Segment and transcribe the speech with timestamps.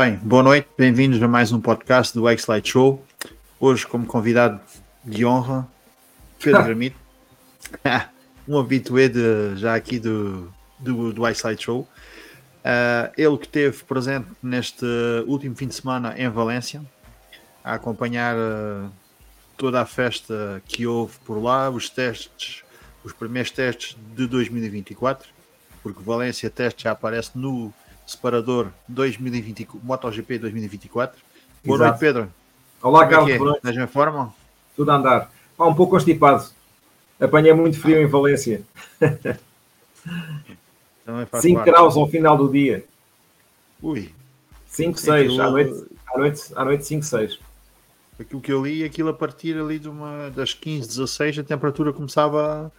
[0.00, 3.04] Bem, boa noite, bem-vindos a mais um podcast do X-Light Show.
[3.60, 4.58] Hoje, como convidado
[5.04, 5.68] de honra,
[6.42, 6.96] Pedro Gramito,
[8.48, 11.80] um habitué de, já aqui do, do, do X-Light Show.
[11.80, 14.86] Uh, ele que esteve presente neste
[15.26, 16.82] último fim de semana em Valência,
[17.62, 18.90] a acompanhar uh,
[19.58, 22.64] toda a festa que houve por lá, os testes,
[23.04, 25.28] os primeiros testes de 2024,
[25.82, 27.70] porque Valência Teste já aparece no
[28.10, 31.20] separador 2020, MotoGP 2024.
[31.64, 31.90] Boa Exato.
[31.90, 32.32] noite, Pedro.
[32.82, 33.30] Olá, Como Carlos.
[33.30, 33.38] É?
[33.38, 34.34] Boa Estás em forma?
[34.76, 35.30] Tudo a andar.
[35.58, 36.44] Ah, um pouco constipado.
[37.20, 38.62] Apanhei muito frio em Valência.
[41.40, 42.84] 5 graus ao final do dia.
[43.82, 44.12] Ui.
[44.66, 45.38] 5, 6.
[45.38, 47.38] À noite, à noite, à noite 5, 6.
[48.18, 51.92] Aquilo que eu li, aquilo a partir ali de uma, das 15, 16, a temperatura
[51.92, 52.70] começava,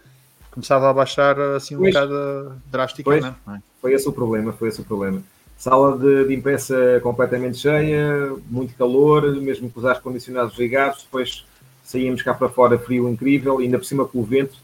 [0.52, 3.34] começava a baixar assim um pois, bocado drasticamente.
[3.44, 3.62] Pois, é?
[3.80, 5.22] Foi esse o problema, foi esse o problema.
[5.56, 11.44] Sala de, de imprensa completamente cheia, muito calor, mesmo com os ar condicionados ligados, depois
[11.84, 14.56] saímos cá para fora frio incrível, ainda por cima com o vento,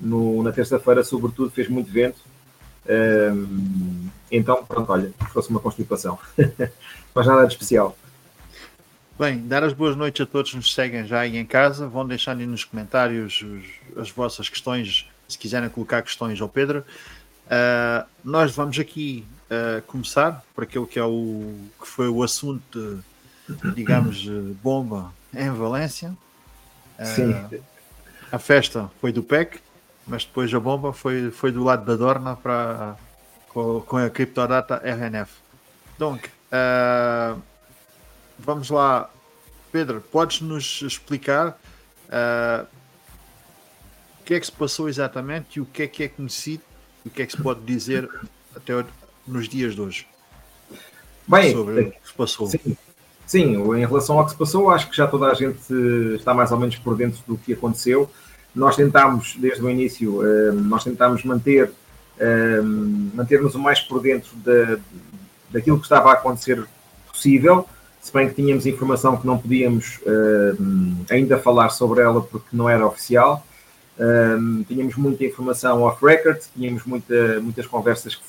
[0.00, 2.18] no, na terça-feira sobretudo fez muito vento,
[2.88, 6.18] um, então pronto, olha, fosse uma constipação,
[7.14, 7.96] mas nada de especial.
[9.18, 11.88] Bem, dar as boas noites a todos que nos seguem já aí em casa.
[11.88, 16.84] Vão deixando aí nos comentários os, as vossas questões, se quiserem colocar questões ao Pedro.
[17.46, 23.04] Uh, nós vamos aqui uh, começar por aquilo que, é o, que foi o assunto,
[23.74, 24.26] digamos,
[24.62, 26.16] bomba em Valência.
[26.98, 27.62] Uh,
[28.32, 29.60] a festa foi do PEC,
[30.06, 32.96] mas depois a bomba foi, foi do lado da Dorna para,
[33.48, 35.32] com, com a criptodata RNF.
[35.94, 36.18] Então,
[38.38, 39.10] vamos lá,
[39.70, 41.58] Pedro, podes nos explicar
[44.28, 46.62] que é que se passou exatamente e o que é que é conhecido
[47.02, 48.06] o que é que se pode dizer
[48.54, 48.84] até
[49.26, 50.06] nos dias de hoje
[51.26, 52.46] Bem, sobre o que se passou?
[52.46, 52.76] Sim,
[53.26, 55.72] sim, em relação ao que se passou, acho que já toda a gente
[56.14, 58.10] está mais ou menos por dentro do que aconteceu.
[58.54, 61.70] Nós tentámos, desde o início, eh, nós tentámos manter,
[62.18, 64.78] eh, manter-nos o mais por dentro da,
[65.50, 66.66] daquilo que estava a acontecer
[67.10, 67.66] possível,
[68.00, 72.68] se bem que tínhamos informação que não podíamos eh, ainda falar sobre ela porque não
[72.68, 73.44] era oficial.
[73.98, 78.22] Um, tínhamos muita informação off-record, tínhamos muita, muitas conversas que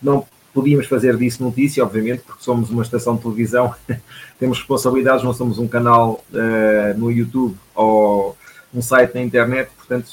[0.00, 3.74] não podíamos fazer disso notícia, obviamente, porque somos uma estação de televisão,
[4.38, 8.36] temos responsabilidades, não somos um canal uh, no YouTube ou
[8.72, 10.08] um site na internet, portanto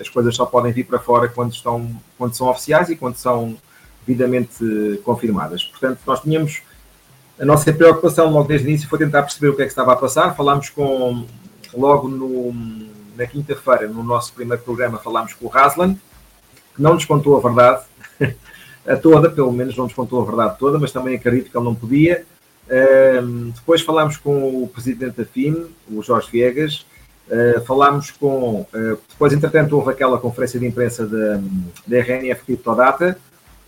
[0.00, 3.56] as coisas só podem vir para fora quando, estão, quando são oficiais e quando são
[4.06, 5.64] devidamente confirmadas.
[5.64, 6.62] Portanto, nós tínhamos
[7.40, 9.94] a nossa preocupação logo desde o início foi tentar perceber o que é que estava
[9.94, 10.36] a passar.
[10.36, 11.24] Falámos com
[11.72, 12.52] logo no,
[13.20, 15.94] na quinta-feira, no nosso primeiro programa, falámos com o Haslan,
[16.74, 17.84] que não nos contou a verdade
[18.86, 21.64] a toda, pelo menos não nos contou a verdade toda, mas também acredito que ele
[21.64, 22.24] não podia.
[22.66, 26.86] Uh, depois falámos com o presidente da FIM, o Jorge Viegas,
[27.28, 28.62] uh, falámos com.
[28.72, 31.40] Uh, depois, entretanto, houve aquela conferência de imprensa da,
[31.86, 33.18] da RNF Criptodata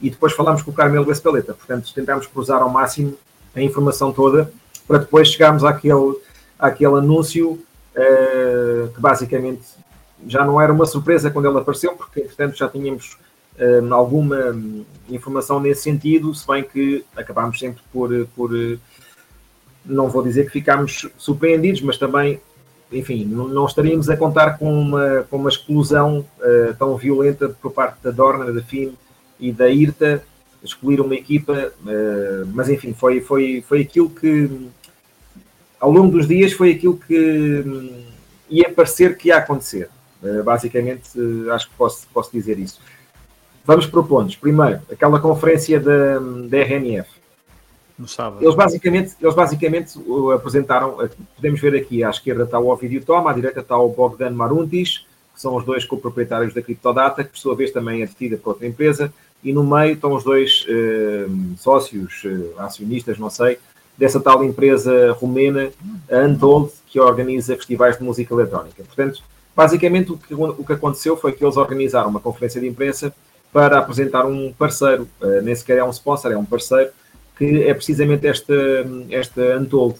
[0.00, 1.52] e depois falámos com o Carmelo Vespeleta.
[1.52, 3.18] Portanto, tentámos cruzar ao máximo
[3.54, 4.50] a informação toda
[4.88, 6.16] para depois chegarmos àquele,
[6.58, 7.62] àquele anúncio
[7.94, 9.62] que basicamente
[10.26, 13.16] já não era uma surpresa quando ele apareceu, porque entretanto já tínhamos
[13.58, 14.56] uh, alguma
[15.08, 18.50] informação nesse sentido, se bem que acabámos sempre por, por
[19.84, 22.40] não vou dizer que ficámos surpreendidos, mas também,
[22.90, 28.02] enfim, não, estaríamos a contar com uma, com uma explosão uh, tão violenta por parte
[28.02, 28.94] da Dorna, da FIM
[29.40, 30.24] e da IRTA,
[30.62, 34.48] escolher uma equipa, uh, mas enfim, foi, foi, foi aquilo que
[35.82, 38.04] ao longo dos dias foi aquilo que hum,
[38.48, 39.90] ia parecer que ia acontecer.
[40.22, 42.80] Eh, basicamente, eh, acho que posso, posso dizer isso.
[43.64, 44.36] Vamos por pontos.
[44.36, 47.10] Primeiro, aquela conferência da, da RNF.
[47.98, 48.44] No sábado.
[48.44, 49.98] Eles basicamente, eles basicamente
[50.32, 53.88] apresentaram, eh, podemos ver aqui, à esquerda está o Ovidio Toma, à direita está o
[53.88, 58.06] Bogdan Maruntis, que são os dois co-proprietários da Criptodata, que por sua vez também é
[58.06, 59.12] detida por outra empresa,
[59.42, 61.26] e no meio estão os dois eh,
[61.58, 63.58] sócios, eh, acionistas, não sei,
[63.96, 65.70] dessa tal empresa romena,
[66.10, 68.82] a Untold, que organiza festivais de música eletrónica.
[68.82, 69.22] Portanto,
[69.54, 73.14] basicamente o que, o que aconteceu foi que eles organizaram uma conferência de imprensa
[73.52, 76.90] para apresentar um parceiro, uh, nem sequer é um sponsor, é um parceiro,
[77.36, 78.54] que é precisamente esta,
[79.10, 79.96] esta Untold.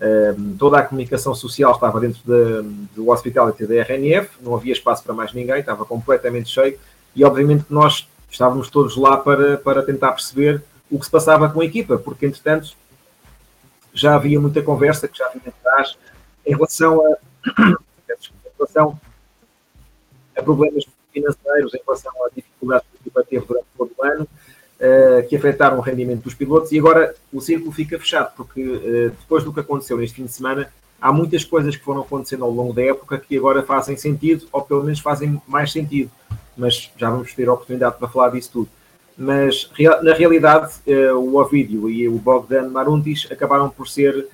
[0.00, 2.62] Uh, toda a comunicação social estava dentro de,
[2.94, 6.78] do Hospitality da RNF, não havia espaço para mais ninguém, estava completamente cheio
[7.14, 11.50] e obviamente que nós estávamos todos lá para, para tentar perceber o que se passava
[11.50, 12.74] com a equipa, porque entretanto
[13.92, 15.96] já havia muita conversa que já vinha atrás
[16.46, 17.10] em relação a,
[18.10, 19.00] em relação
[20.36, 24.24] a problemas financeiros, em relação a dificuldades que a equipa teve durante todo o ano.
[24.24, 29.10] uh, que afetaram o rendimento dos pilotos e agora o círculo fica fechado, porque uh,
[29.10, 32.50] depois do que aconteceu neste fim de semana, há muitas coisas que foram acontecendo ao
[32.50, 36.10] longo da época que agora fazem sentido, ou pelo menos fazem mais sentido.
[36.56, 38.70] Mas já vamos ter a oportunidade para falar disso tudo.
[39.16, 39.70] Mas
[40.02, 44.26] na realidade, uh, o Ovidio e o Bogdan Maruntis acabaram por ser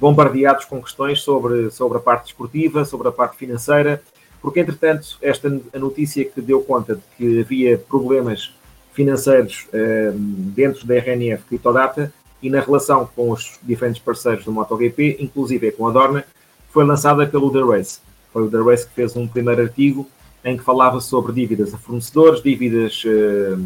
[0.00, 4.02] bombardeados com questões sobre, sobre a parte desportiva, sobre a parte financeira,
[4.40, 8.54] porque entretanto esta a notícia que deu conta de que havia problemas
[8.92, 12.12] financeiros eh, dentro da RNF Cryptodata
[12.42, 16.24] e na relação com os diferentes parceiros do MotoGP, inclusive com a Dorna,
[16.70, 18.00] foi lançada pelo The Race.
[18.32, 20.08] Foi o The Race que fez um primeiro artigo
[20.48, 23.56] em que falava sobre dívidas a fornecedores, dívidas eh,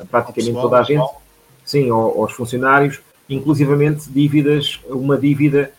[0.00, 1.08] a praticamente pessoal, toda a gente,
[1.64, 5.70] sim, aos funcionários, inclusivamente dívidas, uma dívida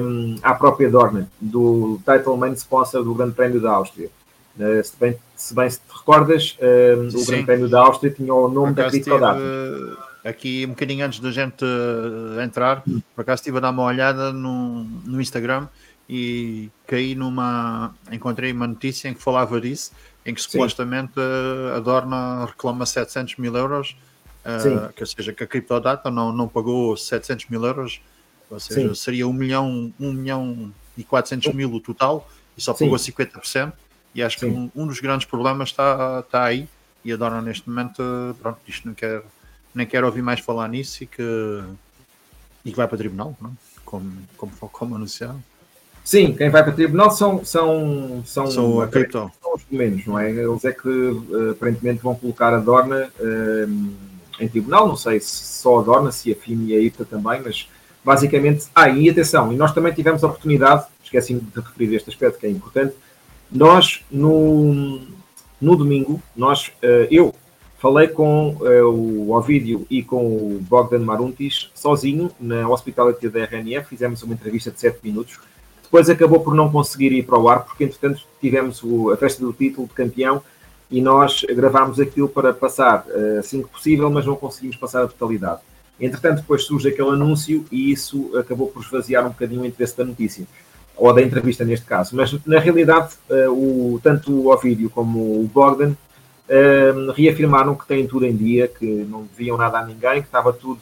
[0.00, 4.08] um, à própria Dorna, do title main sponsor do Grande Prémio da Áustria.
[4.58, 8.32] Uh, se, bem, se bem se te recordas, um, o Grande Prémio da Áustria tinha
[8.32, 9.40] o nome da Criptodata.
[10.24, 11.64] Aqui, um bocadinho antes da gente
[12.44, 12.84] entrar,
[13.16, 15.66] por acaso estive a dar uma olhada no, no Instagram
[16.14, 17.94] e caí numa.
[18.10, 19.92] Encontrei uma notícia em que falava disso,
[20.26, 23.96] em que supostamente uh, a Dorna reclama 700 mil euros,
[24.44, 28.02] uh, que seja que a Criptodata não, não pagou 700 mil euros
[28.50, 28.94] ou seja, Sim.
[28.94, 33.72] seria 1 milhão, 1 milhão e 400 mil o total e só pagou 50%.
[34.14, 36.68] E acho que um, um, dos grandes problemas está, está aí.
[37.02, 38.02] E a Dona, neste momento,
[38.42, 39.22] pronto, isto não quer,
[39.74, 41.64] nem quer ouvir mais falar nisso e que,
[42.62, 43.56] e que vai para o tribunal, não?
[43.86, 45.42] Como, como, como anunciado.
[46.04, 50.30] Sim, quem vai para o tribunal são, são, são, são, são os menos, não é?
[50.30, 53.92] Eles é que uh, aparentemente vão colocar a Dorna uh,
[54.40, 57.40] em tribunal, não sei se só a Dorna, se a FIM e a ITA também,
[57.44, 57.68] mas
[58.04, 62.38] basicamente, ah, e atenção, e nós também tivemos a oportunidade, esqueci de referir este aspecto
[62.38, 62.94] que é importante,
[63.50, 65.00] nós no,
[65.60, 67.34] no domingo, nós, eh, eu
[67.78, 73.88] falei com eh, o Ovídio e com o Bogdan Maruntis sozinho na Hospitality da RNF,
[73.88, 75.38] fizemos uma entrevista de 7 minutos,
[75.92, 79.52] depois acabou por não conseguir ir para o ar, porque entretanto tivemos a festa do
[79.52, 80.42] título de campeão
[80.90, 85.06] e nós gravámos aquilo para passar eh, assim que possível, mas não conseguimos passar a
[85.06, 85.60] totalidade.
[86.00, 90.02] Entretanto, depois surge aquele anúncio e isso acabou por esvaziar um bocadinho o interesse da
[90.02, 90.46] notícia,
[90.96, 92.16] ou da entrevista neste caso.
[92.16, 98.06] Mas na realidade, uh, o, tanto o Ovidio como o Bogdan uh, reafirmaram que têm
[98.06, 100.80] tudo em dia, que não deviam nada a ninguém, que estava tudo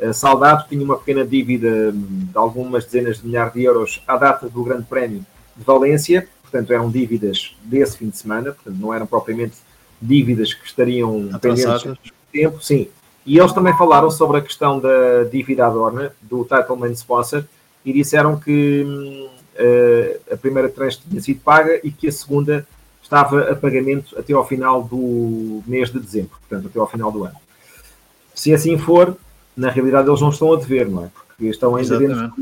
[0.00, 4.48] uh, saldado, tinha uma pequena dívida de algumas dezenas de milhares de euros à data
[4.48, 5.24] do Grande Prémio
[5.56, 9.56] de Valência, portanto eram dívidas desse fim de semana, portanto não eram propriamente
[10.00, 12.88] dívidas que estariam pendentes de tempo, sim,
[13.24, 17.44] e eles também falaram sobre a questão da dívida à Dorna, do title main sponsor,
[17.84, 22.66] e disseram que uh, a primeira tranche tinha sido paga e que a segunda
[23.02, 27.24] estava a pagamento até ao final do mês de dezembro, portanto, até ao final do
[27.24, 27.36] ano.
[28.34, 29.16] Se assim for,
[29.56, 31.08] na realidade eles não estão a dever, não é?
[31.08, 32.32] Porque estão ainda, dentro,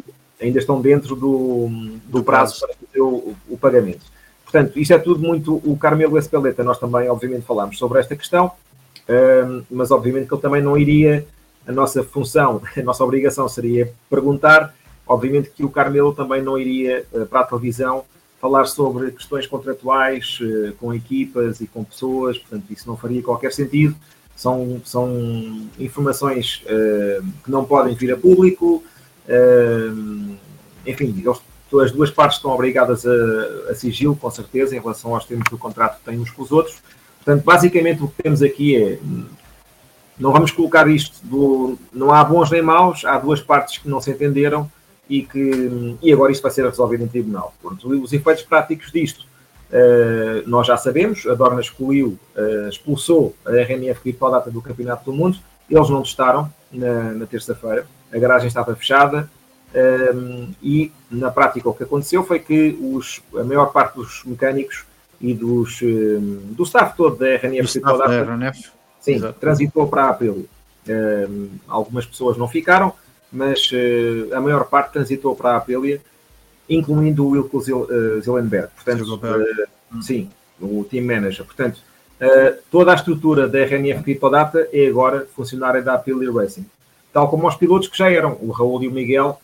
[0.40, 4.04] ainda estão dentro do, do, do prazo, prazo, para fazer o, o, pagamento.
[4.44, 5.56] Portanto, isto é tudo muito.
[5.64, 8.52] O Carmelo Espeleta, nós também, obviamente, falamos sobre esta questão
[9.70, 11.26] mas obviamente que ele também não iria,
[11.66, 14.74] a nossa função, a nossa obrigação seria perguntar,
[15.06, 18.04] obviamente que o Carmelo também não iria uh, para a televisão
[18.40, 23.52] falar sobre questões contratuais uh, com equipas e com pessoas, portanto isso não faria qualquer
[23.52, 23.94] sentido,
[24.40, 28.82] são, são informações uh, que não podem vir a público,
[30.84, 31.38] enfim, eles,
[31.80, 35.56] as duas partes estão obrigadas a, a sigilo, com certeza, em relação aos termos do
[35.56, 36.82] contrato que têm uns com os outros,
[37.24, 38.98] Portanto, basicamente o que temos aqui é
[40.18, 44.00] não vamos colocar isto do não há bons nem maus, há duas partes que não
[44.00, 44.70] se entenderam
[45.08, 47.54] e que e agora isto vai ser resolvido em tribunal.
[47.60, 49.26] Portanto, os efeitos práticos disto
[49.72, 55.12] uh, nós já sabemos, a Dorna excluiu, uh, expulsou a RMF Criptodata do Campeonato do
[55.12, 59.30] Mundo, eles não testaram na, na terça-feira, a garagem estava fechada
[59.72, 64.24] um, eh, e na prática o que aconteceu foi que os, a maior parte dos
[64.24, 64.84] mecânicos
[65.20, 67.78] e dos, eh, do staff todo da RNF.
[67.78, 68.70] Do da RNF.
[69.00, 69.38] Sim, Exato.
[69.38, 70.34] transitou para a Aprilia.
[70.34, 70.44] Um,
[70.88, 71.28] eh,
[71.68, 72.92] algumas pessoas não ficaram,
[73.32, 76.00] mas uh, a maior parte transitou para a Aprilia,
[76.70, 78.68] incluindo o Wilco Zillenberg.
[78.74, 81.44] Portanto, uh, sim, o team manager.
[81.44, 81.78] Portanto,
[82.20, 86.64] uh, toda a estrutura da RNF Criptodata é agora funcionária da Aprilia Racing.
[87.12, 89.40] Tal como os pilotos que já eram, o Raul e o Miguel,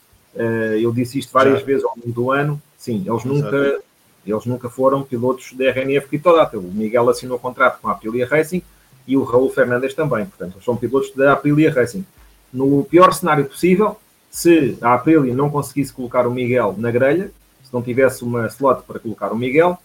[0.80, 1.66] eu disse isto várias já.
[1.66, 3.28] vezes ao longo do ano, sim, eles Exato.
[3.28, 3.80] nunca
[4.26, 6.58] eles nunca foram pilotos da RNF Criptodata.
[6.58, 8.62] O Miguel assinou contrato com a Aprilia Racing
[9.06, 10.26] e o Raul Fernandes também.
[10.26, 12.04] Portanto, eles são pilotos da Aprilia Racing.
[12.52, 13.96] No pior cenário possível,
[14.36, 17.30] se a Aprilia não conseguisse colocar o Miguel na grelha,
[17.64, 19.78] se não tivesse uma slot para colocar o Miguel,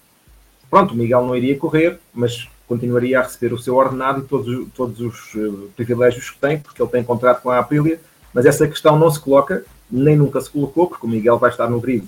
[0.69, 4.67] pronto, o Miguel não iria correr, mas continuaria a receber o seu ordenado e todos,
[4.75, 7.97] todos os uh, privilégios que tem, porque ele tem contrato com a Aprilia,
[8.33, 11.69] mas essa questão não se coloca, nem nunca se colocou, porque o Miguel vai estar
[11.69, 12.05] no grid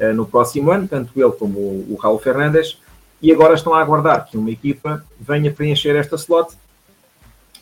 [0.00, 2.76] uh, no próximo ano, tanto ele como o, o Raul Fernandes,
[3.22, 6.56] e agora estão a aguardar que uma equipa venha preencher esta slot,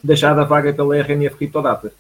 [0.03, 1.93] deixada vaga pela RNF Criptodata.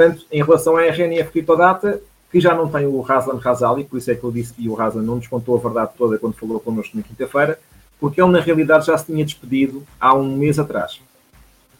[0.00, 2.00] Portanto, em relação à RNF Criptodata,
[2.32, 4.72] que já não tem o Razlan Razali, por isso é que eu disse que o
[4.72, 7.58] Razlan não descontou a verdade toda quando falou connosco na quinta-feira,
[8.00, 11.02] porque ele na realidade já se tinha despedido há um mês atrás.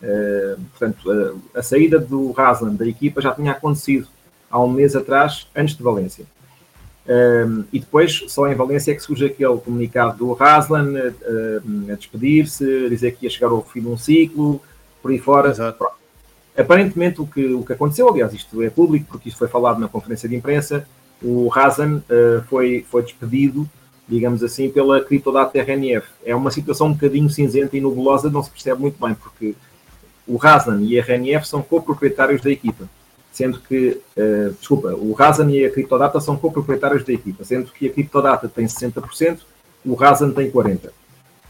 [0.02, 4.06] Uh, portanto, uh, a saída do Razlan da equipa já tinha acontecido
[4.50, 6.26] há um mês atrás, antes de Valência.
[7.08, 11.94] Um, e depois, só em Valência, é que surge aquele comunicado do Raslan uh, a
[11.94, 14.60] despedir-se, dizer que ia chegar ao fim de um ciclo,
[15.00, 15.54] por aí fora.
[16.60, 19.88] Aparentemente, o que, o que aconteceu, aliás, isto é público, porque isto foi falado na
[19.88, 20.86] conferência de imprensa,
[21.22, 23.68] o Razan uh, foi, foi despedido,
[24.08, 26.06] digamos assim, pela criptodata RNF.
[26.24, 29.54] É uma situação um bocadinho cinzenta e nebulosa, não se percebe muito bem, porque
[30.26, 32.88] o Razan e a RNF são coproprietários da equipa
[33.32, 37.86] sendo que, uh, desculpa, o Razan e a Criptodata são coproprietários da equipa, sendo que
[37.86, 39.38] a Criptodata tem 60%,
[39.84, 40.90] o Razan tem 40%.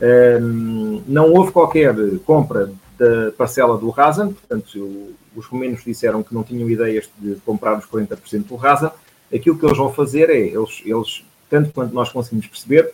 [0.01, 2.71] Um, ehm, não houve qualquer compra
[3.01, 7.87] da parcela do Razan, portanto, os romenos disseram que não tinham ideias de comprar os
[7.87, 8.93] 40% do Razan.
[9.35, 12.93] Aquilo que eles vão fazer é, eles, eles, tanto quanto nós conseguimos perceber,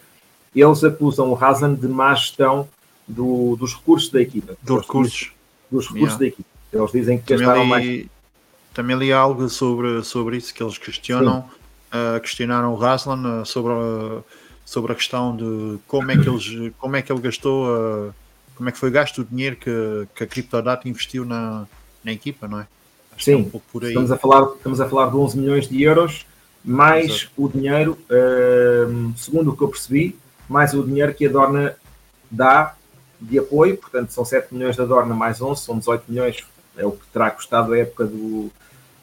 [0.55, 2.69] eles acusam o Razan de má gestão
[3.09, 4.57] do, dos recursos da equipa.
[4.63, 5.33] Dos recursos.
[5.71, 6.19] Dos recursos yeah.
[6.19, 6.49] da equipa.
[6.73, 8.07] Eles dizem que gastaram mais
[8.77, 11.49] também li algo sobre, sobre isso que eles questionam,
[11.91, 14.23] uh, questionaram o Raslan uh, sobre, a,
[14.67, 18.15] sobre a questão de como é que, eles, como é que ele gastou, uh,
[18.57, 21.67] como é que foi gasto o dinheiro que, que a Cryptodata investiu na,
[22.03, 22.67] na equipa, não é?
[23.15, 23.83] Acho Sim, é um.
[23.83, 26.27] Estamos, a falar, estamos a falar de 11 milhões de euros,
[26.65, 27.31] mais Exato.
[27.37, 27.99] o dinheiro,
[29.17, 31.77] segundo o que eu percebi, mais o dinheiro que a Dorna
[32.31, 32.75] dá
[33.21, 36.45] de apoio, portanto são 7 milhões da Dorna mais 11, são 18 milhões,
[36.77, 38.51] é o que terá custado a época do,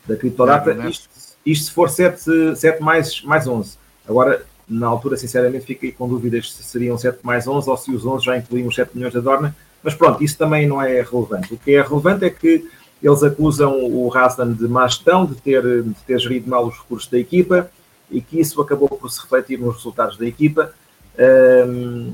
[0.06, 1.10] da criptodata, é, isto,
[1.46, 3.78] isto, se for 7, 7 mais, mais 11.
[4.08, 8.06] Agora, na altura, sinceramente, fiquei com dúvidas se seriam 7 mais 11 ou se os
[8.06, 11.54] 11 já incluíam os 7 milhões da Dorna, mas pronto, isso também não é relevante.
[11.54, 12.66] O que é relevante é que
[13.02, 17.10] eles acusam o Rasdan de má gestão, de ter, de ter gerido mal os recursos
[17.10, 17.70] da equipa
[18.10, 20.74] e que isso acabou por se refletir nos resultados da equipa.
[21.68, 22.14] Um,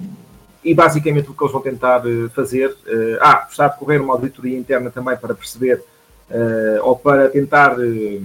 [0.64, 4.14] e basicamente o que eles vão tentar eh, fazer, uh, ah, está a decorrer uma
[4.14, 5.82] auditoria interna também para perceber
[6.30, 8.22] uh, ou para tentar uh,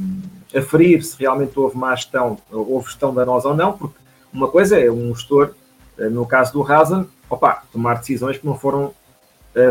[0.56, 3.94] aferir se realmente houve má gestão, houve gestão danosa ou não, porque
[4.34, 5.54] uma coisa é um gestor,
[5.98, 8.92] uh, no caso do Razan, opa, tomar decisões que não foram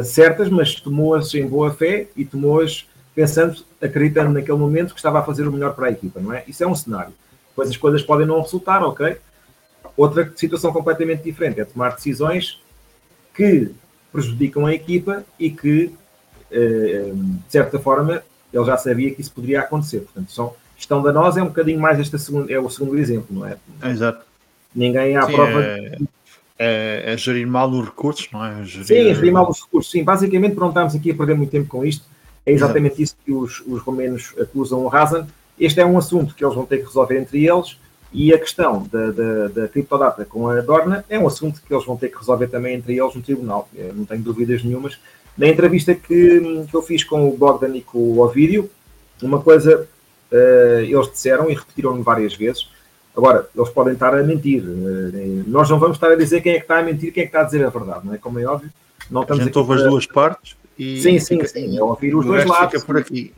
[0.06, 5.24] certas, mas tomou-as em boa fé e tomou-as pensando, acreditando naquele momento que estava a
[5.24, 6.42] fazer o melhor para a equipa, não é?
[6.48, 7.12] Isso é um cenário.
[7.50, 9.18] Depois as coisas podem não resultar, ok?
[9.98, 12.62] Outra situação completamente diferente é tomar decisões
[13.34, 13.72] que
[14.10, 15.94] prejudicam a equipa e que
[16.54, 18.22] eh, de certa forma,
[18.54, 20.02] ele já sabia que isso poderia acontecer.
[20.02, 23.46] Portanto, são, gestão danosa é um bocadinho mais este segundo, é o segundo exemplo, não
[23.48, 23.58] é?
[23.84, 24.24] Exato.
[24.76, 25.64] Ninguém à sim, prova.
[25.64, 25.98] É,
[26.58, 28.64] é, é, gerir mal os recursos, não é?
[28.64, 28.86] Gerir...
[28.86, 29.92] Sim, é gerir mal os recursos.
[29.92, 32.06] Sim, basicamente, não estamos aqui a perder muito tempo com isto.
[32.46, 33.04] É exatamente Exato.
[33.04, 35.28] isso que os, os romenos acusam o Razan.
[35.60, 37.78] Este é um assunto que eles vão ter que resolver entre eles.
[38.12, 41.86] E a questão da, da, da criptodata com a Dorna é um assunto que eles
[41.86, 43.68] vão ter que resolver também entre eles no tribunal.
[43.74, 45.00] Eu não tenho dúvidas nenhumas
[45.38, 48.70] na entrevista que, que eu fiz com o Bogdan e com o Ovídio,
[49.22, 49.88] uma coisa
[50.32, 52.70] uh, eles disseram e repetiram várias vezes.
[53.16, 54.64] Agora, eles podem estar a mentir.
[54.64, 57.26] Uh, nós não vamos estar a dizer quem é que está a mentir quem é
[57.26, 58.18] que está a dizer a verdade, não é?
[58.18, 58.70] Como é óbvio.
[59.10, 60.56] Não estamos a gente ouve as duas partes.
[60.78, 61.78] E sim, sim, fica, sim.
[61.78, 62.84] É ouvir os dois lados.
[62.84, 63.32] Por aqui.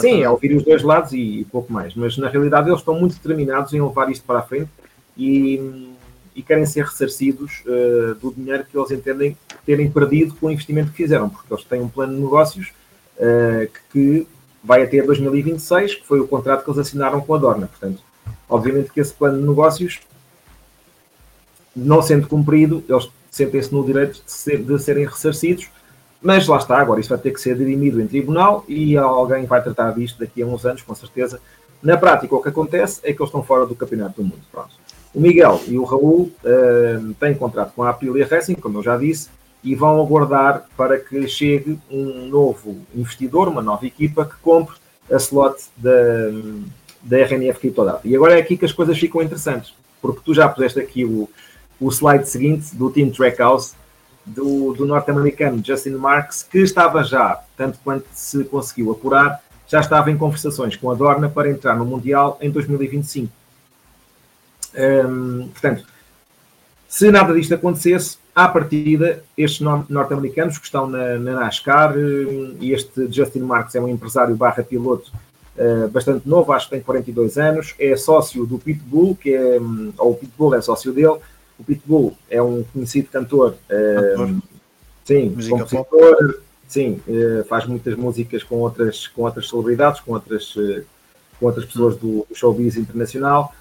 [0.00, 1.94] Sim, é ouvir os dois lados e, e pouco mais.
[1.94, 4.68] Mas na realidade eles estão muito determinados em levar isto para a frente
[5.16, 5.88] e
[6.34, 10.90] e querem ser ressarcidos uh, do dinheiro que eles entendem terem perdido com o investimento
[10.90, 12.72] que fizeram, porque eles têm um plano de negócios
[13.18, 14.26] uh, que, que
[14.64, 17.66] vai até 2026, que foi o contrato que eles assinaram com a Dorna.
[17.66, 18.00] Portanto,
[18.52, 20.00] obviamente que esse plano de negócios,
[21.74, 25.68] não sendo cumprido, eles sentem-se no direito de, ser, de, serem ressarcidos,
[26.20, 29.62] mas lá está, agora isso vai ter que ser dirimido em tribunal e alguém vai
[29.62, 31.40] tratar disto daqui a uns anos, com certeza.
[31.82, 34.42] Na prática, o que acontece é que eles estão fora do Campeonato do Mundo.
[34.52, 34.70] Pronto.
[35.14, 38.96] O Miguel e o Raul uh, têm contrato com a Aprilia Racing, como eu já
[38.96, 39.30] disse,
[39.64, 44.76] e vão aguardar para que chegue um novo investidor, uma nova equipa que compre
[45.10, 45.90] a slot da,
[47.02, 48.00] da RNF Criptodata.
[48.04, 51.28] E agora é aqui que as coisas ficam interessantes, porque tu já puseste aqui o,
[51.80, 53.74] o slide seguinte do Team Trackhouse,
[54.24, 60.10] do, do norte-americano Justin Marks, que estava já, tanto quanto se conseguiu apurar, já estava
[60.10, 63.32] em conversações com a Dorna para entrar no Mundial em 2025.
[64.74, 65.84] Um, portanto,
[66.88, 72.72] Se nada disto acontecesse, à partida, estes norte-americanos que estão na, na NASCAR, eh, e
[72.72, 75.10] este Justin Marks é um empresário barra piloto
[75.56, 79.92] uh, bastante novo, acho que tem 42 anos, é sócio do Pitbull, que é, hum,
[79.98, 81.18] ou o Pitbull é sócio dele.
[81.58, 84.42] O Pitbull é um conhecido cantor, uh,
[85.04, 86.38] sim, Música compositor, pop.
[86.66, 90.54] sim, uh, faz muitas músicas com outras, com outras celebridades, com outras,
[91.38, 93.54] com outras pessoas do, do showbiz internacional.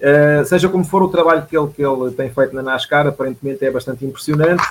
[0.00, 3.64] Uh, seja como for o trabalho que ele, que ele tem feito na NASCAR, aparentemente
[3.64, 4.62] é bastante impressionante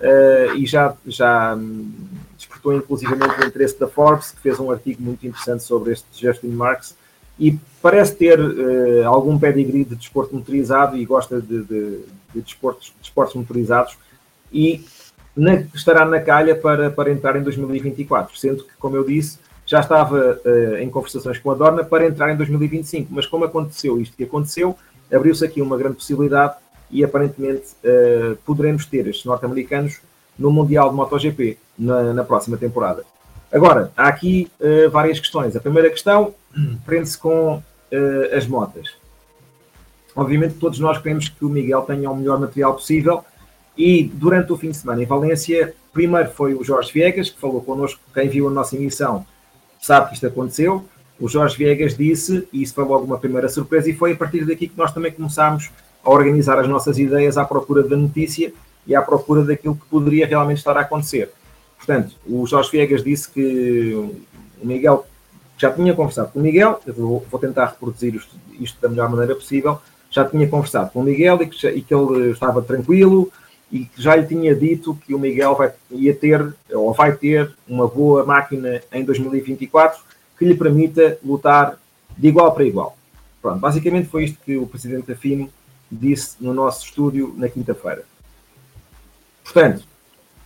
[0.00, 1.92] uh, e já, já um,
[2.36, 6.48] despertou inclusivamente o interesse da Forbes, que fez um artigo muito interessante sobre este Justin
[6.48, 6.96] Marks.
[7.38, 12.00] E parece ter uh, algum pedigree de desporto motorizado e gosta de, de,
[12.32, 13.96] de, desportos, de desportos motorizados
[14.52, 14.84] e
[15.36, 19.80] na, estará na calha para, para entrar em 2024, sendo que, como eu disse, já
[19.80, 24.16] estava uh, em conversações com a Dorna para entrar em 2025, mas como aconteceu isto
[24.16, 24.76] que aconteceu,
[25.12, 26.54] abriu-se aqui uma grande possibilidade
[26.90, 30.00] e aparentemente uh, poderemos ter estes norte-americanos
[30.38, 33.04] no Mundial de MotoGP na, na próxima temporada.
[33.52, 35.54] Agora, há aqui uh, várias questões.
[35.54, 36.34] A primeira questão
[36.84, 37.62] prende-se com
[38.36, 38.92] as motas.
[40.16, 43.24] Obviamente, todos nós queremos que o Miguel tenha o melhor material possível
[43.76, 47.60] e durante o fim de semana em Valência, primeiro foi o Jorge Viegas, que falou
[47.60, 49.26] connosco, quem viu a nossa emissão
[49.80, 50.84] sabe que isto aconteceu.
[51.20, 54.44] O Jorge Viegas disse, e isso foi logo uma primeira surpresa, e foi a partir
[54.46, 55.70] daqui que nós também começámos
[56.04, 58.52] a organizar as nossas ideias à procura da notícia
[58.86, 61.30] e à procura daquilo que poderia realmente estar a acontecer.
[61.76, 63.94] Portanto, o Jorge Viegas disse que
[64.60, 65.06] o Miguel
[65.56, 69.08] já tinha conversado com o Miguel, eu vou, vou tentar reproduzir isto, isto, da melhor
[69.08, 73.30] maneira possível, já tinha conversado com o Miguel e que, e que ele estava tranquilo,
[73.70, 77.52] e que já lhe tinha dito que o Miguel vai, ia ter, ou vai ter,
[77.66, 80.00] uma boa máquina em 2024
[80.38, 81.78] que lhe permita lutar
[82.16, 82.96] de igual para igual.
[83.42, 85.16] Pronto, basicamente foi isto que o presidente da
[85.90, 88.04] disse no nosso estúdio na quinta-feira.
[89.42, 89.84] Portanto,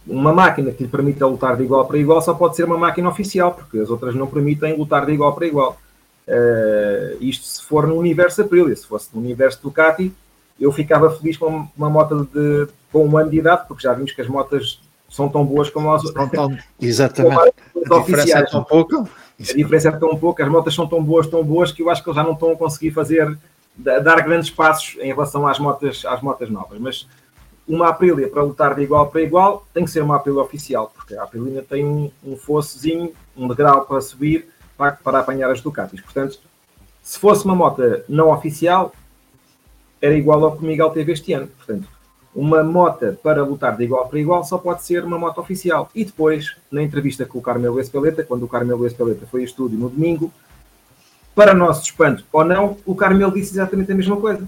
[0.06, 3.08] uma máquina que lhe permita lutar de igual para igual só pode ser uma máquina
[3.08, 5.78] oficial, porque as outras não permitem lutar de igual para igual.
[6.26, 10.12] Uh, isto se for no universo Aprilia, se fosse no universo Ducati,
[10.60, 14.12] eu ficava feliz com uma moto de, com um ano de idade, porque já vimos
[14.12, 16.30] que as motas são tão boas como as outras.
[16.30, 17.54] Tão, exatamente.
[17.90, 19.04] a diferença é tão pouca.
[19.40, 22.02] A diferença é tão pouca, as motas são tão boas, tão boas, que eu acho
[22.02, 23.38] que eles já não estão a conseguir fazer,
[23.78, 26.78] dar grandes passos em relação às motas, às motas novas.
[26.78, 27.08] Mas
[27.66, 31.14] uma Aprilia para lutar de igual para igual tem que ser uma Aprilia oficial, porque
[31.14, 36.00] a Aprilia tem um, um fossezinho, um degrau para subir para, para apanhar as Ducatis.
[36.00, 36.40] Portanto,
[37.02, 38.92] se fosse uma moto não oficial,
[40.00, 41.48] era igual ao que o Miguel teve este ano.
[41.48, 41.88] Portanto,
[42.34, 45.90] uma moto para lutar de igual para igual só pode ser uma moto oficial.
[45.94, 49.78] E depois, na entrevista com o Carmelo Espeleta, quando o Carmelo Espeleta foi a estúdio
[49.78, 50.32] no domingo,
[51.38, 54.44] para nosso espanto ou não, o Carmelo disse exatamente a mesma coisa.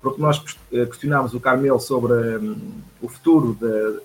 [0.00, 0.40] Porque nós
[0.72, 2.56] eh, questionámos o Carmelo sobre um,
[3.02, 4.00] o futuro de,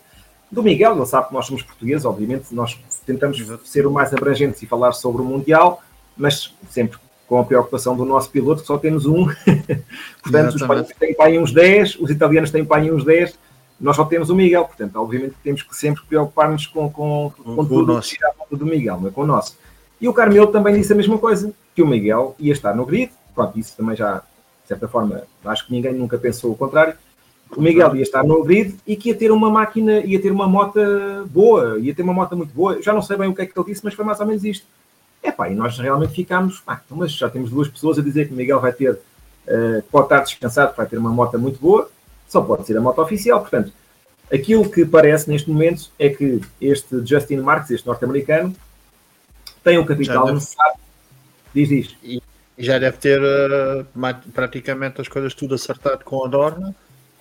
[0.51, 4.59] do Miguel, ele sabe que nós somos portugueses, obviamente, nós tentamos ser o mais abrangentes
[4.63, 5.83] e falar sobre o Mundial,
[6.17, 6.97] mas sempre
[7.27, 9.27] com a preocupação do nosso piloto, que só temos um.
[10.23, 13.37] portanto, os espanhóis têm aí uns 10, os italianos têm aí uns 10,
[13.79, 14.65] nós só temos o Miguel.
[14.65, 18.99] Portanto, obviamente temos que sempre preocupar-nos com, com, com, com tudo o que do Miguel,
[18.99, 19.60] não é com o nosso.
[20.01, 23.11] E o Carmelo também disse a mesma coisa, que o Miguel ia estar no grid,
[23.35, 26.95] pronto, isso também já, de certa forma, acho que ninguém nunca pensou o contrário,
[27.55, 30.47] o Miguel ia estar no grid e que ia ter uma máquina, ia ter uma
[30.47, 30.79] moto
[31.27, 32.81] boa, ia ter uma moto muito boa.
[32.81, 34.43] Já não sei bem o que é que ele disse, mas foi mais ou menos
[34.43, 34.65] isto.
[35.21, 38.27] É pá, e nós realmente ficámos, pá, então, mas já temos duas pessoas a dizer
[38.27, 41.89] que o Miguel vai ter, uh, pode estar descansado, vai ter uma moto muito boa,
[42.27, 43.41] só pode ser a moto oficial.
[43.41, 43.71] Portanto,
[44.33, 48.55] aquilo que parece neste momento é que este Justin Marks, este norte-americano,
[49.63, 50.35] tem o capital deve...
[50.35, 50.79] necessário.
[51.53, 51.95] Diz, diz.
[52.03, 52.21] E
[52.57, 53.85] já deve ter uh,
[54.33, 56.75] praticamente as coisas tudo acertado com a Dorna,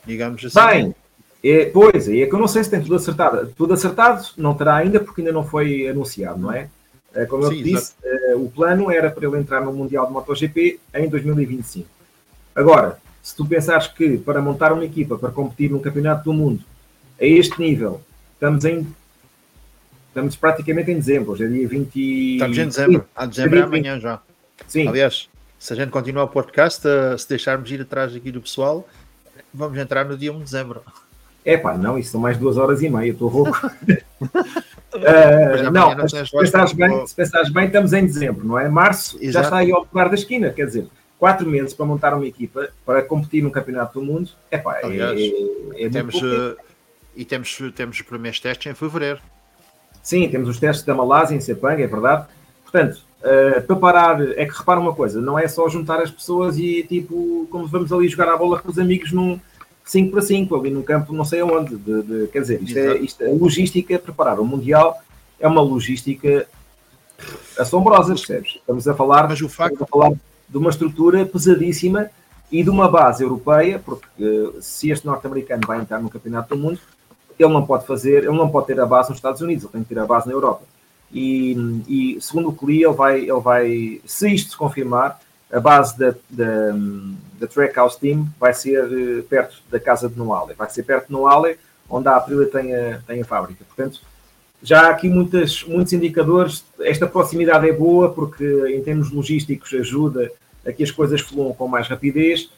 [0.05, 0.61] digamos assim.
[0.67, 0.95] Bem,
[1.43, 3.53] é, pois, é que eu não sei se tem tudo acertado.
[3.57, 6.69] Tudo acertado não terá ainda porque ainda não foi anunciado, não é?
[7.15, 10.13] Eh, como eu Sim, disse, uh, o plano era para ele entrar no Mundial de
[10.13, 11.89] MotoGP em 2025.
[12.55, 16.63] Agora, se tu pensares que para montar uma equipa para competir no Campeonato do Mundo
[17.21, 18.01] a este nível,
[18.35, 18.87] estamos em
[20.11, 22.35] estamos praticamente em dezembro, hoje é dia 20.
[22.35, 24.21] Estamos em dezembro, a dezembro é amanhã já.
[24.67, 24.89] Sim.
[24.89, 28.87] Aliás, se a gente continuar o podcast, uh, se deixarmos ir atrás aqui do pessoal,
[29.55, 30.83] vamos entrar no dia 1 de dezembro.
[31.45, 33.59] É pá, não, isso são mais duas horas e meia, estou rouco.
[34.93, 38.69] Uh, não, não se, pensares bem, se pensares bem, estamos em dezembro, não é?
[38.69, 39.33] Março Exato.
[39.33, 42.69] já está aí ao lugar da esquina, quer dizer, quatro meses para montar uma equipa
[42.85, 46.57] para competir no Campeonato do Mundo, epá, Aliás, é, é temos, uh,
[47.15, 49.21] e temos, temos os primeiros testes em fevereiro.
[50.03, 52.27] Sim, temos os testes da Malásia em Sepang, é verdade.
[52.63, 56.59] Portanto, uh, para parar, é que repara uma coisa, não é só juntar as pessoas
[56.59, 59.39] e tipo, como vamos ali jogar a bola com os amigos num,
[59.91, 61.77] 5 para 5, ali no campo não sei aonde.
[61.77, 64.97] De, de, quer dizer, isto é, isto, a logística, preparar o Mundial
[65.39, 66.47] é uma logística
[67.59, 68.57] assombrosa, percebes?
[68.57, 69.83] Estamos a falar, Mas o facto...
[69.83, 70.13] a falar
[70.49, 72.11] de uma estrutura pesadíssima
[72.51, 76.61] e de uma base europeia, porque uh, se este norte-americano vai entrar no Campeonato do
[76.61, 76.81] Mundo,
[77.43, 79.83] ele não pode fazer, ele não pode ter a base nos Estados Unidos, ele tem
[79.83, 80.63] que ter a base na Europa.
[81.13, 85.21] E, e segundo o que li, ele vai, ele vai, se isto se confirmar,
[85.53, 86.73] a base da, da,
[87.39, 91.13] da Trackhouse Team vai ser uh, perto da casa de Noale, vai ser perto de
[91.13, 93.65] Noale, onde a Aprilia tem a, tem a fábrica.
[93.65, 94.01] Portanto,
[94.63, 96.65] já há aqui muitas, muitos indicadores.
[96.81, 100.31] Esta proximidade é boa porque, em termos logísticos, ajuda
[100.65, 102.51] a que as coisas fluam com mais rapidez.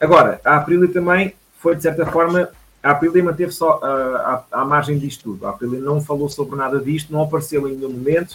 [0.00, 2.50] Agora, a Aprilia também foi, de certa forma,
[2.84, 3.80] a Aprilia manteve só
[4.52, 5.46] à, margem disto tudo.
[5.46, 8.32] A Aprilia não falou sobre nada disto, não apareceu em nenhum momento,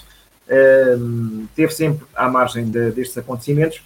[0.48, 3.84] uh, teve sempre à margem de, destes acontecimentos.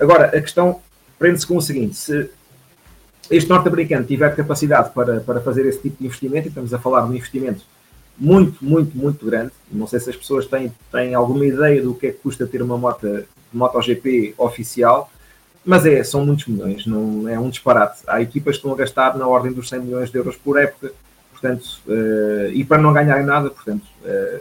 [0.00, 0.80] Agora, a questão
[1.18, 2.30] prende-se com o seguinte: se
[3.30, 7.02] este norte-americano tiver capacidade para, para fazer esse tipo de investimento, e estamos a falar
[7.02, 7.62] de um investimento
[8.18, 12.06] muito, muito, muito grande, não sei se as pessoas têm, têm alguma ideia do que
[12.06, 13.06] é que custa ter uma moto
[13.52, 15.10] MotoGP oficial,
[15.66, 17.98] mas é, são muitos milhões, não é um disparate.
[18.06, 20.92] Há equipas que estão a gastar na ordem dos 100 milhões de euros por época,
[21.32, 24.40] portanto, uh, e para não ganharem nada, portanto, uh,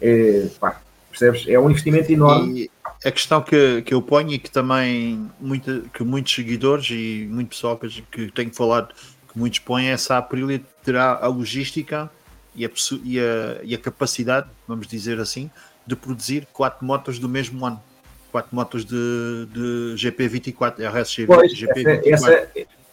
[0.00, 1.44] é, pá, percebes?
[1.48, 2.62] É um investimento enorme.
[2.62, 2.70] E
[3.04, 7.48] a questão que, que eu ponho e que também muita, que muitos seguidores e muito
[7.48, 8.94] pessoal que, tenho falado,
[9.32, 12.08] que muitos põem, é essa Aprilia terá a logística
[12.54, 12.70] e a,
[13.02, 15.50] e, a, e a capacidade, vamos dizer assim,
[15.84, 17.82] de produzir quatro motos do mesmo ano.
[18.30, 22.02] Quatro motos de, de GP24, RSG pois, GP24.
[22.06, 22.48] Essa, essa,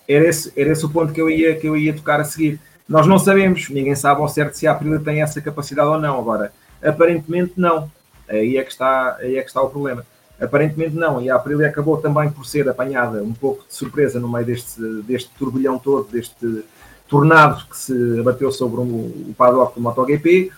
[0.08, 2.60] era, esse, era esse o ponto que eu, ia, que eu ia tocar a seguir.
[2.88, 6.20] Nós não sabemos, ninguém sabe ao certo se a Aprilia tem essa capacidade ou não.
[6.20, 7.92] Agora, aparentemente não.
[8.30, 10.06] Aí é que está, aí é que está o problema.
[10.40, 14.28] Aparentemente não, e a Aprilia acabou também por ser apanhada um pouco de surpresa no
[14.28, 16.64] meio deste, deste turbilhão todo, deste
[17.08, 20.52] tornado que se abateu sobre um, o paddock do MotoGP.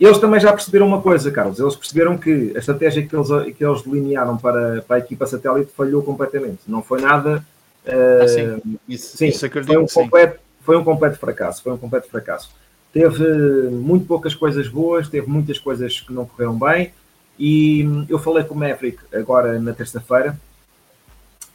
[0.00, 1.58] Eles também já perceberam uma coisa, Carlos.
[1.58, 5.72] Eles perceberam que a estratégia que eles, que eles delinearam para, para a equipa satélite
[5.76, 6.60] falhou completamente.
[6.68, 7.44] Não foi nada.
[7.84, 11.62] Uh, ah, sim, isso, sim isso foi, um completo, foi um completo fracasso.
[11.62, 12.50] Foi um completo fracasso.
[12.92, 13.24] Teve
[13.70, 16.92] muito poucas coisas boas, teve muitas coisas que não correram bem.
[17.36, 20.38] E eu falei com o Maverick agora na terça-feira.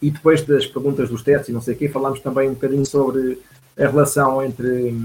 [0.01, 2.85] E depois das perguntas dos testes e não sei o quê, falámos também um bocadinho
[2.85, 3.41] sobre
[3.77, 4.95] a relação entre,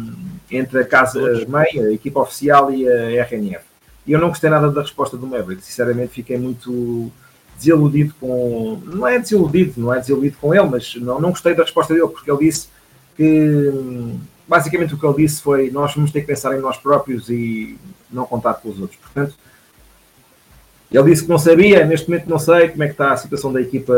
[0.50, 3.64] entre a casa-mãe, a equipa oficial e a RNF.
[4.06, 7.10] E eu não gostei nada da resposta do Maverick, sinceramente fiquei muito
[7.56, 8.80] desiludido com.
[8.86, 12.08] Não é desiludido, não é desiludido com ele, mas não, não gostei da resposta dele,
[12.08, 12.68] porque ele disse
[13.16, 13.72] que
[14.46, 17.76] basicamente o que ele disse foi nós vamos ter que pensar em nós próprios e
[18.10, 18.98] não contar com os outros.
[18.98, 19.34] Portanto,
[20.90, 23.52] ele disse que não sabia, neste momento não sei como é que está a situação
[23.52, 23.92] da equipa.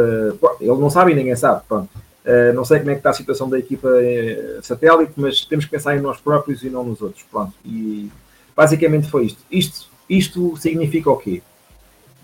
[0.61, 1.89] Ele não sabe e ninguém sabe, pronto.
[2.25, 5.65] Uh, não sei como é que está a situação da equipa uh, satélite, mas temos
[5.65, 7.25] que pensar em nós próprios e não nos outros.
[7.31, 7.55] Pronto.
[7.65, 8.11] E
[8.55, 9.43] basicamente foi isto.
[9.51, 11.43] Isto, isto significa o quê?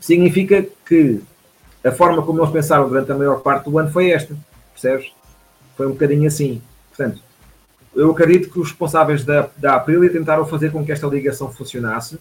[0.00, 1.20] Significa que
[1.82, 4.36] a forma como nós pensaram durante a maior parte do ano foi esta.
[4.72, 5.10] Percebes?
[5.76, 6.60] Foi um bocadinho assim.
[6.94, 7.20] Portanto,
[7.94, 12.18] eu acredito que os responsáveis da, da Aprilia tentaram fazer com que esta ligação funcionasse,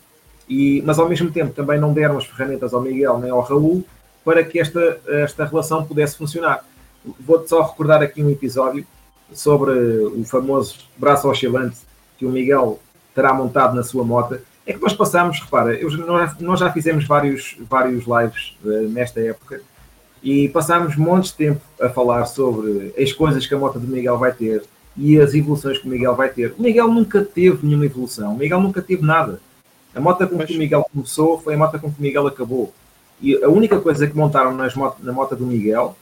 [0.47, 3.83] e, mas ao mesmo tempo também não deram as ferramentas ao Miguel nem ao Raul
[4.23, 6.63] para que esta, esta relação pudesse funcionar
[7.19, 8.85] Vou-te só recordar aqui um episódio
[9.33, 11.77] sobre o famoso braço oscilante
[12.17, 12.79] que o Miguel
[13.13, 14.39] terá montado na sua moto.
[14.65, 15.89] É que nós passamos, repara, eu,
[16.39, 19.61] nós, já fizemos vários, vários lives uh, nesta época
[20.23, 24.17] e passámos montes de tempo a falar sobre as coisas que a moto do Miguel
[24.17, 24.63] vai ter
[24.97, 26.55] e as evoluções que o Miguel vai ter.
[26.57, 29.39] O Miguel nunca teve nenhuma evolução, o Miguel nunca teve nada.
[29.93, 32.73] A moto com que o Miguel começou foi a moto com que o Miguel acabou.
[33.21, 35.95] E a única coisa que montaram nas moto, na moto do Miguel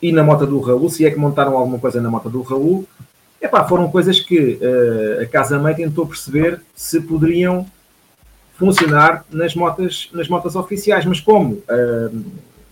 [0.00, 2.86] e na moto do Raul, se é que montaram alguma coisa na moto do Raul,
[3.40, 7.66] epá, foram coisas que uh, a Casa Mãe tentou perceber se poderiam
[8.56, 12.24] funcionar nas motas, nas motas oficiais, mas como, uh,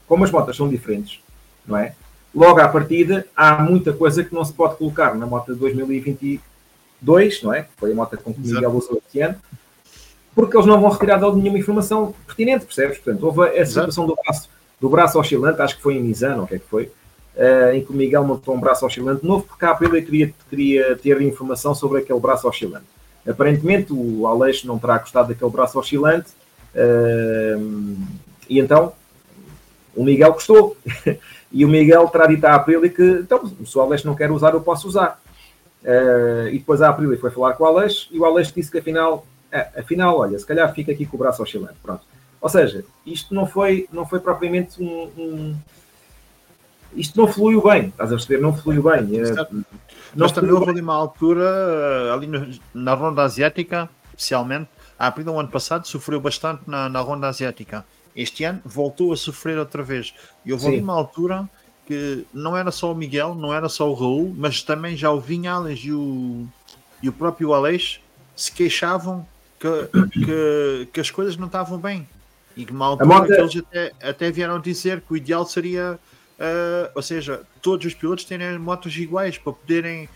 [0.07, 1.21] como as motas são diferentes,
[1.67, 1.95] não é?
[2.35, 7.43] Logo à partida, há muita coisa que não se pode colocar na moto de 2022,
[7.43, 7.62] não é?
[7.62, 9.37] Que foi a moto com que o Miguel usou este ano,
[10.35, 12.99] porque eles não vão retirar dele nenhuma informação pertinente, percebes?
[12.99, 16.47] Portanto, houve essa situação do braço, do braço oscilante, acho que foi em Misano, o
[16.47, 16.93] que é que foi,
[17.37, 20.96] uh, em que o Miguel montou um braço oscilante novo, porque a Aprilia queria, queria
[20.96, 22.87] ter informação sobre aquele braço oscilante.
[23.29, 26.31] Aparentemente o Aleixo não terá gostado daquele braço oscilante,
[26.75, 27.96] uh,
[28.49, 28.92] e então
[29.94, 30.77] o Miguel gostou.
[31.53, 34.55] e o Miguel terá dito à Aprilia que, então, se o Aleixo não quer usar,
[34.55, 35.20] eu posso usar.
[35.83, 38.79] Uh, e depois a Aprilia foi falar com o Aleixo, e o Aleixo disse que
[38.79, 39.27] afinal,
[39.77, 41.77] afinal, olha, se calhar fica aqui com o braço oscilante.
[41.83, 42.03] Pronto.
[42.40, 45.57] Ou seja, isto não foi, não foi propriamente um, um
[46.96, 48.40] isto não fluiu bem, estás a perceber?
[48.40, 49.20] Não fluiu bem.
[49.20, 49.64] É, não
[50.14, 52.28] Mas também houve ali uma altura, ali
[52.74, 57.85] na ronda asiática, especialmente, a partir do ano passado sofreu bastante na, na ronda asiática.
[58.14, 60.14] Este ano voltou a sofrer outra vez.
[60.44, 61.48] E houve ali uma altura
[61.87, 65.20] que não era só o Miguel, não era só o Raul, mas também já o
[65.20, 66.46] Vinhales e o,
[67.02, 68.00] e o próprio Aleix
[68.35, 69.26] se queixavam
[69.61, 69.68] que,
[70.12, 72.09] que, que as coisas não estavam bem.
[72.56, 73.30] E que uma altura moto...
[73.30, 75.98] eles até, até vieram dizer que o ideal seria,
[76.38, 80.09] uh, ou seja, todos os pilotos terem motos iguais para poderem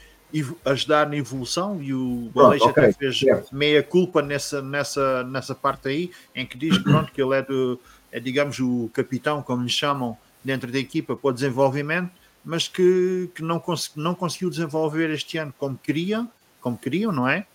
[0.65, 3.55] ajudar na evolução e o Aleix okay, até fez certo.
[3.55, 7.81] meia culpa nessa, nessa, nessa parte aí, em que diz pronto, que ele é, do,
[8.13, 12.11] é digamos o capitão, como lhe chamam, dentro da equipa para o desenvolvimento,
[12.45, 16.27] mas que, que não, cons não conseguiu desenvolver este ano como queria,
[16.61, 17.47] como queriam, não é?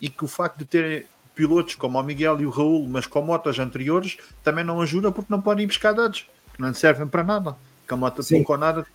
[0.00, 3.22] E que o facto de ter pilotos como o Miguel e o Raul, mas com
[3.22, 7.24] motas anteriores, também não ajuda porque não podem ir buscar dados, que não servem para
[7.24, 7.56] nada.
[7.88, 8.42] Que a moto Sim.
[8.42, 8.86] com nada.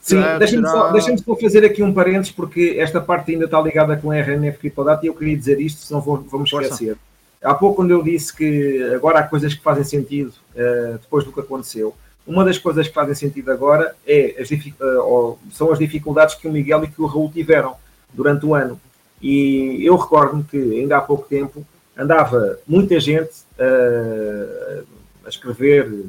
[0.00, 3.96] Sim, deixa-me só, deixa só, fazer aqui um parênteses, porque esta parte ainda está ligada
[3.96, 6.96] com a RNF Criptodata e eu queria dizer isto, senão vou, me esquecer.
[7.42, 11.32] Há pouco, quando eu disse que agora há coisas que fazem sentido uh, depois do
[11.32, 11.94] que aconteceu,
[12.26, 16.52] uma das coisas que fazem sentido agora é as, uh, são as dificuldades que o
[16.52, 17.76] Miguel e que o Raul tiveram
[18.12, 18.80] durante o ano.
[19.20, 24.84] E eu recordo-me que ainda há pouco tempo andava muita gente uh,
[25.24, 26.06] a escrever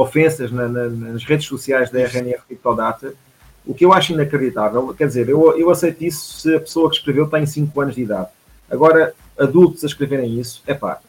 [0.00, 3.14] ofensas na, na, nas redes sociais da RNF Criptodata,
[3.66, 4.94] o que eu acho inacreditável.
[4.96, 8.02] Quer dizer, eu, eu aceito isso se a pessoa que escreveu tem 5 anos de
[8.02, 8.28] idade.
[8.70, 11.00] Agora, adultos a escreverem isso, é pá,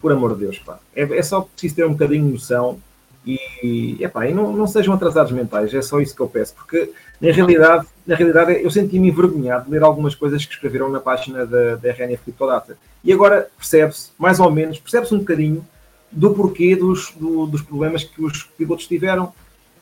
[0.00, 0.78] por amor de Deus, pá.
[0.94, 2.78] É, é só preciso ter um bocadinho de noção
[3.26, 6.92] e, epá, e não, não sejam atrasados mentais, é só isso que eu peço, porque
[7.20, 11.44] na realidade, na realidade eu senti-me envergonhado de ler algumas coisas que escreveram na página
[11.44, 12.78] da, da RNF Criptodata.
[13.02, 15.66] E agora percebe-se, mais ou menos, percebe-se um bocadinho
[16.10, 19.32] do porquê dos, do, dos problemas que os pilotos tiveram.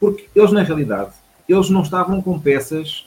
[0.01, 1.13] Porque eles, na realidade,
[1.49, 3.07] eles não estavam com peças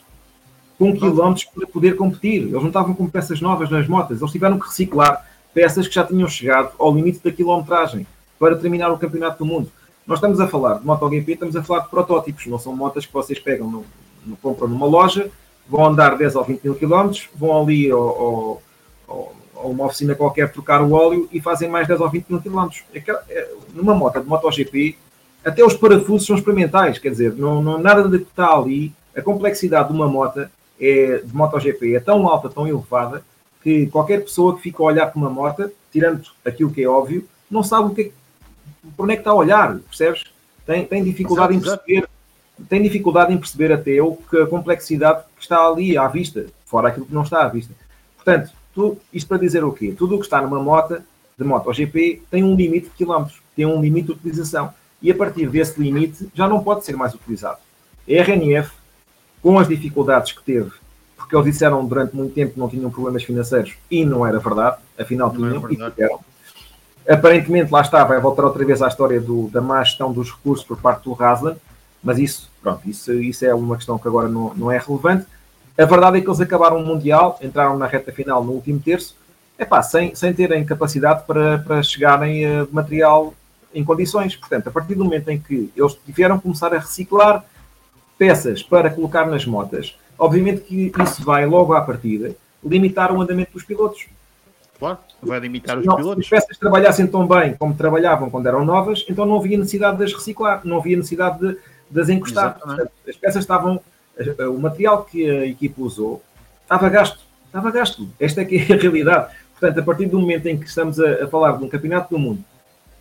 [0.77, 2.43] com quilómetros para poder competir.
[2.43, 4.21] Eles não estavam com peças novas nas motas.
[4.21, 8.05] Eles tiveram que reciclar peças que já tinham chegado ao limite da quilometragem
[8.37, 9.71] para terminar o Campeonato do Mundo.
[10.05, 13.13] Nós estamos a falar de MotoGP, estamos a falar de protótipos, não são motas que
[13.13, 13.85] vocês pegam, no,
[14.25, 15.29] no, compram numa loja,
[15.67, 18.61] vão andar 10 ou 20 mil quilómetros, vão ali ao,
[19.07, 22.41] ao, a uma oficina qualquer trocar o óleo e fazem mais 10 ou 20 mil
[22.41, 22.83] quilómetros.
[22.93, 24.97] É, é, numa moto de MotoGP,
[25.43, 29.21] até os parafusos são experimentais, quer dizer, não, não, nada de que está ali, a
[29.21, 30.47] complexidade de uma moto
[30.79, 33.23] é, de MotoGP é tão alta, tão elevada,
[33.63, 37.27] que qualquer pessoa que fica a olhar para uma moto, tirando aquilo que é óbvio,
[37.49, 38.11] não sabe o que é,
[38.95, 40.25] por onde é que está a olhar, percebes?
[40.65, 42.69] Tem, tem dificuldade exato, em perceber, exato.
[42.69, 46.89] tem dificuldade em perceber até eu que a complexidade que está ali à vista, fora
[46.89, 47.73] aquilo que não está à vista.
[48.15, 49.93] Portanto, tu, isto para dizer o quê?
[49.97, 51.01] Tudo o que está numa moto,
[51.35, 54.71] de moto GP, tem um limite de quilómetros, tem um limite de utilização.
[55.01, 57.57] E a partir desse limite já não pode ser mais utilizado.
[58.07, 58.71] A RNF,
[59.41, 60.71] com as dificuldades que teve,
[61.15, 64.77] porque eles disseram durante muito tempo que não tinham problemas financeiros e não era verdade,
[64.97, 66.19] afinal tinham e tiveram
[67.09, 70.65] Aparentemente, lá está, vai voltar outra vez à história do, da má gestão dos recursos
[70.65, 71.55] por parte do Haslam,
[72.03, 75.25] mas isso, pronto, isso, isso é uma questão que agora não, não é relevante.
[75.77, 79.15] A verdade é que eles acabaram o Mundial, entraram na reta final no último terço,
[79.59, 83.33] epá, sem, sem terem capacidade para, para chegarem a material
[83.73, 84.35] em condições.
[84.35, 87.45] Portanto, a partir do momento em que eles tiveram começar a reciclar
[88.17, 93.53] peças para colocar nas motas, obviamente que isso vai logo à partida limitar o andamento
[93.53, 94.07] dos pilotos.
[94.79, 96.27] Claro, vai limitar os não, pilotos.
[96.27, 99.97] Se as peças trabalhassem tão bem como trabalhavam quando eram novas, então não havia necessidade
[99.97, 101.57] de as reciclar, não havia necessidade de,
[101.89, 102.59] de as encostar.
[102.59, 103.79] Portanto, as peças estavam.
[104.49, 106.23] O material que a equipa usou
[106.63, 107.19] estava gasto.
[107.45, 108.09] Estava gasto.
[108.19, 109.33] Esta é que é a realidade.
[109.59, 112.19] Portanto, a partir do momento em que estamos a, a falar de um campeonato do
[112.19, 112.43] mundo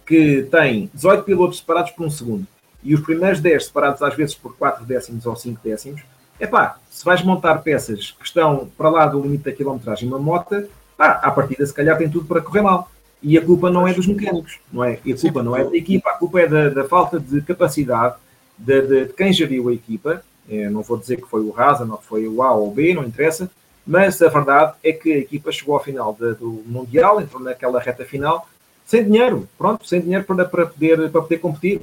[0.06, 2.46] que tem 18 pilotos separados por um segundo
[2.82, 6.02] e os primeiros 10 separados às vezes por 4 décimos ou 5 décimos,
[6.38, 10.18] é pá, se vais montar peças que estão para lá do limite da quilometragem uma
[10.18, 12.90] moto, ah, à partida se calhar tem tudo para correr mal.
[13.22, 14.98] E a culpa não é dos mecânicos, não é?
[15.04, 18.14] E a culpa não é da equipa, a culpa é da, da falta de capacidade
[18.56, 20.22] de, de, de, quem geriu a equipa.
[20.48, 22.94] É, não vou dizer que foi o Rasa, não foi o A ou o B,
[22.94, 23.50] não interessa,
[23.86, 27.80] mas a verdade é que a equipa chegou ao final de, do Mundial, entrou naquela
[27.80, 28.48] reta final,
[28.84, 31.82] sem dinheiro, pronto, sem dinheiro para, para, poder, para poder competir.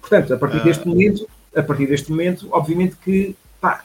[0.00, 0.64] Portanto, a partir ah.
[0.64, 3.84] deste momento, a partir deste momento, obviamente que pá,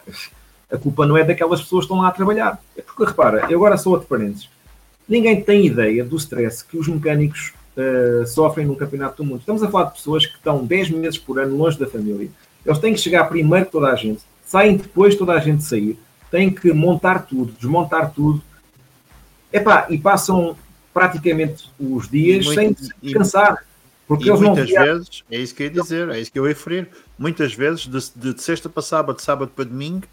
[0.72, 2.62] a culpa não é daquelas pessoas que estão lá a trabalhar.
[2.78, 4.50] É porque, repara, eu agora sou outro parênteses.
[5.08, 9.40] Ninguém tem ideia do stress que os mecânicos uh, sofrem no Campeonato do Mundo.
[9.40, 12.30] Estamos a falar de pessoas que estão 10 meses por ano longe da família.
[12.66, 15.64] Eles têm que chegar primeiro que toda a gente, saem depois de toda a gente
[15.64, 16.00] sair,
[16.32, 18.42] têm que montar tudo, desmontar tudo.
[19.52, 20.58] Epá, e passam
[20.94, 23.64] praticamente os dias muito, sem descansar.
[24.08, 26.38] Porque e eles muitas não vezes, é isso que eu ia dizer, é isso que
[26.38, 30.06] eu ia referir, muitas vezes, de, de sexta para sábado, de sábado para domingo,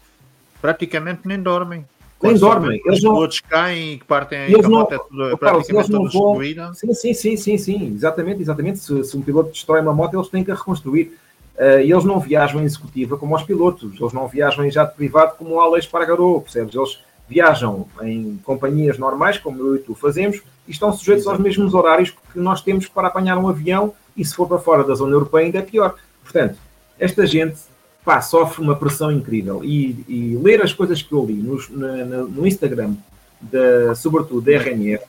[0.59, 1.85] praticamente nem dormem.
[2.21, 2.81] Nem dormem.
[2.85, 3.27] Eles não...
[3.49, 4.81] caem e partem eles a não...
[4.81, 6.73] é tudo, praticamente destruída.
[6.73, 8.79] Sim, sim, sim, sim, sim, exatamente, exatamente.
[8.79, 11.17] Se, se, um piloto destrói uma moto, eles têm que a reconstruir.
[11.57, 14.95] Uh, e eles não viajam em executiva como os pilotos, eles não viajam em jato
[14.95, 16.73] privado como o Alex Pargarou, percebes?
[16.73, 21.37] Eles viajam em companhias normais, como eu e tu fazemos, e estão sujeitos Exato.
[21.37, 24.83] aos mesmos horários que nós temos para apanhar um avião, e se for para fora
[24.83, 25.95] da zona europeia ainda é pior.
[26.23, 26.57] Portanto,
[26.99, 27.57] esta gente
[28.03, 29.63] pá, sofre uma pressão incrível.
[29.63, 32.95] E, e ler as coisas que eu li no, no, no Instagram,
[33.41, 35.03] de, sobretudo da RNF,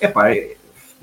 [0.00, 0.28] é pá,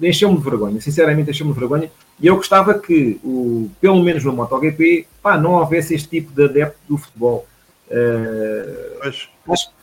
[0.02, 1.92] encheu-me de vergonha, sinceramente encheu-me de vergonha.
[2.22, 6.44] E eu gostava que, o, pelo menos no MotoGP, pá, não houvesse este tipo de
[6.44, 7.48] adepto do futebol.
[7.90, 9.30] Uh, acho,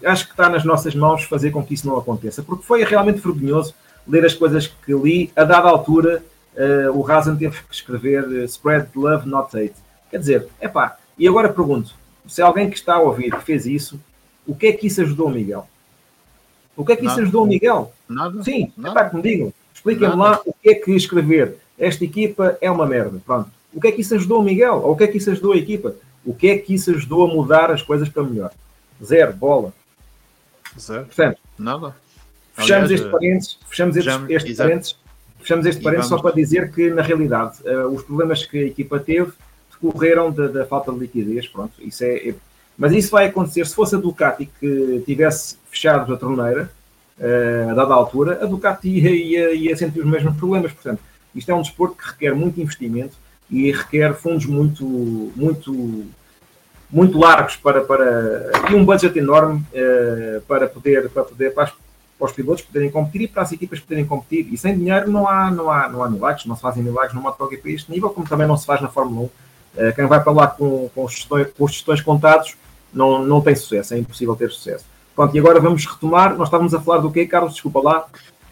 [0.05, 3.21] acho que está nas nossas mãos fazer com que isso não aconteça, porque foi realmente
[3.21, 3.75] vergonhoso
[4.07, 5.33] ler as coisas que li.
[5.35, 6.23] A dada altura,
[6.55, 9.75] uh, o Razan teve que escrever uh, Spread Love, Not Hate.
[10.11, 11.95] Quer dizer, é pá, e agora pergunto:
[12.29, 13.99] se alguém que está a ouvir que fez isso,
[14.47, 15.67] o que é que isso ajudou o Miguel?
[16.77, 17.15] O que é que Nada.
[17.15, 17.93] isso ajudou o Miguel?
[18.07, 18.43] Nada.
[18.45, 19.01] Sim, Nada.
[19.01, 19.53] é que me digam.
[19.75, 23.21] Expliquem-me lá o que é que escrever esta equipa é uma merda.
[23.25, 23.51] Pronto.
[23.73, 24.77] O que é que isso ajudou o Miguel?
[24.83, 25.95] Ou o que é que isso ajudou a equipa?
[26.25, 28.51] O que é que isso ajudou a mudar as coisas para melhor?
[29.03, 29.73] Zero, bola.
[30.79, 31.05] Zero.
[31.05, 31.95] Portanto, Nada.
[32.55, 34.97] Fechamos Aliás, este parênteses, fechamos este, este parênteses,
[35.41, 38.99] fechamos este parênteses só para dizer que, na realidade, uh, os problemas que a equipa
[38.99, 39.33] teve
[39.71, 42.35] decorreram da, da, falta de liquidez, pronto, isso é, é,
[42.79, 46.71] mas isso vai acontecer se fosse a Ducati que tivesse fechado a torneira
[47.19, 51.01] uh, a dada altura, a Ducati ia, ia, ia sentir os mesmos problemas, portanto,
[51.37, 53.17] isto é um desporto que requer muito investimento
[53.51, 54.85] e requer fundos muito,
[55.37, 56.05] muito,
[56.91, 61.71] muito largos para, para e um budget enorme uh, para poder, para poder para, as,
[61.71, 64.53] para, os pilotos poderem competir e para as equipas poderem competir.
[64.53, 67.21] E sem dinheiro não há, não há, não há milagres, não se fazem milagres no
[67.21, 69.25] MotoGP a este nível, como também não se faz na Fórmula 1.
[69.25, 69.31] Uh,
[69.77, 72.57] eh, quem vai para lá com, com, os gestões, com os gestões contados
[72.93, 74.87] não, não tem sucesso, é impossível ter sucesso.
[75.15, 76.37] Pronto, e agora vamos retomar.
[76.37, 77.53] Nós estávamos a falar do quê, Carlos?
[77.53, 78.07] Desculpa lá.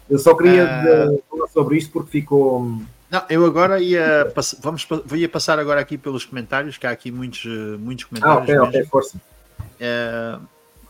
[0.09, 1.23] Eu só queria uh...
[1.55, 2.77] sobre isto porque ficou
[3.09, 7.45] não, eu agora ia, vamos, ia passar agora aqui pelos comentários, que há aqui muitos,
[7.79, 8.49] muitos comentários.
[8.49, 9.21] Ah, ok, ok, força.
[9.79, 10.37] É,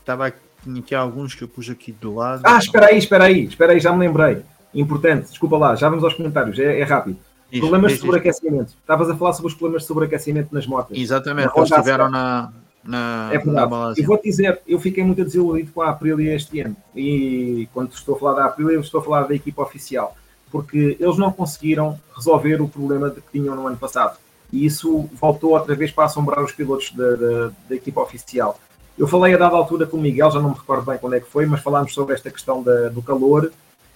[0.00, 0.32] estava
[0.64, 2.42] tinha aqui alguns que eu pus aqui do lado.
[2.44, 4.42] Ah, espera aí, espera aí, espera aí, já me lembrei.
[4.74, 7.18] Importante, desculpa lá, já vamos aos comentários, é, é rápido.
[7.50, 8.72] Isso, problemas isso, de sobreaquecimento.
[8.80, 10.98] Estavas a falar sobre os problemas de sobreaquecimento nas motos.
[10.98, 12.52] Exatamente, eles estiveram na,
[12.82, 13.70] na, é verdade.
[13.70, 16.76] Na eu vou-te dizer, eu fiquei muito desiludido com a Aprilia este ano.
[16.94, 20.16] E quando estou a falar da Aprilia, estou a falar da equipa oficial
[20.56, 24.16] porque eles não conseguiram resolver o problema que tinham no ano passado.
[24.50, 28.58] E isso voltou outra vez para assombrar os pilotos da, da, da equipa oficial.
[28.96, 31.20] Eu falei a dada altura com o Miguel, já não me recordo bem quando é
[31.20, 33.52] que foi, mas falámos sobre esta questão da, do calor.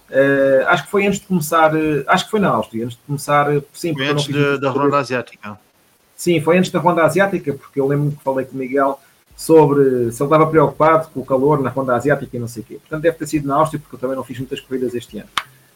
[0.09, 3.03] Uh, acho que foi antes de começar, uh, acho que foi na Áustria, antes de
[3.07, 5.57] começar, uh, sim, foi antes de, da Ronda Asiática.
[6.15, 8.99] Sim, foi antes da Ronda Asiática, porque eu lembro que falei com o Miguel
[9.35, 12.65] sobre se ele estava preocupado com o calor na Ronda Asiática e não sei o
[12.65, 12.73] quê.
[12.75, 15.29] Portanto, deve ter sido na Áustria, porque eu também não fiz muitas corridas este ano.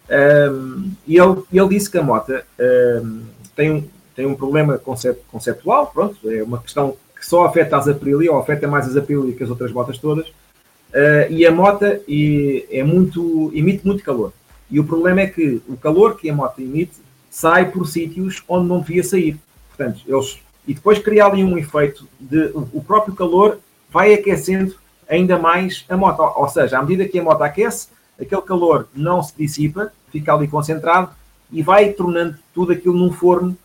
[0.09, 3.21] Um, e ele, ele disse que a moto um,
[3.55, 3.83] tem, um,
[4.15, 8.39] tem um problema concept, conceptual, pronto, é uma questão que só afeta as Aprilia, ou
[8.39, 12.83] afeta mais as Aprilia que as outras motas todas, uh, e a moto e, é
[12.83, 14.31] muito, emite muito calor.
[14.69, 16.93] E o problema é que o calor que a moto emite
[17.29, 19.37] sai por sítios onde não devia sair.
[19.69, 23.59] Portanto, eles, e depois cria ali um efeito de o próprio calor
[23.91, 24.75] vai aquecendo
[25.07, 26.21] ainda mais a moto.
[26.21, 30.47] Ou seja, à medida que a moto aquece, aquele calor não se dissipa, fica ali
[30.47, 31.09] concentrado
[31.51, 33.57] e vai tornando tudo aquilo num forno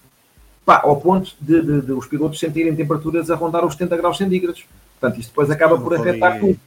[0.65, 4.17] pá, ao ponto de, de, de, os pilotos sentirem temperaturas a rondar os 70 graus
[4.17, 4.65] centígrados.
[4.99, 6.59] Portanto, isto depois acaba por afetar tudo.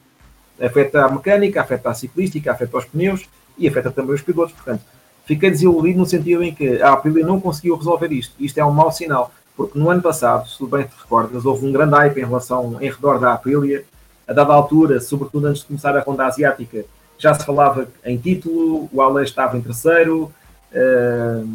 [0.59, 3.25] Afeta a mecânica, afeta a ciclística, afeta os pneus
[3.57, 4.53] e afeta também os pilotos.
[4.53, 4.81] Portanto,
[5.25, 8.33] fiquei desiludido no sentido em que a Aprilia não conseguiu resolver isto.
[8.39, 11.71] Isto é um mau sinal, porque no ano passado, se bem te recordas, houve um
[11.71, 13.83] grande hype em relação, em redor da Aprilia.
[14.27, 16.85] A dada altura, sobretudo antes de começar a ronda asiática,
[17.17, 20.31] já se falava em título, o Alê estava em terceiro,
[20.71, 21.47] uh,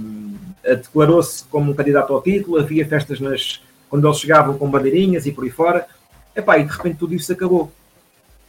[0.62, 5.32] declarou-se como um candidato ao título, havia festas nas, quando eles chegavam com bandeirinhas e
[5.32, 5.86] por aí fora.
[6.34, 7.70] Epá, e de repente tudo isso acabou.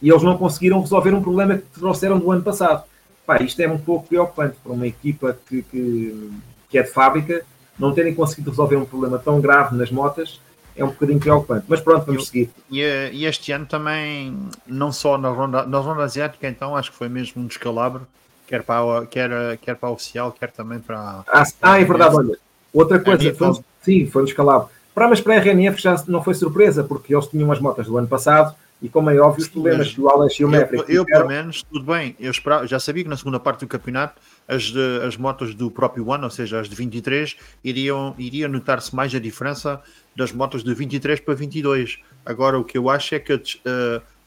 [0.00, 2.84] E eles não conseguiram resolver um problema que trouxeram do ano passado.
[3.24, 6.30] Epá, isto é um pouco preocupante para uma equipa que, que,
[6.68, 7.44] que é de fábrica
[7.78, 10.40] não terem conseguido resolver um problema tão grave nas motas
[10.80, 11.66] é um bocadinho preocupante.
[11.68, 12.50] Mas pronto, vamos seguir.
[12.70, 12.80] E,
[13.12, 17.08] e, este ano também, não só na ronda, na ronda asiática, então acho que foi
[17.08, 18.06] mesmo um descalabro,
[18.46, 21.22] quer para, a, quer, quer para a oficial, quer também para.
[21.28, 22.38] Ah, ah é verdade, olha.
[22.72, 23.52] Outra coisa, foi,
[23.82, 24.68] sim, foi um descalabro.
[24.94, 27.98] Para, mas para a RNF já não foi surpresa, porque eles tinham as motas do
[27.98, 31.02] ano passado E como é óbvio, os problemas que o Alex e o Maverick Eu,
[31.02, 34.20] eu pelo menos, tudo bem, eu esperava, já sabia que na segunda parte do campeonato
[34.48, 38.94] as, de, as motos do próprio One, ou seja, as de 23, iriam, iria notar-se
[38.94, 39.82] mais a diferença
[40.16, 41.98] das motos de 23 para 22.
[42.24, 43.40] Agora, o que eu acho é que uh,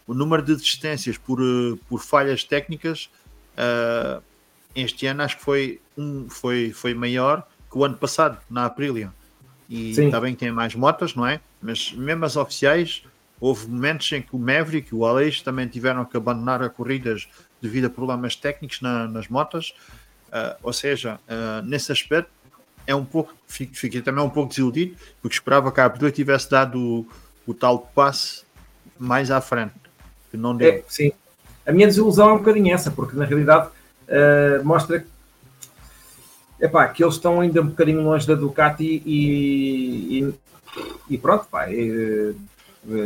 [0.06, 3.10] o número de distâncias por, uh, por falhas técnicas
[3.58, 4.22] uh,
[4.76, 9.12] este ano acho que foi, um, foi, foi maior que o ano passado, na Aprilia.
[9.70, 10.12] E Sim.
[10.12, 11.39] também tem mais motas, não é?
[11.62, 13.04] Mas mesmo as oficiais,
[13.43, 17.27] houve momentos em que o Maverick e o Aleix também tiveram que abandonar a corridas
[17.61, 19.73] devido a problemas técnicos na, nas motas.
[20.29, 22.31] Uh, ou seja, uh, nesse aspecto,
[22.87, 26.79] é um pouco, fiquei também um pouco desiludido, porque esperava que a Aprilia tivesse dado
[26.79, 27.07] o,
[27.45, 28.45] o tal passe
[28.97, 29.73] mais à frente,
[30.31, 30.75] que não deu.
[30.75, 31.11] É, sim.
[31.65, 35.07] A minha desilusão é um bocadinho essa, porque na realidade uh, mostra que
[36.61, 40.33] epá, que eles estão ainda um bocadinho longe da Ducati e, e,
[41.09, 42.33] e pronto, pá, é,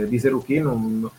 [0.09, 0.59] dizer o quê?
[0.59, 1.11] Não, não,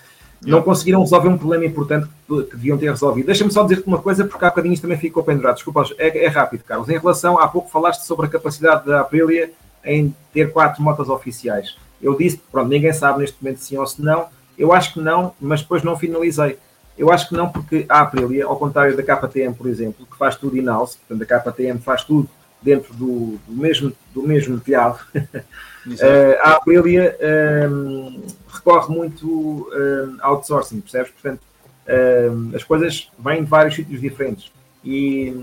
[0.42, 3.26] não, conseguiram resolver um problema importante que, que deviam ter resolvido.
[3.26, 5.56] Deixa-me só dizer-te uma coisa, porque há bocadinho isto também ficou pendurado.
[5.56, 6.88] Desculpa, é, é, rápido, Carlos.
[6.88, 9.50] Em relação, há pouco falaste sobre a capacidade da Aprilia
[9.84, 11.76] em ter quatro motas oficiais.
[12.00, 14.26] Eu disse, pronto, ninguém sabe neste momento sim ou se não.
[14.56, 16.59] Eu acho que não, mas depois não finalizei.
[16.96, 20.34] Eu acho que não, porque a Aprilia, ao contrário da KTM, por exemplo, que faz
[20.34, 22.28] tudo in-house, portanto a KTM faz tudo
[22.62, 25.38] dentro do, do mesmo, do mesmo telhado, uh,
[26.42, 31.12] a Aprilia um, ehm, recorre muito um, ehm, outsourcing, percebes?
[31.12, 31.40] Portanto,
[31.86, 34.52] um, ehm, as coisas vêm de vários sítios diferentes.
[34.84, 35.34] E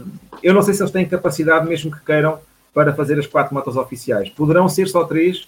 [0.41, 2.39] eu não sei se eles têm capacidade, mesmo que queiram,
[2.73, 4.29] para fazer as quatro motos oficiais.
[4.29, 5.47] Poderão ser só três.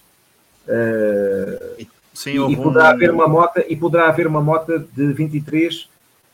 [0.66, 5.88] Uh, Sim, e, poderá haver uma moto e poderá haver uma moto de 23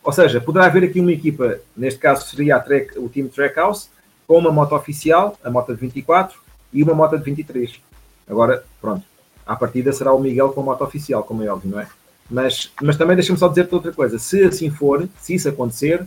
[0.04, 3.88] ou seja, poderá haver aqui uma equipa, neste caso seria track, o time Trackhouse,
[4.26, 6.38] com uma moto oficial, a moto de 24,
[6.72, 7.80] e uma moto de 23.
[8.28, 9.04] Agora, pronto,
[9.46, 11.88] à partida será o Miguel com a moto oficial, como é óbvio, não é?
[12.30, 14.18] Mas, mas também deixa-me só dizer-te outra coisa.
[14.18, 16.06] Se assim for, se isso acontecer,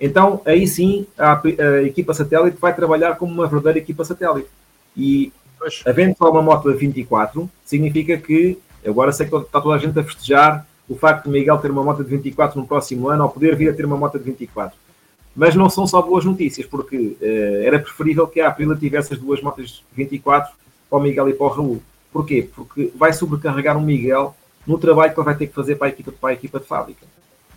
[0.00, 4.48] então aí sim a, a, equipa satélite vai trabalhar como uma verdadeira equipa satélite.
[4.96, 5.82] E pois.
[5.86, 9.98] havendo só uma moto de 24, significa que, agora sei que está toda a gente
[9.98, 13.30] a festejar o facto de Miguel ter uma moto de 24 no próximo ano ou
[13.30, 14.74] poder vir a ter uma moto de 24.
[15.38, 19.20] Mas não são só boas notícias, porque uh, era preferível que a Aprilia tivesse as
[19.20, 20.52] duas motas de 24
[20.90, 21.82] para o Miguel e para o Raul.
[22.12, 22.50] Porquê?
[22.56, 24.34] Porque vai sobrecarregar o Miguel
[24.66, 26.66] no trabalho que ele vai ter que fazer para a equipa, para a equipa de
[26.66, 27.06] fábrica.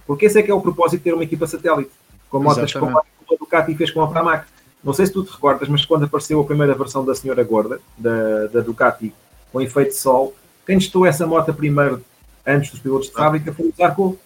[0.06, 1.90] Porque esse é que é o propósito de ter uma equipa satélite,
[2.30, 3.04] com motas como a
[3.40, 4.46] Ducati fez com a Pramac.
[4.84, 7.82] Não sei se tu te recordas, mas quando apareceu a primeira versão da Senhora Gorda,
[7.98, 9.12] da, da Ducati,
[9.52, 10.36] com efeito de sol,
[10.68, 12.04] quem testou essa moto primeiro
[12.46, 14.20] antes dos pilotos de fábrica foi o Zarco.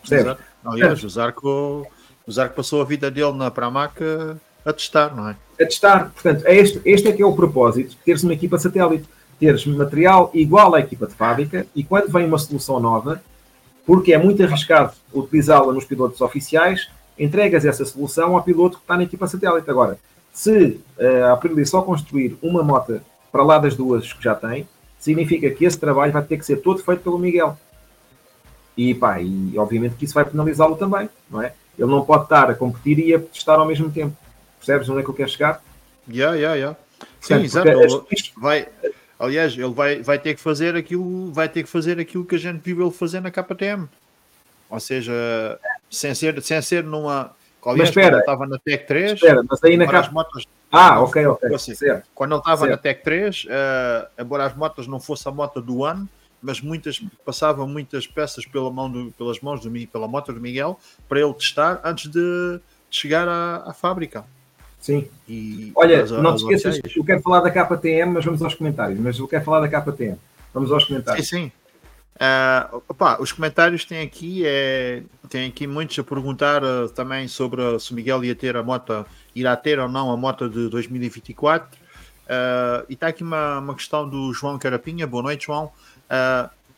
[0.00, 0.38] Percebe?
[0.64, 1.86] Aliás, o Zarco,
[2.26, 4.02] o Zarco passou a vida dele na Pramac
[4.64, 5.36] a testar, não é?
[5.60, 6.10] A testar.
[6.10, 9.08] Portanto, é este, este é que é o propósito de teres uma equipa satélite.
[9.38, 13.22] Teres material igual à equipa de fábrica e quando vem uma solução nova,
[13.84, 18.96] porque é muito arriscado utilizá-la nos pilotos oficiais, entregas essa solução ao piloto que está
[18.96, 19.70] na equipa satélite.
[19.70, 19.98] Agora,
[20.32, 23.00] se uh, a Aprilia só construir uma moto
[23.30, 24.66] para lá das duas que já tem,
[24.98, 27.56] significa que esse trabalho vai ter que ser todo feito pelo Miguel.
[28.76, 31.52] E, pá, e obviamente que isso vai penalizá-lo também, não é?
[31.78, 34.16] Ele não pode estar a competir e a testar ao mesmo tempo.
[34.58, 35.62] Percebes onde é que eu quero chegar?
[36.08, 36.78] Yeah, yeah, yeah.
[37.20, 37.68] Sim, exato.
[37.68, 38.04] Ele
[38.36, 38.68] vai,
[39.18, 42.38] aliás, ele vai, vai ter que fazer aquilo, vai ter que fazer aquilo que a
[42.38, 43.88] gente viu ele fazer na KTM.
[44.70, 45.12] Ou seja,
[45.90, 47.32] sem ser, sem ser numa.
[47.62, 50.08] Aliás, mas espera, estava na Tech 3, espera, mas aí na K...
[50.12, 51.54] motos ah, ok, ok.
[51.54, 51.72] Assim,
[52.14, 55.60] quando ele estava na Tech 3, uh, eh, embora as motos não fosse a moto
[55.60, 56.08] do ano,
[56.42, 60.78] mas muitas passavam muitas peças pela mão do, pelas mãos do pela moto do Miguel
[61.08, 62.60] para ele testar antes de,
[62.90, 64.24] chegar à, à fábrica.
[64.80, 65.08] Sim.
[65.28, 68.98] E Olha, as, não te esqueças, eu quero falar da KTM, mas vamos aos comentários.
[68.98, 70.16] Mas eu quero falar da KTM.
[70.54, 71.28] Vamos aos comentários.
[71.28, 71.52] Sim, sim.
[72.16, 77.78] Uh, opa, os comentários têm aqui, é, tem aqui muitos a perguntar uh, também sobre
[77.78, 81.76] se o Miguel ia ter a moto, irá ter ou não a moto de 2024.
[81.76, 81.78] Uh,
[82.28, 85.06] ah, e está aqui uma, uma questão do João Carapinha.
[85.06, 85.70] Boa noite, João.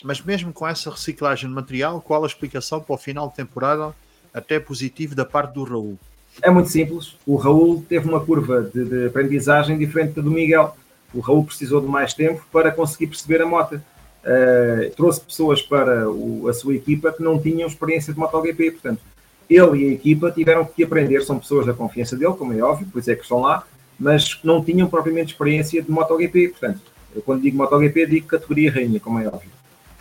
[0.02, 3.94] Mas mesmo com essa reciclagem de material, qual a explicação para o final de temporada
[4.32, 5.98] até positivo da parte do Raul?
[6.42, 7.16] É muito simples.
[7.26, 10.76] O Raul teve uma curva de, de aprendizagem diferente da do Miguel.
[11.12, 13.80] O Raul precisou de mais tempo para conseguir perceber a moto
[14.28, 19.00] uh, trouxe pessoas para o, a sua equipa que não tinham experiência de MotoGP, portanto,
[19.48, 22.86] ele e a equipa tiveram que aprender, são pessoas da confiança dele, como é óbvio,
[22.86, 23.64] por isso é que estão lá,
[23.98, 26.80] mas não tinham propriamente experiência de MotoGP, portanto,
[27.14, 29.50] eu quando digo MotoGP digo categoria rainha, como é óbvio.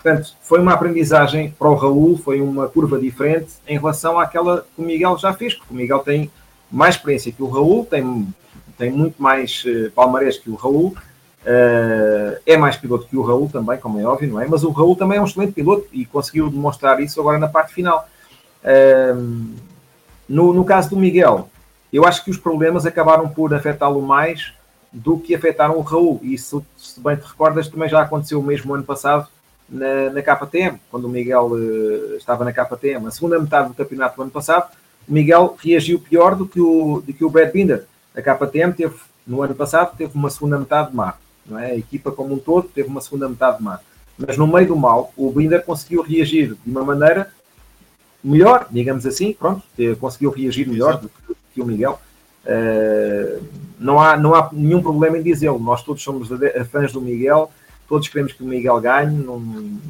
[0.01, 4.81] Portanto, foi uma aprendizagem para o Raul, foi uma curva diferente em relação àquela que
[4.81, 6.31] o Miguel já fez, porque o Miguel tem
[6.71, 8.27] mais experiência que o Raul, tem,
[8.77, 10.95] tem muito mais uh, palmarés que o Raul,
[11.47, 14.45] Uh, é mais piloto que o Raul também, como é óbvio, não é?
[14.45, 17.73] Mas o Raul também é um excelente piloto e conseguiu demonstrar isso agora na parte
[17.73, 18.05] final.
[18.61, 19.55] Uh,
[20.27, 21.49] no, no caso do Miguel,
[21.93, 24.53] eu acho que os problemas acabaram por afetá-lo mais
[24.97, 26.19] do que afetaram o Raul.
[26.23, 29.27] E se, se, bem te recordas, também já aconteceu o mesmo ano passado
[29.69, 33.07] na, na KTM, quando o Miguel uh, estava na KTM.
[33.07, 34.71] A segunda metade do campeonato do ano passado,
[35.07, 37.85] o Miguel reagiu pior do que o, do que o Brad Binder.
[38.15, 38.95] A KTM teve,
[39.25, 41.13] no ano passado, teve uma segunda metade má.
[41.45, 41.71] Não é?
[41.71, 43.79] A equipa como um todo teve uma segunda metade má.
[44.17, 47.31] Mas no meio do mal, o Binder conseguiu reagir de uma maneira
[48.23, 49.61] melhor, digamos assim, pronto,
[49.99, 51.09] conseguiu reagir melhor do
[51.53, 51.99] que o Miguel.
[52.47, 53.43] Uh,
[53.77, 55.59] não, há, não há nenhum problema em dizê-lo.
[55.59, 56.29] Nós todos somos
[56.71, 57.51] fãs do Miguel,
[57.87, 59.39] todos queremos que o Miguel ganhe, não,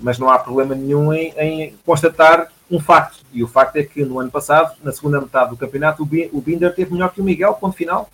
[0.01, 3.19] mas não há problema nenhum em, em, constatar um facto.
[3.31, 6.73] E o facto é que no ano passado, na segunda metade do campeonato, o Binder
[6.73, 8.09] teve melhor que o Miguel, ponto final.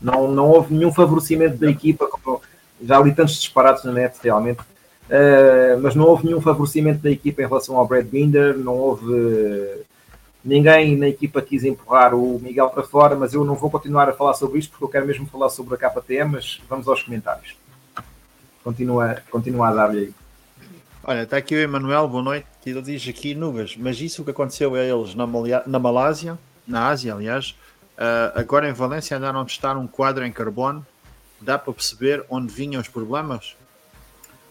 [0.00, 2.08] Não, não houve nenhum favorecimento da equipa,
[2.82, 7.42] já li tantos disparados na net realmente, uh, mas não houve nenhum favorecimento da equipa
[7.42, 9.04] em relação ao Brad Binder, não houve
[10.44, 14.12] ninguém na equipa quis empurrar o Miguel para fora, mas eu não vou continuar a
[14.12, 17.56] falar sobre isto porque eu quero mesmo falar sobre a KTM, mas vamos aos comentários.
[18.62, 20.14] Continua, continua a dar-lhe aí.
[21.02, 22.46] Olha, está aqui o Emanuel, boa noite.
[22.64, 26.88] Ele diz aqui nuvens, mas isso que aconteceu a eles na, Malia, na Malásia, na
[26.88, 27.56] Ásia, aliás,
[27.96, 30.86] uh, agora em Valência andaram a testar um quadro em carbono.
[31.40, 33.56] Dá para perceber onde vinham os problemas?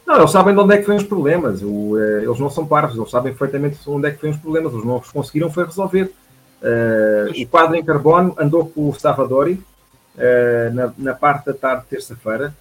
[0.09, 1.61] Não, eles sabem de onde é que vêm os problemas.
[1.61, 4.73] O, uh, eles não são parvos, eles sabem perfeitamente onde é que vêm os problemas.
[4.73, 6.11] Os novos conseguiram foi resolver.
[6.63, 9.63] Uh, o quadro em carbono andou com o Savadori
[10.15, 12.55] uh, na, na, parte da tarde de terça-feira.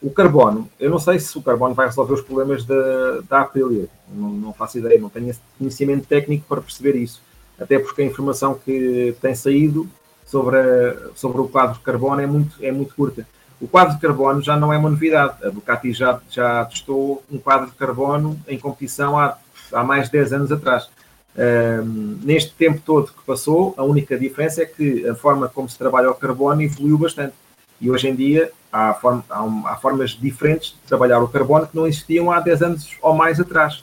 [0.00, 3.86] O carbono, eu não sei se o carbono vai resolver os problemas da, da Aprilia.
[4.10, 7.20] Não, não faço ideia, não tenho conhecimento técnico para perceber isso.
[7.60, 9.86] Até porque a informação que tem saído
[10.24, 13.26] sobre, a, sobre o quadro de carbono é muito, é muito curta.
[13.64, 15.42] O quadro de carbono já não é uma novidade.
[15.42, 19.38] A Ducati já, já testou um quadro de carbono em competição há,
[19.72, 20.90] há mais de 10 anos atrás.
[21.34, 25.78] Um, neste tempo todo que passou, a única diferença é que a forma como se
[25.78, 27.32] trabalha o carbono evoluiu bastante.
[27.80, 31.66] E hoje em dia há, form, há, um, há formas diferentes de trabalhar o carbono
[31.66, 33.82] que não existiam há 10 anos ou mais atrás.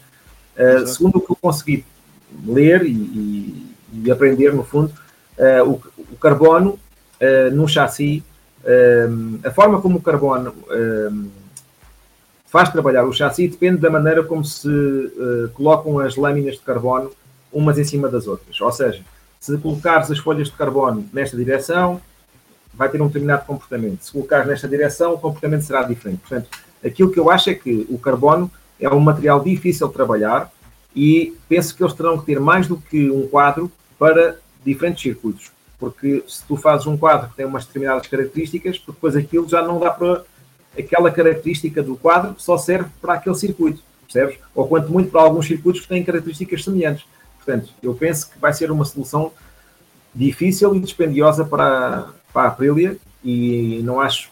[0.56, 1.84] Uh, segundo o que eu consegui
[2.46, 4.94] ler e, e, e aprender, no fundo,
[5.40, 6.78] uh, o, o, carbono
[7.20, 8.24] uh, num chassi
[8.64, 11.30] um, a forma como o carbono um,
[12.46, 17.12] faz trabalhar o chassi depende da maneira como se uh, colocam as lâminas de carbono
[17.52, 18.60] umas em cima das outras.
[18.62, 19.04] Ou seja,
[19.40, 22.02] se colocares as folhas de carbono nesta direção,
[22.74, 24.02] vai ter um determinado comportamento.
[24.02, 26.20] Se colocares nesta direção, o comportamento será diferente.
[26.20, 26.50] Portanto,
[26.86, 28.50] aquilo que eu acho é que o carbono
[28.80, 30.52] é um material difícil de trabalhar
[30.96, 35.52] e penso que eles terão que ter mais do que um quadro para diferentes circuitos
[35.82, 39.80] porque se tu fazes um quadro que tem umas determinadas características, depois aquilo já não
[39.80, 40.24] dá para
[40.78, 44.38] aquela característica do quadro só serve para aquele circuito, percebes?
[44.54, 47.04] Ou quanto muito para alguns circuitos que têm características semelhantes.
[47.44, 49.32] Portanto, eu penso que vai ser uma solução
[50.14, 54.30] difícil e dispendiosa para, para a Aprilia e não acho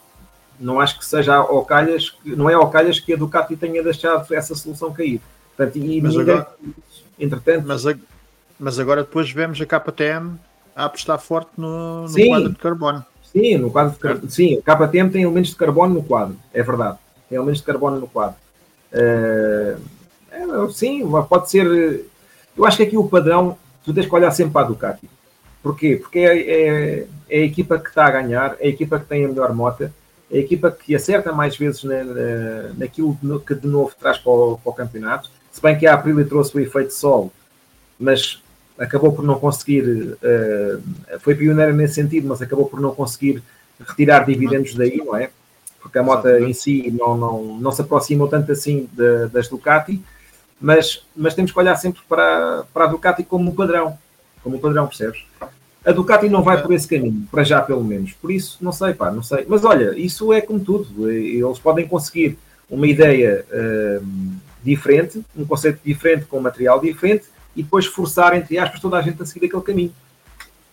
[0.60, 4.32] não acho que seja ao calhas, não é ao calhas que a Ducati tenha deixado
[4.36, 5.22] essa solução cair.
[5.56, 6.56] Portanto, e mas ninguém, agora,
[7.18, 7.96] entretanto, mas, a,
[8.60, 10.38] mas agora depois vemos a KTM
[10.80, 13.06] a apostar forte no, no quadro de carbono.
[13.22, 14.32] Sim, no quadro de carbono.
[14.32, 16.98] Sim, o KTM tem elementos de carbono no quadro, é verdade.
[17.28, 18.38] Tem elementos de carbono no quadro.
[18.94, 19.78] Uh,
[20.32, 22.06] é, sim, pode ser.
[22.58, 25.10] Eu acho que aqui o padrão, tu tens que olhar sempre para a Ducati.
[25.62, 25.98] Porquê?
[25.98, 29.26] Porque é, é, é a equipa que está a ganhar, é a equipa que tem
[29.26, 33.68] a melhor moto, é a equipa que acerta mais vezes na, na, naquilo que de
[33.68, 35.30] novo traz para o, para o campeonato.
[35.52, 37.34] Se bem que a Aprilia trouxe o efeito sol,
[38.00, 38.42] mas
[38.80, 43.44] acabou por não conseguir, uh, foi pioneira nesse sentido, mas acabou por não conseguir
[43.88, 45.30] retirar dividendos daí, não é?
[45.82, 50.02] Porque a moto em si não, não, não se aproximou tanto assim de, das Ducati,
[50.60, 53.98] mas, mas temos que olhar sempre para, para a Ducati como um padrão,
[54.44, 55.24] como um padrão, percebes?
[55.86, 58.12] A Ducati não vai por esse caminho, para já pelo menos.
[58.14, 59.46] Por isso, não sei, pá, não sei.
[59.48, 61.10] Mas olha, isso é como tudo.
[61.10, 62.38] Eles podem conseguir
[62.70, 64.06] uma ideia uh,
[64.62, 67.26] diferente, um conceito diferente com material diferente,
[67.56, 69.94] e depois forçar, entre aspas, toda a gente a seguir aquele caminho.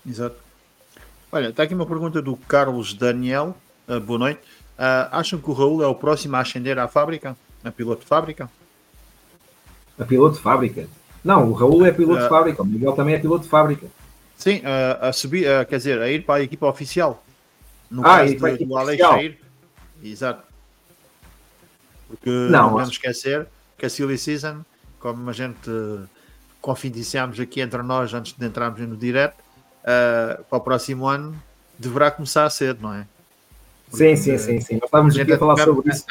[0.08, 0.36] Exato.
[1.32, 3.56] Olha, está aqui uma pergunta do Carlos Daniel.
[3.88, 4.40] Uh, boa noite.
[4.78, 7.36] Uh, acham que o Raul é o próximo a ascender à fábrica?
[7.64, 8.48] A piloto de fábrica?
[9.98, 10.86] A piloto de fábrica?
[11.24, 12.62] Não, o Raul é piloto uh, de fábrica.
[12.62, 13.86] O Miguel também é piloto de fábrica.
[14.36, 14.60] Sim,
[15.00, 17.24] a subir, quer dizer, a ir para a equipa oficial.
[17.90, 19.38] No ah, caso de, do Alex sair.
[20.02, 20.42] Exato.
[22.06, 23.46] Porque não, não vamos esquecer
[23.78, 24.62] que a Silly Season,
[25.00, 25.70] como a gente
[26.66, 31.40] confidenciámos aqui entre nós antes de entrarmos no direto, uh, para o próximo ano
[31.78, 33.06] deverá começar cedo, não é?
[33.92, 34.74] Sim, sim, sim, sim.
[34.74, 36.04] Nós estávamos aqui a falar sobre isso.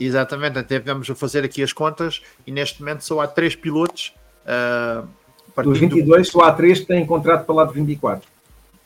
[0.00, 4.14] Exatamente, até vamos a fazer aqui as contas e neste momento só há três pilotos.
[4.46, 5.06] Uh,
[5.62, 6.32] Dos 22, do...
[6.32, 8.26] só há três que têm contrato para lá de 24.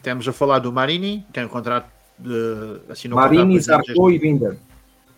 [0.02, 1.86] Temos a falar do Marini, tem um contrato
[2.18, 2.80] de.
[2.90, 4.56] Assinou Marini, Zarco e Binder.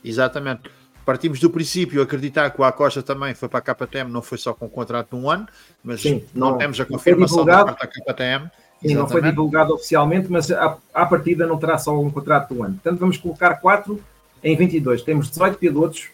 [0.05, 0.63] Exatamente.
[1.05, 4.55] Partimos do princípio acreditar que o Acosta também foi para a KTM, não foi só
[4.55, 5.47] com um contrato de um ano,
[5.83, 8.51] mas Sim, não, não, temos a confirmação da parte da KTM.
[8.81, 12.61] Sim, não foi divulgado oficialmente, mas à, à partida não terá só um contrato de
[12.61, 12.75] um ano.
[12.75, 14.03] Portanto, vamos colocar quatro
[14.43, 15.03] em 22.
[15.03, 16.09] Temos 18 pilotos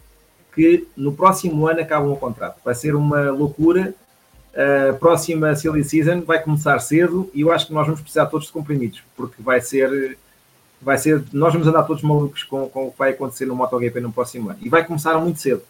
[0.54, 2.58] que no próximo ano acabam o contrato.
[2.64, 3.94] Vai ser uma loucura.
[4.54, 8.46] A próxima Silly Season vai começar cedo e eu acho que nós vamos precisar todos
[8.46, 10.18] de comprimidos, porque vai ser.
[10.80, 14.00] Vai ser, nós vamos andar todos malucos com, com o que vai acontecer no MotoGP
[14.00, 14.58] no próximo ano.
[14.62, 15.62] E vai começar muito cedo.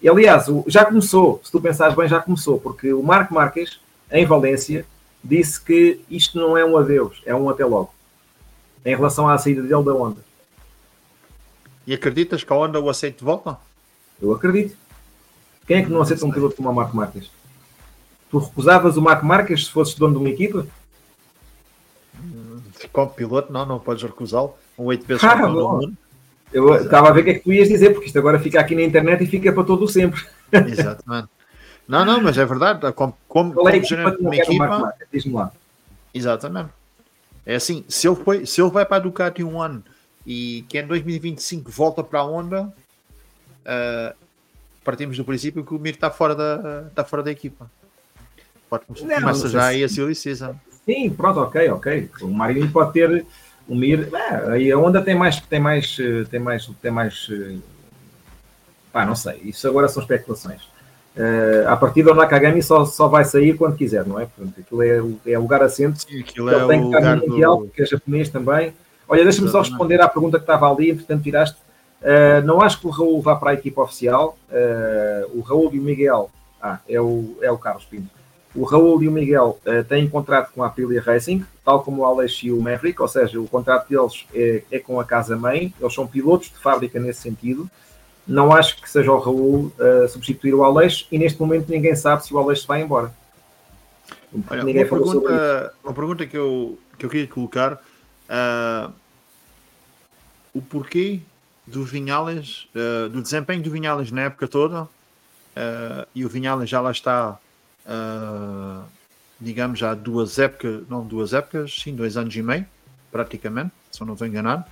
[0.00, 4.26] E, aliás, já começou, se tu pensares bem, já começou, porque o Marco Marques, em
[4.26, 4.84] Valência,
[5.22, 7.92] disse que isto não é um adeus, é um até logo.
[8.84, 10.20] Em relação à saída dele da Honda.
[11.86, 13.56] E acreditas que a Honda o aceite de volta?
[14.20, 14.76] Eu acredito.
[15.66, 17.30] Quem é que não aceita um piloto como o Marco Marques?
[18.30, 20.66] Tu recusavas o Marco Marques se fosses dono de uma equipa?
[22.92, 24.54] Como piloto, não, não podes recusá-lo.
[24.78, 25.96] Um oito vezes ah, mundo.
[26.52, 28.60] Eu estava a ver o que é que tu ias dizer, porque isto agora fica
[28.60, 30.22] aqui na internet e fica para todo o sempre.
[30.52, 31.28] Exatamente.
[31.88, 32.92] Não, não, mas é verdade.
[32.92, 34.94] Como, como, é como gerente de uma equipa.
[35.12, 35.52] Diz-me lá.
[36.12, 36.70] Exatamente.
[37.44, 39.82] É assim, se ele, foi, se ele vai para a Ducati um ano
[40.26, 44.14] e que em 2025 volta para a Honda, uh,
[44.84, 47.68] partimos do princípio que o Mir está fora da, está fora da equipa.
[48.70, 50.54] Pode começar não, já aí a Silly Season.
[50.84, 52.10] Sim, pronto, ok, ok.
[52.22, 53.24] O Marinho pode ter
[53.68, 54.08] o Mir.
[54.12, 55.96] É, aí a Honda tem mais, tem mais,
[56.30, 57.28] tem mais, tem mais.
[58.92, 59.40] Pá, não sei.
[59.44, 60.62] Isso agora são especulações.
[61.14, 64.26] Uh, a partir do Nakagami só, só vai sair quando quiser, não é?
[64.26, 66.02] Portanto, aquilo é, é lugar assente.
[66.02, 67.68] Sim, aquilo é tem o lugar mundial, do...
[67.68, 68.72] que é japonês também.
[69.06, 71.58] Olha, deixa-me só responder à pergunta que estava ali, entretanto tiraste.
[72.00, 74.38] Uh, não acho que o Raul vá para a equipa oficial.
[74.50, 76.30] Uh, o Raul e o Miguel.
[76.60, 78.08] Ah, é o, é o Carlos Pinto.
[78.54, 82.04] O Raul e o Miguel uh, têm contrato com a Aprilia Racing, tal como o
[82.04, 85.94] Alex e o Maverick, ou seja, o contrato deles é, é com a casa-mãe, eles
[85.94, 87.70] são pilotos de fábrica nesse sentido.
[88.26, 92.24] Não acho que seja o Raul uh, substituir o Alex e neste momento ninguém sabe
[92.24, 93.12] se o Alex vai embora.
[94.50, 97.82] Olha, ninguém uma, pergunta, uma pergunta que eu, que eu queria colocar.
[98.28, 98.92] Uh,
[100.54, 101.20] o porquê
[101.66, 102.68] do Vinhales,
[103.10, 104.86] do desempenho do Vinhales na época toda,
[106.14, 107.38] e o Vinhales já lá está,
[107.86, 108.84] uh,
[109.40, 112.66] digamos, já duas épocas, não duas épocas, sim, dois anos e meio,
[113.10, 114.64] praticamente, se eu não estou enganado,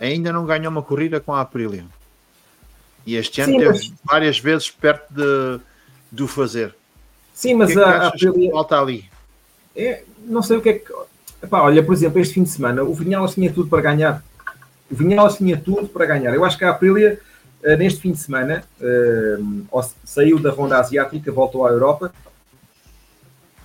[0.00, 1.84] ainda não ganhou uma corrida com a Aprilia.
[3.04, 3.92] E este ano sim, teve mas...
[4.04, 5.60] várias vezes perto de,
[6.10, 6.74] de o fazer.
[7.34, 8.50] Sim, mas que é que a, Aprilia...
[8.50, 9.04] falta ali?
[9.74, 10.92] É, não sei o que é que...
[11.42, 14.24] Epá, olha, por exemplo, este fim de semana, o Vinhales tinha tudo para ganhar
[14.90, 16.34] o Vinhales tinha tudo para ganhar.
[16.34, 17.35] Eu acho que a Aprilia, uh,
[17.74, 22.12] neste fim de semana, uh, saiu da ronda asiática, voltou à Europa.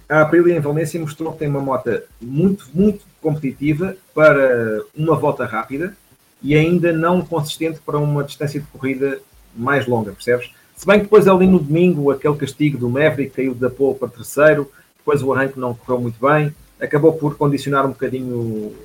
[0.09, 5.45] A Aprilia em Valência mostrou que tem uma moto muito, muito competitiva para uma volta
[5.45, 5.95] rápida
[6.41, 9.19] e ainda não consistente para uma distância de corrida
[9.55, 10.49] mais longa, percebes?
[10.75, 14.07] Se bem que depois ali no domingo, aquele castigo do Maverick caiu da pole para
[14.07, 18.75] terceiro, depois o arranque não correu muito bem, acabou por condicionar um bocadinho o,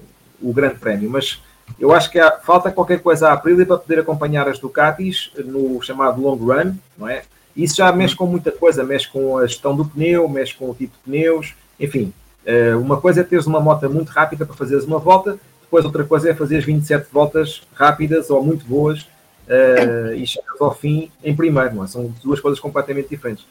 [0.43, 1.43] o grande prémio, mas
[1.79, 5.81] eu acho que há, falta qualquer coisa à Aprilia para poder acompanhar as Ducatis no
[5.83, 7.23] chamado long run, não é?
[7.57, 10.75] Isso já mexe com muita coisa, mexe com a gestão do pneu, mexe com o
[10.75, 12.13] tipo de pneus, enfim.
[12.45, 16.05] Eh, uma coisa é teres uma moto muito rápida para fazeres uma volta, depois outra
[16.05, 21.35] coisa é fazeres 27 voltas rápidas ou muito boas uh, e chegares ao fim em
[21.35, 21.87] primeiro, não é?
[21.89, 23.45] São duas coisas completamente diferentes.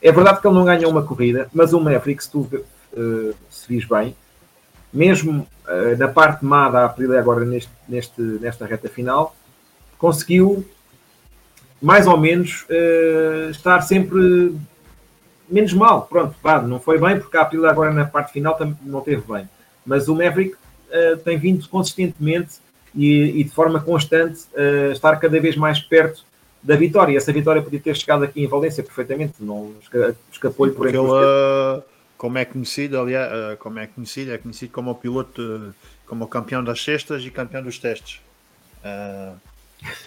[0.00, 3.68] É verdade que ele não ganhou uma corrida, mas o Maverick, se tu uh, se
[3.68, 4.16] vis bem,
[4.92, 9.34] mesmo uh, na parte má da Aprilia agora neste, neste, nesta reta final,
[9.98, 10.64] conseguiu
[11.80, 14.54] mais ou menos uh, estar sempre
[15.48, 16.02] menos mal.
[16.02, 19.22] Pronto, pá, não foi bem porque a Aprilia agora na parte final também não teve
[19.30, 19.48] bem.
[19.84, 22.60] Mas o Maverick uh, tem vindo consistentemente
[22.94, 24.40] e, e de forma constante
[24.92, 26.24] estar cada vez mais perto
[26.62, 27.16] da vitória.
[27.16, 29.72] Essa vitória podia ter chegado aqui em Valência perfeitamente, não
[30.30, 30.98] escapou-lhe por ele,
[32.22, 35.74] como é conhecido, aliás, uh, como é conhecido, é conhecido como o piloto, uh,
[36.06, 38.20] como o campeão das cestas e campeão dos testes.
[38.78, 39.36] Uh,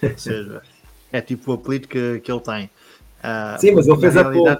[0.02, 0.62] ou seja,
[1.12, 2.70] é tipo o apelido que, que ele tem.
[3.18, 4.56] Uh, Sim, mas ele fez a pole.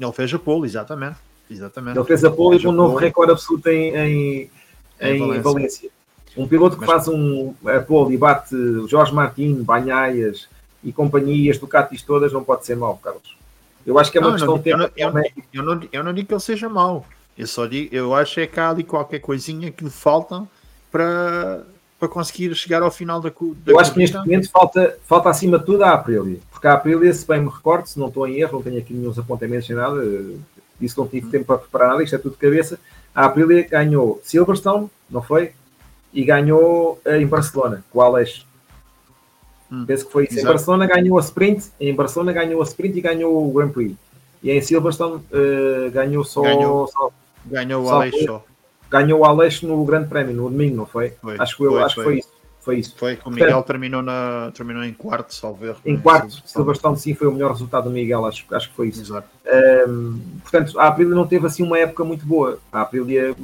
[0.00, 1.16] Ele fez a pole, exatamente.
[1.48, 1.98] exatamente.
[1.98, 4.50] Ele fez a pole e um novo recorde absoluto em, em,
[5.00, 5.42] em, em Valência.
[5.42, 5.90] Valência.
[6.36, 6.90] Um piloto que mas...
[6.90, 8.56] faz um a pole e bate
[8.88, 10.48] Jorge Martin, Banhaias
[10.82, 13.36] e companhias Ducatis todas, não pode ser mau, Carlos.
[13.86, 14.92] Eu acho que é uma não, questão não, de tempo.
[14.96, 15.22] Eu não,
[15.52, 17.06] eu, não, eu não digo que ele seja mau.
[17.38, 20.42] Eu só digo, eu acho é que há ali qualquer coisinha que lhe falta
[20.90, 21.62] para,
[21.98, 25.58] para conseguir chegar ao final da, da Eu acho que neste momento falta, falta acima
[25.58, 28.40] de tudo a Aprilia, porque a Aprilia, se bem me recordo, se não estou em
[28.40, 30.02] erro, não tenho aqui nenhum apontamentos nem nada,
[30.80, 32.78] disse não tive tempo para preparar nada, isto é tudo de cabeça.
[33.14, 35.52] A Aprilia ganhou Silverstone, não foi?
[36.12, 38.45] E ganhou eh, em Barcelona, com o Alex.
[39.70, 40.34] Hum, Penso que foi isso.
[40.34, 40.46] Exato.
[40.46, 43.94] Em Barcelona ganhou a sprint, em Barcelona ganhou a sprint e ganhou o Grand Prix.
[44.42, 46.42] E em Silverstone uh, ganhou só.
[46.42, 47.10] Ganhou, só,
[47.46, 48.44] ganhou o Alex só.
[48.88, 51.14] Ganhou o Alex no Grande Prémio, no domingo, não foi?
[51.20, 52.04] foi acho que, eu, foi, acho foi.
[52.04, 52.36] que foi isso.
[52.66, 52.94] Foi isso.
[52.96, 55.78] Foi, o Miguel Portanto, terminou, na, terminou em quarto, salvo erro.
[55.84, 59.02] Em quarto, Silverstone sim foi o melhor resultado do Miguel, acho, acho que foi isso.
[59.02, 59.28] Exato.
[59.88, 62.58] Um, portanto, a Aprilia não teve assim uma época muito boa.
[62.72, 63.36] A Aprilia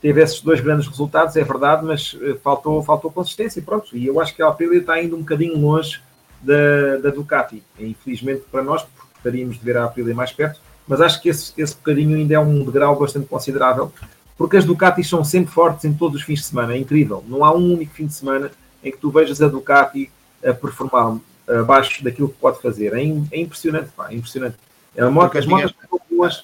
[0.00, 3.96] teve esses dois grandes resultados, é verdade, mas eh, faltou, faltou consistência, pronto.
[3.96, 6.00] E eu acho que a Aprilia está indo um bocadinho longe
[6.40, 7.62] da, da Ducati.
[7.78, 11.52] Infelizmente para nós, porque gostaríamos de ver a Aprilia mais perto, mas acho que esse,
[11.56, 13.92] esse bocadinho ainda é um degrau bastante considerável
[14.36, 17.24] porque as Ducatis são sempre fortes em todos os fins de semana, é incrível.
[17.26, 18.50] Não há um único fim de semana
[18.84, 20.10] em que tu vejas a Ducati
[20.44, 21.16] a performar
[21.48, 22.92] abaixo daquilo que pode fazer.
[22.92, 24.56] É, é impressionante, pá, é impressionante.
[24.94, 26.42] É a moto, as motos são boas.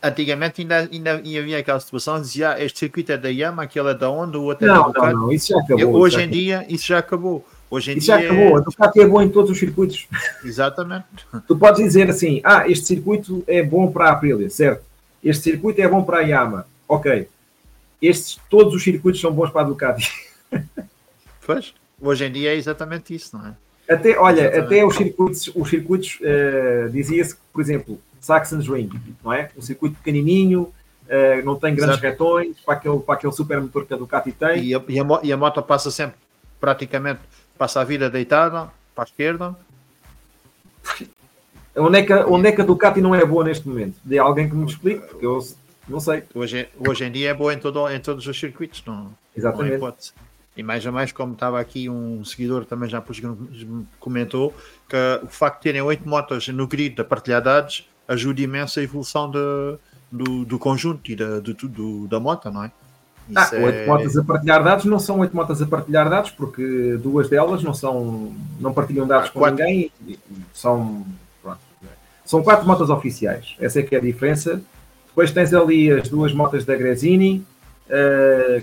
[0.00, 3.94] Antigamente ainda, ainda havia aquela situação, dizia ah, este circuito é da Yamaha, aquele é
[3.94, 5.14] da Honda, o outro é não, da Ducati.
[5.14, 5.96] Não, não, isso já acabou.
[5.96, 7.44] Hoje em dia isso já acabou.
[7.70, 8.56] Hoje em isso dia já acabou.
[8.56, 10.06] A Ducati é bom em todos os circuitos.
[10.44, 11.04] Exatamente.
[11.46, 14.84] Tu podes dizer assim, ah, este circuito é bom para a Aprilia, certo?
[15.22, 17.28] Este circuito é bom para a Yamaha ok,
[18.00, 20.10] estes, todos os circuitos são bons para a Ducati.
[21.44, 23.54] Pois, hoje em dia é exatamente isso, não é?
[23.90, 24.66] Até, olha, exatamente.
[24.66, 28.90] até os circuitos, os circuitos uh, dizia-se que, por exemplo, Saxon's Ring,
[29.22, 29.50] não é?
[29.56, 30.72] Um circuito pequenininho,
[31.06, 32.06] uh, não tem grandes Exato.
[32.06, 34.64] retões, para aquele, para aquele super motor que a Ducati tem.
[34.64, 36.16] E a, e, a, e a moto passa sempre,
[36.60, 37.20] praticamente,
[37.56, 39.56] passa a vida deitada, para a esquerda.
[41.76, 43.96] Onde é, que, onde é que a Ducati não é boa neste momento?
[44.04, 45.40] De alguém que me explique, porque eu
[45.88, 46.24] não sei.
[46.34, 49.78] Hoje, hoje em dia é boa em, todo, em todos os circuitos, não, Exatamente.
[49.78, 49.94] Não
[50.58, 53.00] e mais a mais, como estava aqui um seguidor também já
[54.00, 54.52] comentou,
[54.88, 59.30] que o facto de terem oito motos no grid de partilhadades ajuda imenso a evolução
[59.30, 59.78] de,
[60.10, 62.72] do, do conjunto e da, do, do, da moto, não é?
[63.36, 63.86] Ah, oito é...
[63.86, 67.74] motas a partilhar dados não são oito motas a partilhar dados, porque duas delas não
[67.74, 69.62] são não partilham dados ah, com quatro.
[69.62, 69.92] ninguém,
[70.54, 71.06] são,
[71.42, 71.60] pronto,
[72.24, 73.54] são quatro motas oficiais.
[73.60, 74.62] Essa é que é a diferença
[75.18, 77.44] depois tens ali as duas motas da Gresini,
[77.88, 78.62] uh,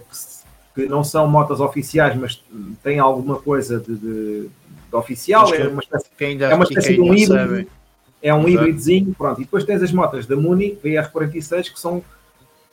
[0.73, 2.41] que, que, não são motas oficiais, mas
[2.81, 4.49] têm alguma coisa de, de,
[4.89, 5.53] de oficial.
[5.53, 7.69] É uma espécie, ainda, é uma espécie de um híbrido.
[8.25, 9.39] É um híbridozinho, pronto.
[9.39, 12.03] E depois tens as motas da Muni, VR46, que são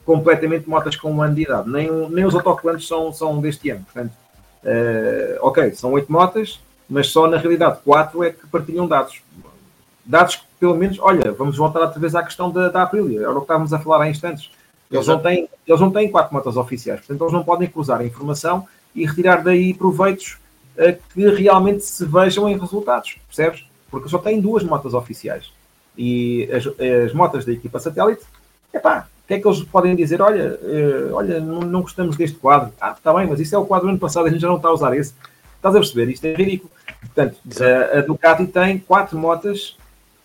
[0.03, 1.69] completamente motas com um ano de idade.
[1.69, 3.85] Nem, nem os autocolantes são, são deste ano.
[3.85, 4.13] Portanto,
[4.65, 9.21] uh, ok, são oito motas, mas só na realidade quatro é que partilham dados.
[10.07, 13.33] Dados que pelo menos, olha, vamos voltar outra vez à questão da, da Aprilia, era
[13.33, 14.51] o que estávamos a falar há instantes.
[14.91, 18.07] Eles não, têm, eles não têm quatro motos oficiais, portanto, eles não podem cruzar a
[18.07, 20.39] informação e retirar daí proveitos
[20.79, 23.67] uh, que realmente se vejam em resultados, percebes?
[23.93, 25.53] Porque só têm duas motas oficiais.
[25.97, 28.22] E as, as motas da equipa satélite,
[28.72, 30.22] epá, o que é que eles podem dizer?
[30.22, 32.72] Olha, uh, olha não, não, gostamos deste quadro.
[32.80, 34.57] Ah, está bem, mas isso é o quadro do ano passado, a gente já não
[34.57, 35.12] está a usar esse.
[35.57, 36.11] Estás a perceber?
[36.11, 36.70] Isto é ridículo.
[37.01, 39.76] Portanto, a, a Ducati tem quatro motas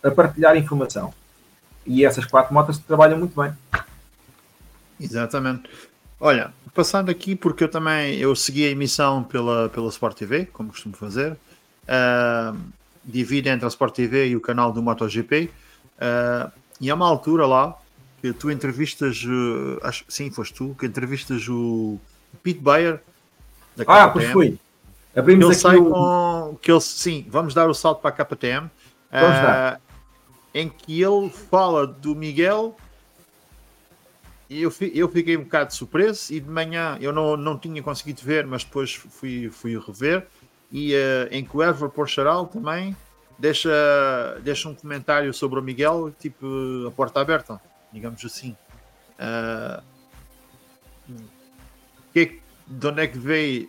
[0.02, 1.12] a partilhar informação.
[1.86, 3.52] E essas quatro motas trabalham muito bem.
[4.98, 5.68] Exatamente.
[6.18, 10.70] Olha, passando aqui, porque eu também eu segui a emissão pela, pela Sport TV, como
[10.70, 11.32] costumo fazer.
[11.84, 12.58] Uh,
[13.08, 15.50] divide entre a Sport TV e o canal do MotoGP.
[15.96, 17.76] Uh, e há uma altura lá
[18.20, 21.98] que tu entrevistas, uh, acho, sim, foste tu, que entrevistas o
[22.42, 23.00] Pete Bayer.
[23.76, 24.58] Da KTM, ah, pois foi.
[25.16, 25.90] Abrimos ele sai o...
[25.90, 28.70] com que ele, sim, vamos dar o salto para a KTM.
[29.10, 29.80] Vamos dar
[30.54, 32.76] em que ele fala do Miguel
[34.48, 38.22] e eu, eu fiquei um bocado surpreso e de manhã eu não, não tinha conseguido
[38.22, 40.26] ver, mas depois fui, fui rever
[40.70, 42.96] e uh, em que o Ever Porcharal também
[43.38, 43.70] deixa,
[44.42, 46.46] deixa um comentário sobre o Miguel, tipo
[46.86, 47.60] a porta aberta,
[47.92, 48.56] digamos assim.
[49.18, 49.82] Uh,
[52.12, 53.68] que, de onde é que veio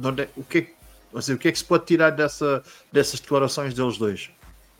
[0.00, 0.68] de onde é, o, que,
[1.14, 4.30] assim, o que é que se pode tirar dessa, dessas declarações deles dois?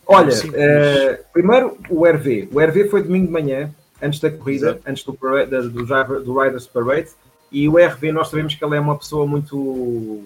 [0.06, 2.48] Olha, uh, primeiro o RV.
[2.52, 3.72] O RV foi domingo de manhã,
[4.02, 4.82] antes da corrida, Exato.
[4.86, 7.10] antes do, do, do, do Riders Parade.
[7.52, 10.24] E o RV, nós sabemos que ele é uma pessoa muito,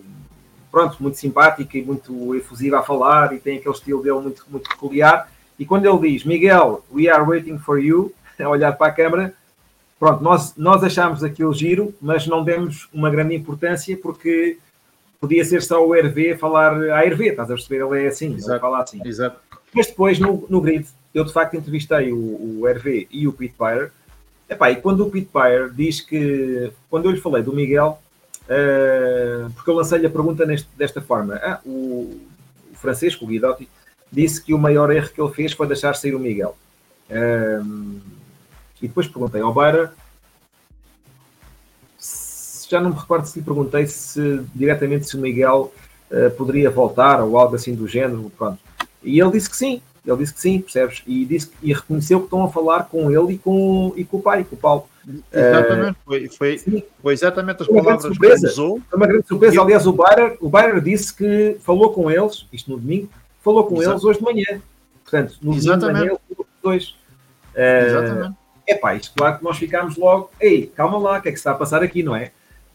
[0.75, 4.69] pronto, muito simpática e muito efusiva a falar e tem aquele estilo dele muito, muito
[4.69, 5.31] peculiar.
[5.57, 9.35] E quando ele diz, Miguel, we are waiting for you, a olhar para a câmara,
[10.01, 14.59] pronto, nós, nós achámos aquilo giro, mas não demos uma grande importância porque
[15.21, 17.87] podia ser só o RV a falar a RV, estás a perceber?
[17.87, 18.53] Ele é assim, Exato.
[18.53, 19.01] ele fala assim.
[19.05, 19.39] Exato.
[19.73, 23.55] Mas depois, no, no grid, eu de facto entrevistei o, o RV e o Pete
[23.57, 23.93] Pyre.
[24.51, 28.01] Epá, e quando o Pete Pyre diz que, quando eu lhe falei do Miguel,
[28.49, 31.37] uh, porque eu lancei-lhe a pergunta neste, desta forma.
[31.37, 32.21] Ah, o,
[32.73, 33.69] o Francisco, o Guidotti,
[34.11, 36.57] disse que o maior erro que ele fez foi deixar sair o Miguel.
[37.11, 38.01] Uh,
[38.81, 39.93] e depois perguntei ao Beira,
[42.69, 45.73] já não me recordo se lhe perguntei se diretamente se o Miguel
[46.11, 48.31] uh, poderia voltar ou algo assim do género.
[48.37, 48.59] Pronto.
[49.03, 51.03] E ele disse que sim, ele disse que sim, percebes?
[51.07, 54.23] E, disse, e reconheceu que estão a falar com ele e com, e com o
[54.23, 54.89] pai, com o Paulo.
[55.33, 58.81] Exatamente, foi, foi, foi exatamente as palavras que usou.
[58.89, 59.61] Foi uma grande surpresa.
[59.61, 63.09] Aliás, o Bayer, o Bayer disse que falou com eles, isto no domingo,
[63.43, 63.93] falou com Exato.
[63.93, 64.63] eles hoje de manhã.
[65.03, 66.97] Portanto, no domingo de manhã ele falou com os dois.
[67.55, 68.37] Exatamente.
[68.67, 71.39] É pá, isto claro que nós ficámos logo, ei, calma lá, o que é que
[71.39, 72.31] está a passar aqui, não é?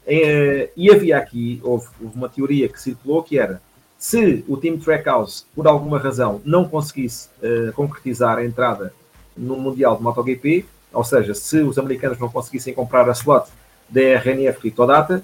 [0.05, 3.59] é e havia aqui, houve, houve uma teoria que circulou que era
[3.99, 8.93] se o time Trackhouse, por alguma razão, não conseguisse uh, concretizar a entrada
[9.35, 13.49] no Mundial de MotoGP, ou seja, se os americanos não conseguissem comprar a slot
[13.89, 15.21] da RNF Criptodata,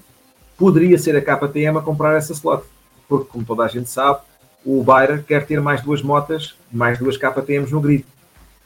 [0.57, 2.65] poderia ser a KTM a comprar essa slot.
[3.07, 4.19] Porque, como toda a gente sabe,
[4.65, 8.05] o Bayer quer ter mais duas motas, mais duas KTMs no grid.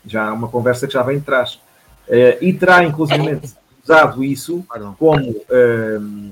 [0.06, 1.60] Já é uma conversa que já vem de trás.
[2.08, 3.42] Uh, e terá, inclusive,
[3.84, 4.66] usado isso
[4.98, 6.32] como, uh,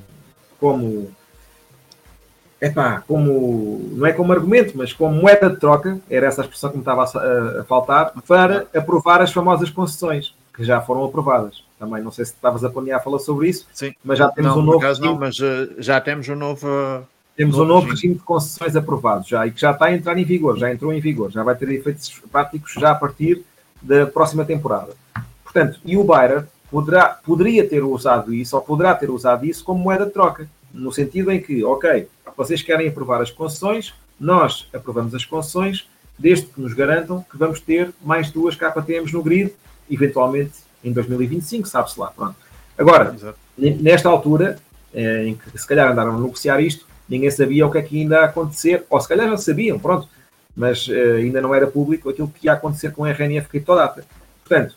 [0.59, 1.15] como
[2.61, 6.69] epá, como, não é como argumento, mas como moeda de troca, era essa a expressão
[6.69, 11.63] que me estava a, a, faltar, para aprovar as famosas concessões, que já foram aprovadas.
[11.79, 13.93] Também não sei se estavas a planear falar sobre isso, Sim.
[14.03, 14.79] mas já temos não, um novo.
[14.79, 16.67] Caso não, mas uh, já temos um novo.
[17.35, 17.95] Temos novo um novo regime.
[17.95, 20.91] regime de concessões aprovado já e que já está a entrar em vigor, já entrou
[20.91, 23.43] em vigor, já vai ter efeitos práticos já a partir
[23.79, 24.93] da próxima temporada.
[25.43, 29.83] Portanto, e o Bayer poderá, poderia ter usado isso, ou poderá ter usado isso como
[29.83, 35.13] moeda de troca, no sentido em que, ok, vocês querem aprovar as concessões, nós aprovamos
[35.13, 35.87] as concessões,
[36.17, 39.53] desde que nos garantam que vamos ter mais duas KTMs no grid,
[39.89, 40.53] eventualmente
[40.83, 42.07] em 2025, sabe-se lá.
[42.07, 42.35] Pronto.
[42.77, 43.37] Agora, Exato.
[43.57, 44.57] nesta altura,
[44.93, 47.99] eh, em que se calhar andaram a negociar isto, ninguém sabia o que é que
[47.99, 50.07] ainda ia acontecer, ou se calhar já sabiam, pronto,
[50.55, 54.03] mas uh, ainda não era público aquilo que ia acontecer com a RNF Criptodata.
[54.43, 54.75] Portanto,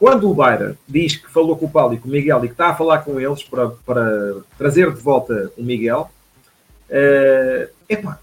[0.00, 2.54] quando o Baira diz que falou com o Paulo e com o Miguel e que
[2.54, 6.10] está a falar com eles para, para trazer de volta o Miguel,
[6.88, 8.18] é epá,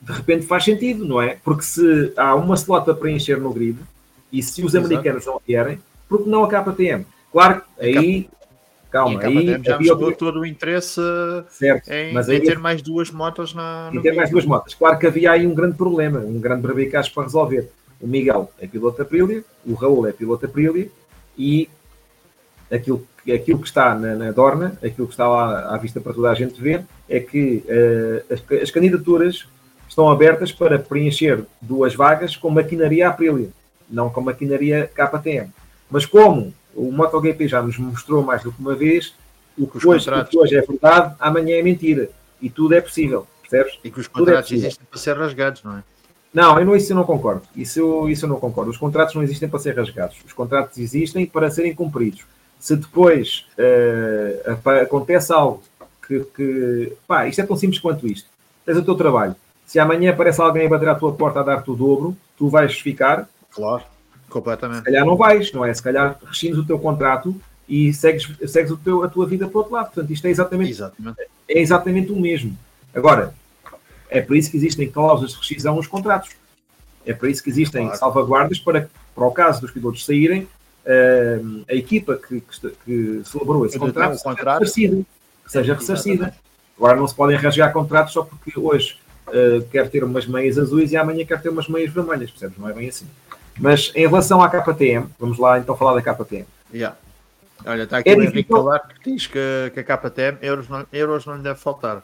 [0.00, 1.36] de repente faz sentido, não é?
[1.44, 3.78] Porque se há uma slot a preencher no grid
[4.32, 5.36] e se os americanos Exato.
[5.36, 5.78] não vierem,
[6.08, 7.06] porque não a KTM?
[7.30, 8.28] Claro, aí.
[8.90, 9.62] Calma, aí.
[9.62, 11.00] Já havia todo o interesse
[11.50, 13.90] certo, em, mas aí, em ter mais duas motos na.
[13.92, 14.74] Em ter mais duas motos.
[14.74, 17.70] Claro que havia aí um grande problema, um grande brabicacho para resolver.
[18.00, 20.88] O Miguel é piloto Aprilia, o Raul é piloto Aprilia
[21.36, 21.68] e
[22.70, 26.30] aquilo, aquilo que está na, na, Dorna, aquilo que está lá à vista para toda
[26.30, 29.48] a gente ver, é que uh, as, as, candidaturas
[29.88, 33.48] estão abertas para preencher duas vagas com maquinaria Aprilia,
[33.90, 35.50] não com maquinaria KTM.
[35.90, 39.14] Mas como o MotoGP já nos mostrou mais do que uma vez,
[39.56, 42.10] o que, hoje, o que hoje é verdade, amanhã é mentira.
[42.40, 43.78] E tudo é possível, percebes?
[43.82, 45.82] E que os é contratos é existem para ser rasgados, não é?
[46.32, 47.42] Não, eu não, isso eu não concordo.
[47.56, 48.70] Isso eu, isso eu não concordo.
[48.70, 50.16] Os contratos não existem para ser rasgados.
[50.26, 52.24] Os contratos existem para serem cumpridos.
[52.60, 55.62] Se depois uh, acontece algo
[56.06, 58.28] que, que, pá, isto é tão simples quanto isto.
[58.64, 59.36] Tens o teu trabalho.
[59.66, 62.78] Se amanhã aparece alguém a bater à tua porta a dar-te o dobro, tu vais
[62.78, 63.28] ficar.
[63.50, 63.82] Claro,
[64.28, 64.78] completamente.
[64.78, 65.72] Se calhar não vais, não é?
[65.72, 69.56] Se calhar rescindes o teu contrato e segues, segues o teu, a tua vida para
[69.56, 69.86] o outro lado.
[69.86, 71.20] Portanto, isto é exatamente, exatamente.
[71.48, 72.56] é exatamente o mesmo.
[72.94, 73.34] Agora,
[74.10, 76.30] é por isso que existem cláusulas de rescisão nos contratos.
[77.06, 77.98] É por isso que existem claro.
[77.98, 83.64] salvaguardas para, para o caso dos pilotos saírem, uh, a equipa que, que, que celebrou
[83.66, 85.02] esse contrato, seja contrato ressarcida.
[85.46, 86.34] Seja ressarcida.
[86.76, 88.98] Agora não se podem rasgar contratos só porque hoje
[89.28, 92.58] uh, quer ter umas meias azuis e amanhã quer ter umas meias vermelhas, percebes?
[92.58, 93.06] Não é bem assim.
[93.58, 96.46] Mas em relação à KTM, vamos lá então falar da KTM.
[96.72, 96.96] Yeah.
[97.66, 100.86] Olha, está aqui é o Henrique Calar que diz que, que a KTM euros não,
[100.92, 102.02] euros não lhe deve faltar.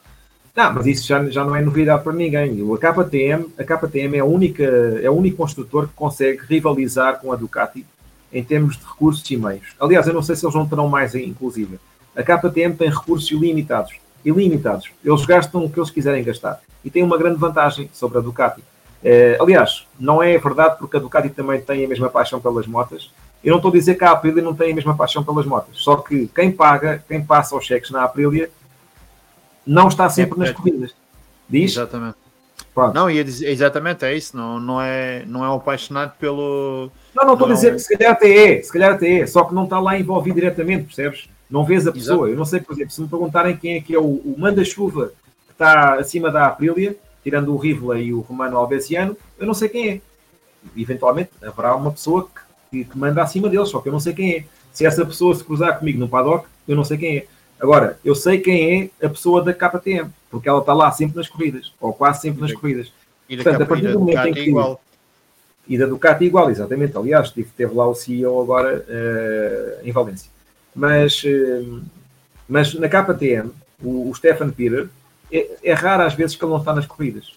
[0.55, 2.63] Não, mas isso já, já não é novidade para ninguém.
[2.73, 4.63] A KTM, a KTM é, a única,
[5.03, 7.85] é o único construtor que consegue rivalizar com a Ducati
[8.31, 9.75] em termos de recursos e meios.
[9.79, 11.77] Aliás, eu não sei se eles não terão mais, inclusive.
[12.15, 13.93] A KTM tem recursos ilimitados.
[14.23, 14.89] Ilimitados.
[15.03, 16.61] Eles gastam o que eles quiserem gastar.
[16.83, 18.63] E tem uma grande vantagem sobre a Ducati.
[19.03, 23.11] É, aliás, não é verdade porque a Ducati também tem a mesma paixão pelas motas.
[23.43, 25.75] Eu não estou a dizer que a Aprilia não tem a mesma paixão pelas motas.
[25.77, 28.49] Só que quem paga, quem passa os cheques na Aprilia
[29.65, 30.95] não está sempre é, nas corridas.
[31.49, 31.71] Diz?
[31.71, 32.17] Exatamente.
[32.73, 32.93] Pronto.
[32.93, 34.35] Não, ia dizer, exatamente, é isso.
[34.35, 36.91] Não, não, é, não é um apaixonado pelo.
[37.15, 39.45] Não, não estou a dizer que se calhar até é, se calhar até é, só
[39.45, 41.29] que não está lá envolvido diretamente, percebes?
[41.49, 42.27] Não vês a pessoa.
[42.27, 42.33] Exato.
[42.33, 45.13] Eu não sei, por exemplo, se me perguntarem quem é que é o, o manda-chuva
[45.45, 49.69] que está acima da Aprilia, tirando o Rivola e o Romano Albesiano, eu não sei
[49.69, 50.01] quem é.
[50.75, 54.13] Eventualmente haverá uma pessoa que, que, que manda acima deles, só que eu não sei
[54.13, 54.45] quem é.
[54.73, 57.25] Se essa pessoa se cruzar comigo no paddock, eu não sei quem é.
[57.59, 61.27] Agora, eu sei quem é a pessoa da KTM, porque ela está lá sempre nas
[61.27, 62.91] corridas, ou quase sempre nas corridas.
[63.29, 64.49] E Portanto, a partir do momento em que.
[64.49, 64.81] Igual.
[65.67, 66.95] E da Ducati igual, exatamente.
[66.95, 70.29] Aliás, teve, teve lá o CEO agora uh, em Valência.
[70.75, 71.81] Mas, uh,
[72.47, 73.49] mas na KTM,
[73.83, 74.87] o, o Stefan Peter,
[75.31, 77.33] é, é, raro às vezes que ele não está nas corridas.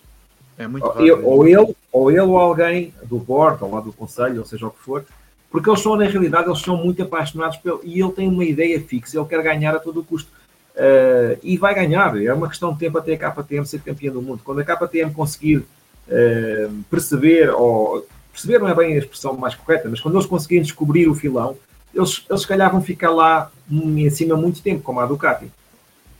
[0.58, 1.06] É muito raro.
[1.06, 4.66] Eu, ou, ele, ou ele ou alguém do board, ou lá do conselho, ou seja
[4.66, 5.04] o que for,
[5.50, 8.80] porque eles são, na realidade, eles são muito apaixonados pelo, e ele tem uma ideia
[8.80, 10.30] fixa, ele quer ganhar a todo custo.
[10.76, 14.22] Uh, e vai ganhar, é uma questão de tempo até a KTM ser campeã do
[14.22, 14.42] mundo.
[14.44, 19.88] Quando a KTM conseguir uh, perceber, ou perceber não é bem a expressão mais correta,
[19.88, 21.56] mas quando eles conseguirem descobrir o filão,
[21.92, 25.50] eles, eles se calhar vão ficar lá em cima muito tempo, como a Ducati.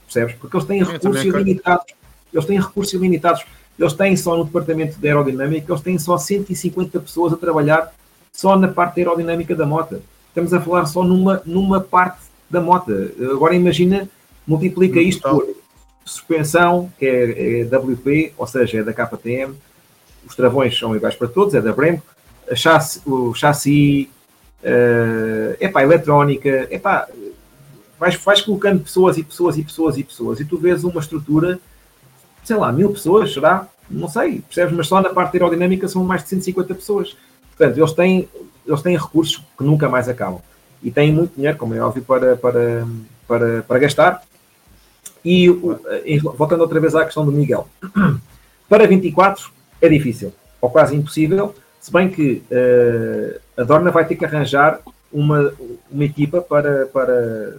[0.07, 0.35] Percebes?
[0.37, 1.95] Porque eles têm recursos ilimitados.
[2.33, 3.45] Eles têm recursos ilimitados.
[3.79, 7.93] Eles têm só no departamento de aerodinâmica, eles têm só 150 pessoas a trabalhar
[8.33, 10.03] só na parte aerodinâmica da moto.
[10.29, 12.93] Estamos a falar só numa, numa parte da moto.
[13.33, 14.09] Agora imagina,
[14.47, 15.47] multiplica isto por
[16.05, 19.55] suspensão, que é, é WP, ou seja, é da KTM,
[20.27, 22.03] os travões são iguais para todos, é da Brembo,
[22.55, 24.11] chassi, o chassi,
[24.63, 27.07] uh, epá, eletrónica, epá,
[27.99, 31.59] vais, vais colocando pessoas e pessoas e pessoas e pessoas e tu vês uma estrutura,
[32.45, 33.69] sei lá, mil pessoas, será?
[33.91, 34.75] Não sei, percebes?
[34.75, 37.17] Mas só na parte aerodinâmica são mais de 150 pessoas.
[37.59, 38.29] Portanto, eles têm,
[38.65, 40.41] eles têm recursos que nunca mais acabam.
[40.81, 42.87] E têm muito dinheiro, como é óbvio, para, para,
[43.27, 44.23] para, para gastar.
[45.25, 45.49] E
[46.37, 47.67] voltando outra vez à questão do Miguel.
[48.69, 49.51] Para 24
[49.81, 54.81] é difícil, ou quase impossível, se bem que uh, a Dorna vai ter que arranjar
[55.11, 55.55] uma,
[55.91, 57.57] uma equipa para, para,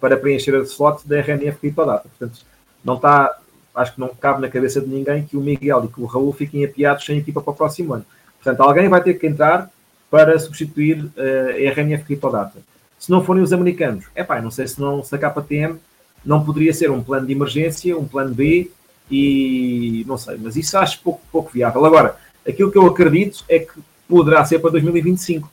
[0.00, 2.08] para preencher a slot da RNF Criptodata.
[2.08, 2.44] Portanto,
[2.84, 3.36] não está,
[3.74, 6.32] acho que não cabe na cabeça de ninguém que o Miguel e que o Raul
[6.32, 8.06] fiquem apiados sem equipa para o próximo ano.
[8.44, 9.70] Portanto, alguém vai ter que entrar
[10.10, 12.58] para substituir a RNF Criptodata.
[12.98, 15.78] Se não forem os americanos, é pá, não sei se, não, se a KTM
[16.24, 18.70] não poderia ser um plano de emergência, um plano B
[19.10, 21.84] e não sei, mas isso acho pouco, pouco viável.
[21.84, 22.16] Agora,
[22.46, 23.72] aquilo que eu acredito é que
[24.06, 25.50] poderá ser para 2025.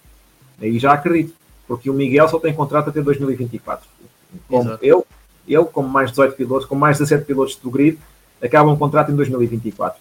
[0.62, 1.34] Aí já acredito,
[1.68, 3.88] porque o Miguel só tem contrato até 2024.
[4.48, 5.06] Como eu,
[5.48, 7.98] ele, como mais 18 pilotos, com mais 17 pilotos do grid,
[8.42, 10.00] acabam um contrato em 2024.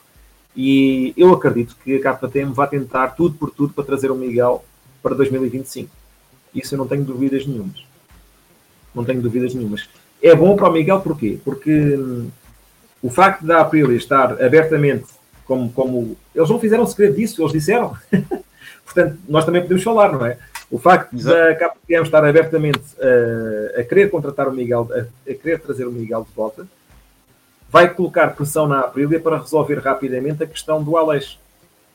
[0.57, 4.65] E eu acredito que a KTM vai tentar tudo por tudo para trazer o Miguel
[5.03, 5.91] para 2025.
[6.55, 7.85] Isso eu não tenho dúvidas nenhumas.
[8.95, 9.89] Não tenho dúvidas nenhumas.
[10.23, 11.39] É bom para o Miguel porquê?
[11.45, 12.29] Porque hum,
[13.03, 15.07] o facto da Aprilia estar abertamente,
[15.45, 17.97] como, como eles não fizeram segredo disso, eles disseram.
[18.85, 20.37] Portanto, nós também podemos falar, não é?
[20.71, 21.37] O facto Exato.
[21.37, 25.93] da KTM estar abertamente a, a querer contratar o Miguel, a, a querer trazer o
[25.93, 26.67] Miguel de volta,
[27.71, 31.39] vai colocar pressão na Aprilia para resolver rapidamente a questão do Aleixo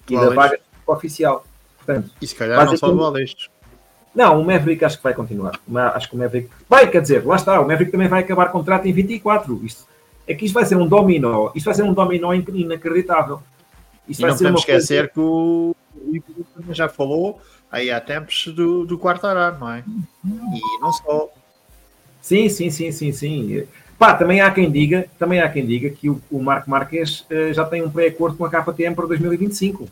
[0.09, 1.45] e da vaga oficial.
[1.77, 3.49] Portanto, e se calhar não só do Aleixo.
[4.13, 5.59] Não, o Maverick acho que vai continuar.
[5.93, 8.87] Acho que o Maverick vai, quer dizer, lá está, o Maverick também vai acabar contrato
[8.87, 9.59] em 24.
[9.65, 9.85] Isto,
[10.25, 11.51] é que isto vai ser um dominó.
[11.53, 13.41] Isto vai ser um dominó inacreditável.
[14.07, 15.13] Isto e não podemos esquecer coisa...
[15.13, 15.75] que o
[16.69, 19.83] já falou aí há tempos do, do quarto arar, não é?
[20.25, 21.29] E não só.
[22.21, 23.67] Sim, sim, sim, sim, sim.
[23.97, 27.53] Pá, também há quem diga, também há quem diga que o, o Marco Marques uh,
[27.53, 29.87] já tem um pré-acordo com a KTM para 2025.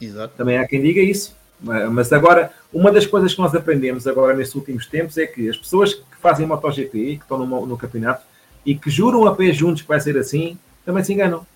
[0.00, 0.34] Exato.
[0.36, 1.36] Também há quem diga isso.
[1.60, 5.56] Mas agora, uma das coisas que nós aprendemos agora nestes últimos tempos é que as
[5.56, 8.24] pessoas que fazem MotoGP, que estão no, no campeonato,
[8.66, 11.46] e que juram a pé juntos que vai ser assim, também se enganam,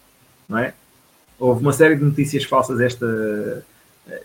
[0.49, 0.75] não é?
[1.39, 3.65] Houve uma série de notícias falsas esta,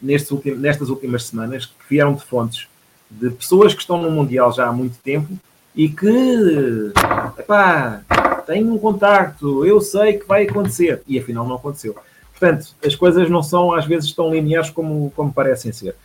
[0.02, 2.68] nestes ultim, nestas últimas semanas que vieram de fontes
[3.10, 5.34] de pessoas que estão no Mundial já há muito tempo
[5.76, 6.92] e que
[7.40, 8.02] epá,
[8.46, 11.96] têm um contacto, eu sei que vai acontecer, e afinal não aconteceu.
[12.32, 15.96] Portanto, as coisas não são às vezes tão lineares como, como parecem ser.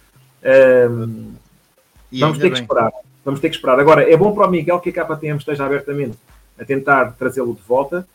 [0.91, 1.33] Um,
[2.13, 2.53] vamos ter bem.
[2.53, 2.93] que esperar.
[3.25, 3.81] Vamos ter que esperar.
[3.81, 6.17] Agora, é bom para o Miguel que a KTM esteja abertamente
[6.59, 8.07] a tentar trazê-lo de volta.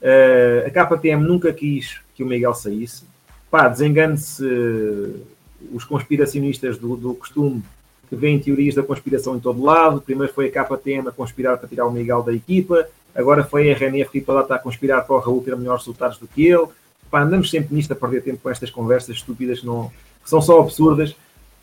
[0.00, 3.04] Uh, a KTM nunca quis que o Miguel saísse.
[3.50, 5.26] Pá, desengane-se uh,
[5.72, 7.62] os conspiracionistas do, do costume
[8.08, 10.00] que veem teorias da conspiração em todo lado.
[10.00, 13.74] Primeiro foi a KTM a conspirar para tirar o Miguel da equipa, agora foi a
[13.74, 16.66] RNF que está a conspirar para o Raul ter melhores resultados do que ele.
[17.10, 19.90] Pá, andamos sempre nisto a perder tempo com estas conversas estúpidas que, não,
[20.22, 21.12] que são só absurdas.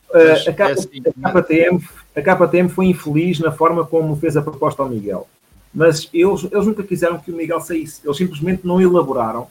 [0.09, 1.83] Uh, a, K, assim, a, KTM,
[2.15, 5.27] a KTM foi infeliz na forma como fez a proposta ao Miguel
[5.75, 7.99] mas eles, eles nunca quiseram que o Miguel saísse.
[8.05, 9.47] Eles simplesmente não elaboraram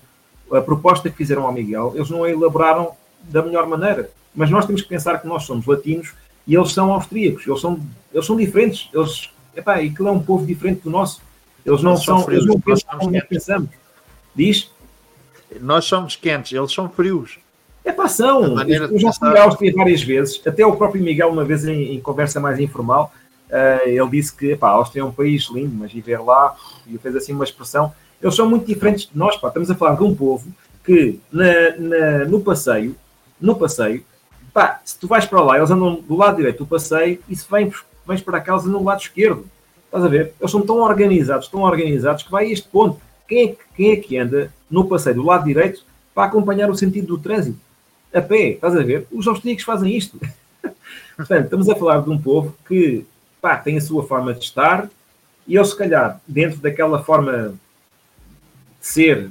[0.51, 2.93] a proposta que fizeram ao Miguel, eles não a elaboraram
[3.25, 4.11] da melhor maneira.
[4.35, 6.15] Mas nós temos que pensar que nós somos latinos
[6.47, 7.81] e eles são austríacos, eles são,
[8.13, 8.89] eles são diferentes.
[8.93, 11.23] Eles, epá, aquilo é um povo diferente do nosso.
[11.65, 13.71] Eles não eles são, são frios, eles não pensam como nós pensamos.
[14.35, 14.71] Diz?
[15.61, 17.39] Nós somos quentes, eles são frios.
[17.85, 18.61] É pá, são.
[18.61, 22.01] Eu já fui à Áustria várias vezes, até o próprio Miguel, uma vez em, em
[22.01, 23.13] conversa mais informal,
[23.55, 26.57] Uh, ele disse que pá, a Áustria é um país lindo, mas ir ver lá,
[26.87, 27.93] e fez assim uma expressão.
[28.21, 29.49] Eles são muito diferentes de nós, pá.
[29.49, 30.49] estamos a falar de um povo
[30.85, 32.97] que na, na, no passeio,
[33.41, 34.05] no passeio,
[34.55, 37.45] pá, se tu vais para lá, eles andam do lado direito do passeio, e se
[37.51, 37.71] vêm,
[38.07, 39.45] vens para cá, eles andam do lado esquerdo.
[39.87, 40.33] Estás a ver?
[40.41, 43.01] Eles são tão organizados, tão organizados, que vai a este ponto.
[43.29, 45.85] Quem é, quem é que anda no passeio do lado direito
[46.15, 47.59] para acompanhar o sentido do trânsito?
[48.13, 49.07] A pé, estás a ver?
[49.11, 50.21] Os austríacos fazem isto.
[51.17, 53.05] Portanto, estamos a falar de um povo que
[53.43, 54.89] pá, tem a sua forma de estar
[55.47, 57.49] e eles, se calhar, dentro daquela forma
[58.81, 59.31] de ser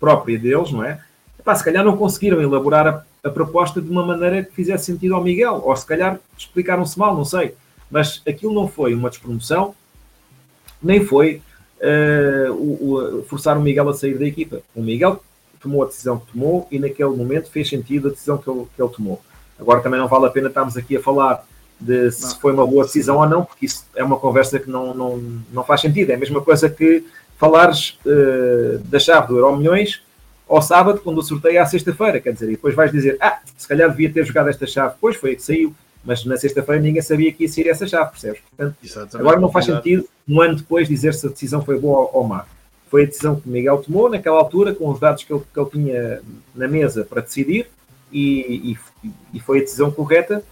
[0.00, 1.00] própria deles, não é?
[1.44, 5.14] Epá, se calhar não conseguiram elaborar a, a, proposta de uma maneira que fizesse sentido
[5.14, 7.54] ao Miguel, ou se calhar explicaram-se mal, não sei.
[7.90, 9.74] Mas aquilo não foi uma despromoção,
[10.82, 11.42] nem foi
[11.82, 14.62] uh, o, o, forçar o Miguel a sair da equipa.
[14.74, 15.22] O Miguel
[15.60, 18.82] tomou a decisão que tomou e naquele momento fez sentido a decisão que ele, que
[18.82, 19.20] ele tomou.
[19.60, 21.46] Agora também não vale a pena estarmos aqui a falar
[21.78, 22.40] de se não.
[22.40, 25.62] foi uma boa decisão ou não, porque isso é uma conversa que não, não, não
[25.62, 26.08] faz sentido.
[26.08, 27.04] É a mesma coisa que
[27.36, 30.02] falares uh, da chave do Euro Milhões
[30.48, 33.40] ao sábado, quando o sorteio é à sexta-feira, quer dizer, e depois vais dizer, ah,
[33.56, 35.74] se calhar devia ter jogado esta chave, pois foi a que saiu,
[36.04, 38.40] mas na sexta-feira ninguém sabia que ia sair essa chave, percebes?
[38.50, 42.24] Portanto, agora não faz sentido, um ano depois, dizer se a decisão foi boa ou
[42.24, 42.44] má.
[42.90, 45.58] Foi a decisão que o Miguel tomou naquela altura, com os dados que ele, que
[45.58, 46.20] ele tinha
[46.54, 47.68] na mesa para decidir,
[48.12, 50.44] e, e, e, foi a decisão correta.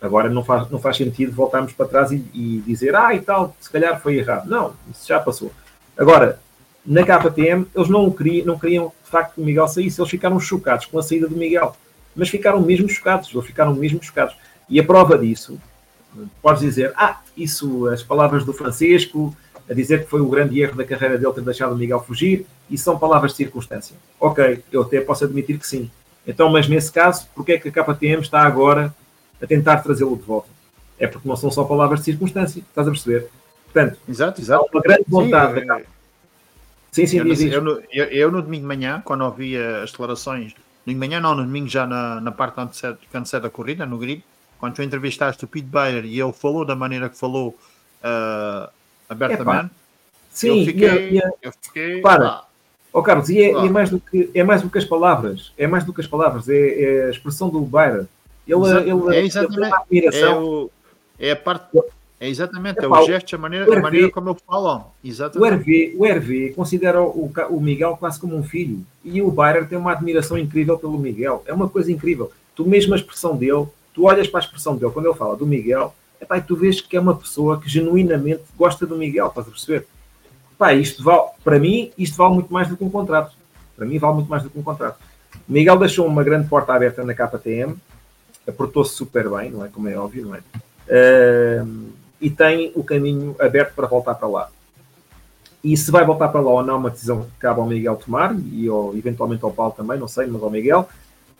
[0.00, 3.56] Agora não faz, não faz sentido voltarmos para trás e, e dizer, ah, e tal,
[3.60, 4.48] se calhar foi errado.
[4.48, 5.50] Não, isso já passou.
[5.96, 6.38] Agora,
[6.84, 10.38] na KTM, eles não queriam, não queriam de facto que o Miguel saísse, eles ficaram
[10.40, 11.76] chocados com a saída do Miguel,
[12.14, 14.34] mas ficaram mesmo chocados, eles ficaram mesmo chocados.
[14.68, 15.60] E a prova disso,
[16.40, 19.36] podes dizer, ah, isso, as palavras do Francisco,
[19.68, 22.46] a dizer que foi o grande erro da carreira dele ter deixado o Miguel fugir,
[22.68, 23.96] e são palavras de circunstância.
[24.18, 25.90] Ok, eu até posso admitir que sim.
[26.26, 28.94] Então, mas nesse caso, porque é que a KTM está agora
[29.42, 30.48] a tentar trazê-lo de volta?
[30.98, 33.28] É porque não são só palavras de circunstância, estás a perceber?
[33.64, 34.66] Portanto, exato, exato.
[34.72, 35.60] uma grande vontade.
[35.60, 35.84] Sim,
[36.92, 39.90] Sim, sim, eu, diz, eu, no, eu, eu, no domingo de manhã, quando ouvi as
[39.90, 43.96] declarações, domingo de manhã não, no domingo já na, na parte antes da corrida, no
[43.96, 44.24] grid,
[44.58, 47.56] quando tu entrevistaste o Pete Bayer e ele falou da maneira que falou
[48.04, 48.68] uh,
[49.08, 49.70] abertamente,
[50.30, 52.44] sim, eu fiquei, e, e, fiquei para.
[52.92, 55.52] Oh, Carlos, e é, e é, mais do que, é mais do que as palavras,
[55.56, 58.06] é mais do que as palavras, é, é a expressão do Bayer.
[58.46, 60.70] Ele, ele, é exatamente, ele é, o,
[61.18, 61.66] é a parte
[62.20, 64.86] é exatamente, é, o gesto, a maneira, RV, a maneira como eles falam.
[65.02, 65.54] Exatamente.
[65.54, 68.84] O RV, o RV considera o, o Miguel quase como um filho.
[69.02, 71.42] E o Bayern tem uma admiração incrível pelo Miguel.
[71.46, 72.30] É uma coisa incrível.
[72.54, 75.46] Tu mesmo a expressão dele, tu olhas para a expressão dele quando ele fala do
[75.46, 79.48] Miguel, epá, e tu vês que é uma pessoa que genuinamente gosta do Miguel, estás
[79.48, 79.86] a perceber?
[80.52, 83.34] Epá, isto vale, para mim, isto vale muito mais do que um contrato.
[83.74, 84.98] Para mim, vale muito mais do que um contrato.
[85.48, 87.76] O Miguel deixou uma grande porta aberta na KTM,
[88.46, 89.68] aportou-se super bem, não é?
[89.68, 90.42] Como é óbvio, não é?
[90.90, 91.90] Uh,
[92.20, 94.50] e tem o caminho aberto para voltar para lá.
[95.62, 97.96] E se vai voltar para lá ou não, é uma decisão que cabe ao Miguel
[97.96, 98.66] tomar e
[98.96, 100.88] eventualmente ao Paulo também, não sei, mas ao Miguel.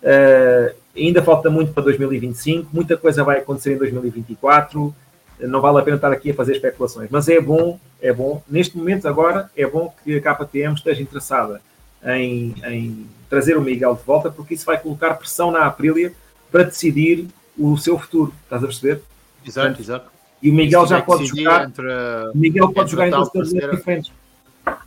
[0.03, 4.95] Uh, ainda falta muito para 2025, muita coisa vai acontecer em 2024.
[5.41, 8.43] Não vale a pena estar aqui a fazer especulações, mas é bom, é bom.
[8.47, 11.63] Neste momento, agora, é bom que a KTM esteja interessada
[12.05, 16.13] em, em trazer o Miguel de volta, porque isso vai colocar pressão na Aprilia
[16.53, 17.27] para decidir
[17.59, 18.35] o seu futuro.
[18.45, 19.03] Estás a perceber?
[19.47, 20.20] Exato, Portanto, exato.
[20.43, 21.67] E o Miguel já pode jogar.
[21.67, 21.87] Entre,
[22.33, 24.13] o Miguel pode jogar em duas diferentes.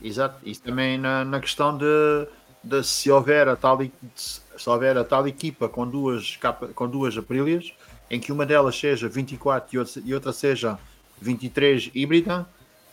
[0.01, 0.37] Exato.
[0.43, 2.27] Isso também na, na questão de,
[2.63, 3.79] de, se houver a tal
[4.15, 6.39] se houver a tal equipa com duas
[6.75, 7.73] com duas Aprilias,
[8.09, 10.77] em que uma delas seja 24 e outra, e outra seja
[11.21, 12.41] 23 híbrida,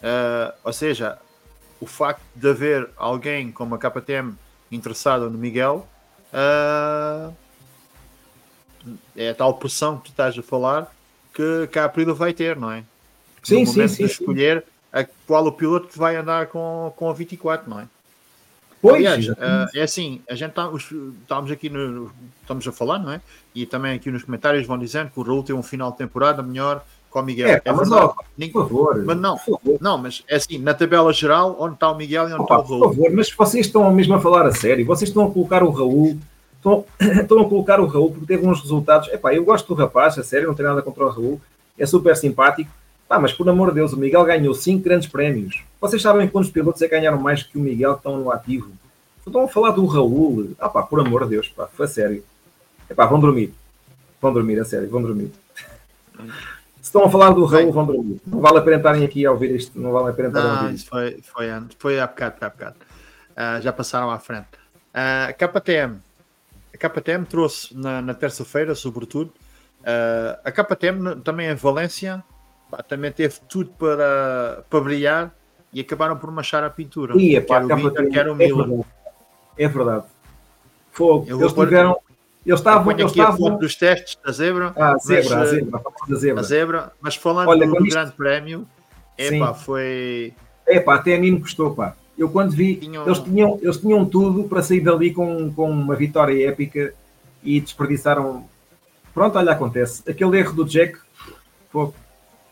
[0.02, 1.18] uh, ou seja,
[1.80, 4.34] o facto de haver alguém como a KTM
[4.70, 5.86] interessada no Miguel
[6.32, 7.34] uh,
[9.16, 10.90] é a tal pressão que tu estás a falar
[11.40, 12.84] que, que a Aprilia vai ter, não é?
[13.42, 14.04] Sim, sim, sim.
[14.04, 17.86] De escolher a qual o piloto que vai andar com, com a 24, não é?
[18.82, 19.34] Pois, Aliás, uh,
[19.74, 22.10] é assim, a gente tá, estamos aqui no,
[22.40, 23.20] estamos a falar, não é?
[23.54, 26.42] E também aqui nos comentários vão dizendo que o Raul tem um final de temporada
[26.42, 27.48] melhor com o Miguel.
[27.48, 28.14] É, é mas, ó,
[28.52, 29.04] por favor.
[29.04, 29.38] Mas não,
[29.80, 32.66] não, mas é assim, na tabela geral, onde está o Miguel e onde Opa, está
[32.66, 32.80] o Raul.
[32.80, 35.70] Por favor, mas vocês estão mesmo a falar a sério, vocês estão a colocar o
[35.70, 36.18] Raul
[36.60, 39.08] estão, a colocar o Raul porque teve uns resultados.
[39.08, 41.40] Epá, eu gosto do rapaz, a sério, não tenho nada contra o Raul,
[41.78, 42.70] é super simpático.
[43.08, 45.64] Pá, mas por amor de Deus, o Miguel ganhou 5 grandes prémios.
[45.80, 48.70] Vocês sabem quantos pilotos é que ganharam mais que o Miguel que estão no ativo?
[49.26, 50.52] Estão a falar do Raul.
[50.58, 52.22] Ah pá, por amor de Deus, pá, foi sério.
[52.88, 53.52] Epá, vão dormir.
[54.20, 55.32] Vão dormir, a sério, vão dormir.
[56.80, 58.20] Se estão a falar do Raul, vão dormir.
[58.26, 59.78] Não vale a pena estarem aqui a ouvir isto.
[59.78, 60.88] Não vale a pena estarem a ouvir isto.
[60.88, 61.46] Foi, foi,
[61.78, 62.76] foi há bocado, foi há bocado.
[63.32, 64.48] Uh, já passaram à frente.
[64.94, 65.98] Uh, KTM, a
[66.88, 69.32] KTM trouxe na, na terça-feira, sobretudo,
[69.80, 72.24] uh, a KTM também em Valência
[72.70, 75.34] pá, também teve tudo para, para brilhar
[75.72, 77.16] e acabaram por manchar a pintura.
[77.16, 78.84] E, quer pá, o a Binder, KTM quer o é verdade.
[79.58, 80.04] É verdade.
[80.92, 81.26] Fogo.
[81.28, 81.98] Eu Eles tiveram.
[82.44, 82.92] Eles estavam.
[82.92, 84.72] Eles aqui a foto dos testes da zebra.
[84.74, 86.42] Ah, mas, zebra, a eh, zebra, a a zebra.
[86.42, 88.66] zebra, mas falando Olha, do, do isto- grande prémio,
[89.54, 90.32] foi.
[90.66, 91.94] É pá, até a mim me custou, pá.
[92.20, 95.96] Eu quando vi, Tinham- eles, tinham, eles tinham tudo para sair dali com, com uma
[95.96, 96.92] vitória épica
[97.42, 98.46] e desperdiçaram.
[99.14, 100.02] Pronto, olha, acontece.
[100.06, 100.98] Aquele erro do Jack,
[101.72, 101.94] pô,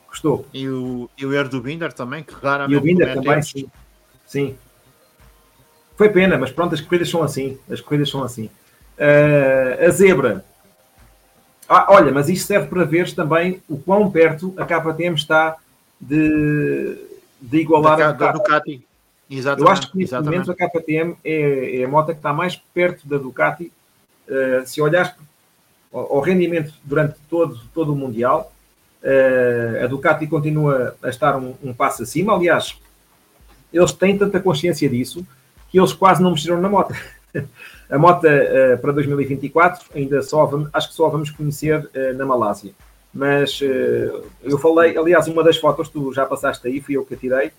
[0.06, 0.46] custou.
[0.54, 3.66] E o, e o erro do Binder também, que raramente E o Binder também, sim.
[4.24, 4.56] Sim.
[5.98, 7.58] Foi pena, mas pronto, as corridas são assim.
[7.70, 8.48] As corridas são assim.
[8.98, 10.42] Ah, a zebra.
[11.68, 15.56] Ah, olha, mas isto serve para ver também o quão perto a KTM está
[16.00, 16.96] de,
[17.38, 18.87] de igualar Da, a Ducati.
[19.30, 19.66] Exatamente.
[19.66, 20.46] Eu acho que neste exatamente.
[20.46, 23.70] momento a KTM é, é a moto que está mais perto da Ducati.
[24.26, 25.12] Uh, se olhares
[25.92, 28.52] ao, ao rendimento durante todo, todo o Mundial,
[29.02, 32.34] uh, a Ducati continua a estar um, um passo acima.
[32.34, 32.78] Aliás,
[33.72, 35.26] eles têm tanta consciência disso
[35.70, 36.94] que eles quase não mexeram na moto.
[37.90, 42.72] a moto uh, para 2024 ainda só vamos, acho que só vamos conhecer na Malásia.
[43.12, 43.60] Mas
[44.42, 47.50] eu falei, aliás, uma das fotos tu já passaste aí, fui eu que a tirei.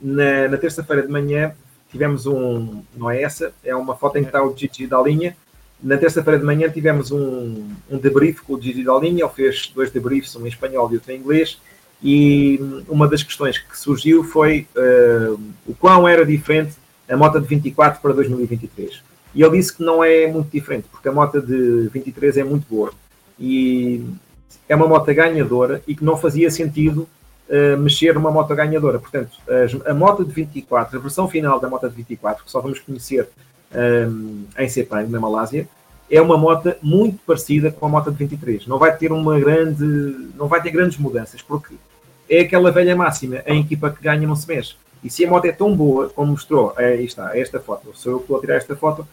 [0.00, 1.52] Na, na terça-feira de manhã
[1.90, 5.36] tivemos um, não é essa, é uma foto em que está o Gigi da linha.
[5.82, 9.70] Na terça-feira de manhã tivemos um, um debrief com o Gigi da linha, ele fez
[9.74, 11.58] dois debriefs, um em espanhol e outro em inglês,
[12.02, 16.74] e uma das questões que surgiu foi uh, o quão era diferente
[17.08, 19.02] a moto de 24 para 2023.
[19.34, 22.66] E ele disse que não é muito diferente, porque a moto de 23 é muito
[22.68, 22.92] boa.
[23.38, 24.04] E
[24.68, 27.08] é uma moto ganhadora e que não fazia sentido
[27.48, 28.98] uh, mexer numa moto ganhadora.
[28.98, 29.32] Portanto,
[29.86, 32.78] a, a moto de 24, a versão final da moto de 24, que só vamos
[32.80, 33.28] conhecer
[33.74, 35.68] um, em Sepang, na Malásia,
[36.10, 38.66] é uma moto muito parecida com a moto de 23.
[38.66, 39.84] Não vai ter uma grande,
[40.36, 41.74] não vai ter grandes mudanças, porque
[42.28, 44.76] é aquela velha máxima, a equipa que ganha não se mexe.
[45.02, 48.20] E se a moto é tão boa, como mostrou, aí está, esta foto, sou eu
[48.20, 49.06] que vou tirar esta foto,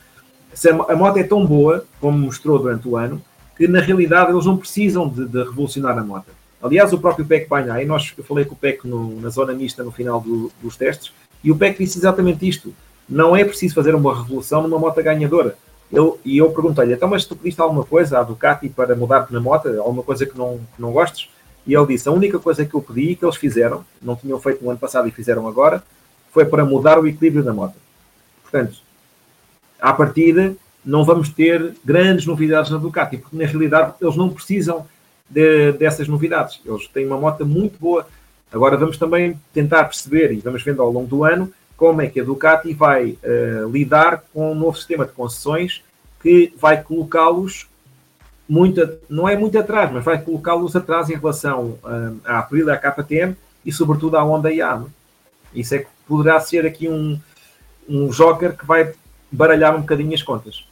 [0.53, 3.22] se a, a moto é tão boa, como mostrou durante o ano,
[3.57, 6.28] que na realidade eles não precisam de, de revolucionar a moto.
[6.66, 9.84] Aliás, o próprio PEC Banhai, nós, eu falei com o PEC no, na zona mista
[9.84, 11.14] no final do, dos testes,
[11.44, 12.74] e o PEC disse exatamente isto.
[13.08, 15.56] Não é preciso fazer uma revolução numa moto ganhadora.
[15.92, 19.40] Eu, e eu perguntei-lhe, então, mas tu pediste alguma coisa à Ducati para mudar na
[19.40, 19.68] moto?
[19.80, 21.30] Alguma coisa que não, que não gostes?
[21.68, 24.40] E ele disse, a única coisa que eu pedi e que eles fizeram, não tinham
[24.40, 25.84] feito no ano passado e fizeram agora,
[26.32, 27.76] foi para mudar o equilíbrio da moto.
[28.42, 28.78] Portanto,
[29.80, 34.88] à partida, não vamos ter grandes novidades na Ducati, porque na realidade eles não precisam
[35.30, 36.60] de, dessas novidades.
[36.65, 38.07] Eles têm uma moto muito boa.
[38.52, 42.19] Agora vamos também tentar perceber e vamos vendo ao longo do ano como é que
[42.19, 45.84] a Ducati vai uh, lidar com um novo sistema de concessões
[46.22, 47.68] que vai colocá-los
[48.47, 52.77] muito, não é muito atrás, mas vai colocá-los atrás em relação uh, à Aprilia, à
[52.77, 53.35] KTM
[53.65, 54.60] e sobretudo à Honda e.
[55.53, 57.19] Isso é que poderá ser aqui um,
[57.89, 58.93] um joker que vai
[59.31, 60.65] baralhar um bocadinho as contas.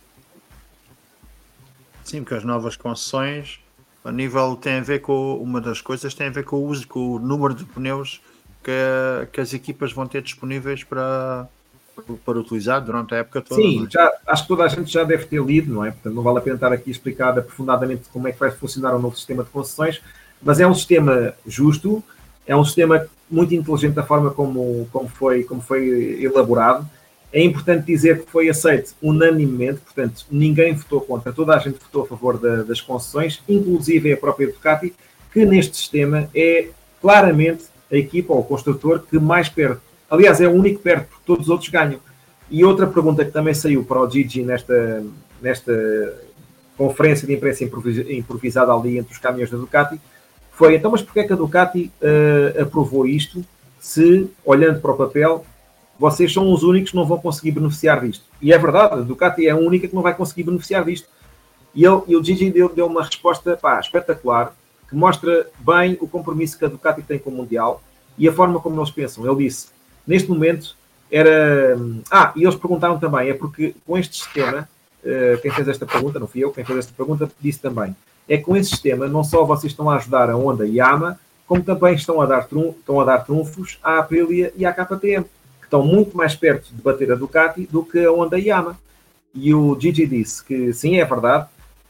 [2.04, 3.63] Sim, porque as novas concessões
[4.04, 6.88] a nível tem a ver com uma das coisas tem a ver com o uso,
[6.88, 8.22] com o número de pneus
[8.64, 11.48] que, que as equipas vão ter disponíveis para,
[12.26, 13.62] para utilizar durante a época toda.
[13.62, 15.92] Sim, já, acho que toda a gente já deve ter lido, não é?
[15.92, 18.96] Portanto, não vale a pena estar aqui a explicar aprofundadamente como é que vai funcionar
[18.96, 20.02] o novo sistema de concessões,
[20.42, 22.04] mas é um sistema justo,
[22.48, 26.90] é um sistema muito inteligente da forma como, como, foi, como foi elaborado.
[27.34, 32.04] É importante dizer que foi aceito unanimemente, portanto, ninguém votou contra, toda a gente votou
[32.04, 34.94] a favor da, das concessões, inclusive a própria Ducati,
[35.32, 36.68] que neste sistema é
[37.02, 39.80] claramente a equipa ou o construtor que mais perde.
[40.10, 42.00] Aliás, é o único que perde, porque todos os outros ganham.
[42.52, 45.04] E outra pergunta que também saiu para o Gigi nesta,
[45.42, 46.14] nesta
[46.78, 50.00] conferência de imprensa improvisada ali entre os caminhões da Ducati
[50.52, 53.44] foi, então, mas porquê é que a Ducati uh, aprovou isto
[53.80, 55.44] se, olhando para o papel,
[56.00, 58.26] vocês são os únicos que não vão conseguir beneficiar disto.
[58.42, 61.08] E é verdade, a Ducati é a única que não vai conseguir beneficiar disto.
[61.74, 64.54] E, ele, e o Gigi deu, deu uma resposta pá, espetacular,
[64.90, 67.82] que mostra bem o compromisso que a Ducati tem com o Mundial
[68.18, 69.26] e a forma como eles pensam.
[69.26, 69.68] Ele disse,
[70.06, 70.76] neste momento,
[71.12, 71.78] era...
[72.12, 74.68] Ah, e eles perguntaram também, é porque com este sistema,
[75.04, 77.96] uh, quem fez esta pergunta, não fui eu, quem fez esta pergunta disse também,
[78.28, 81.20] é com esse sistema não só vocês estão a ajudar a Honda e a Yama,
[81.48, 85.26] como também estão a dar, trun estão a dar trunfos à Aprilia e à KTM
[85.74, 88.78] estão muito mais perto de bater a Ducati do que a Honda Yama.
[89.34, 91.48] E o Gigi disse que sim, é verdade,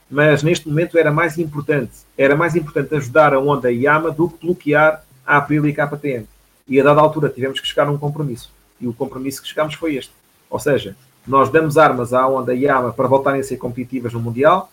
[0.09, 4.45] mas neste momento era mais importante, era mais importante ajudar a Honda Yama do que
[4.45, 6.25] bloquear a Aprilia e a KTM.
[6.65, 8.49] E a dada altura tivemos que chegar a um compromisso.
[8.79, 10.13] E o compromisso que chegámos foi este.
[10.49, 10.95] Ou seja,
[11.27, 14.71] nós damos armas à Honda Yama para voltarem a ser competitivas no Mundial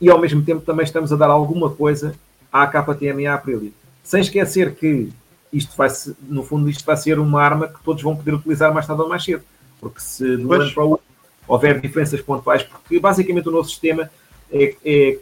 [0.00, 2.16] e ao mesmo tempo também estamos a dar alguma coisa
[2.52, 3.70] à KTM e à Aprilia.
[4.02, 5.10] Sem esquecer que
[5.52, 8.72] isto vai ser, no fundo, isto vai ser uma arma que todos vão poder utilizar
[8.72, 9.42] mais tarde ou mais cedo.
[9.80, 11.06] Porque se do ano para o outro
[11.48, 14.08] houver diferenças pontuais, porque basicamente o novo sistema
[14.52, 15.18] é, é,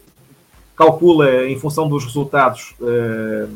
[0.76, 3.48] calcula em função dos resultados uh,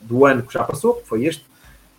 [0.00, 1.44] do ano que já passou, que foi este,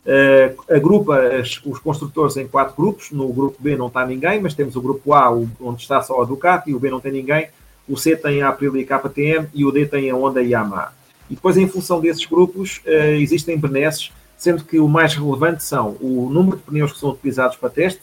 [0.06, 3.12] uh, agrupa as, os construtores em quatro grupos.
[3.12, 6.26] No grupo B não está ninguém, mas temos o grupo A, onde está só a
[6.26, 7.50] Ducati, o B não tem ninguém,
[7.88, 10.60] o C tem a Aprilia e KTM e o D tem a Honda e a
[10.60, 11.01] Yamaha.
[11.32, 15.96] E depois, em função desses grupos, uh, existem benesses, sendo que o mais relevante são
[16.02, 18.02] o número de pneus que são utilizados para teste.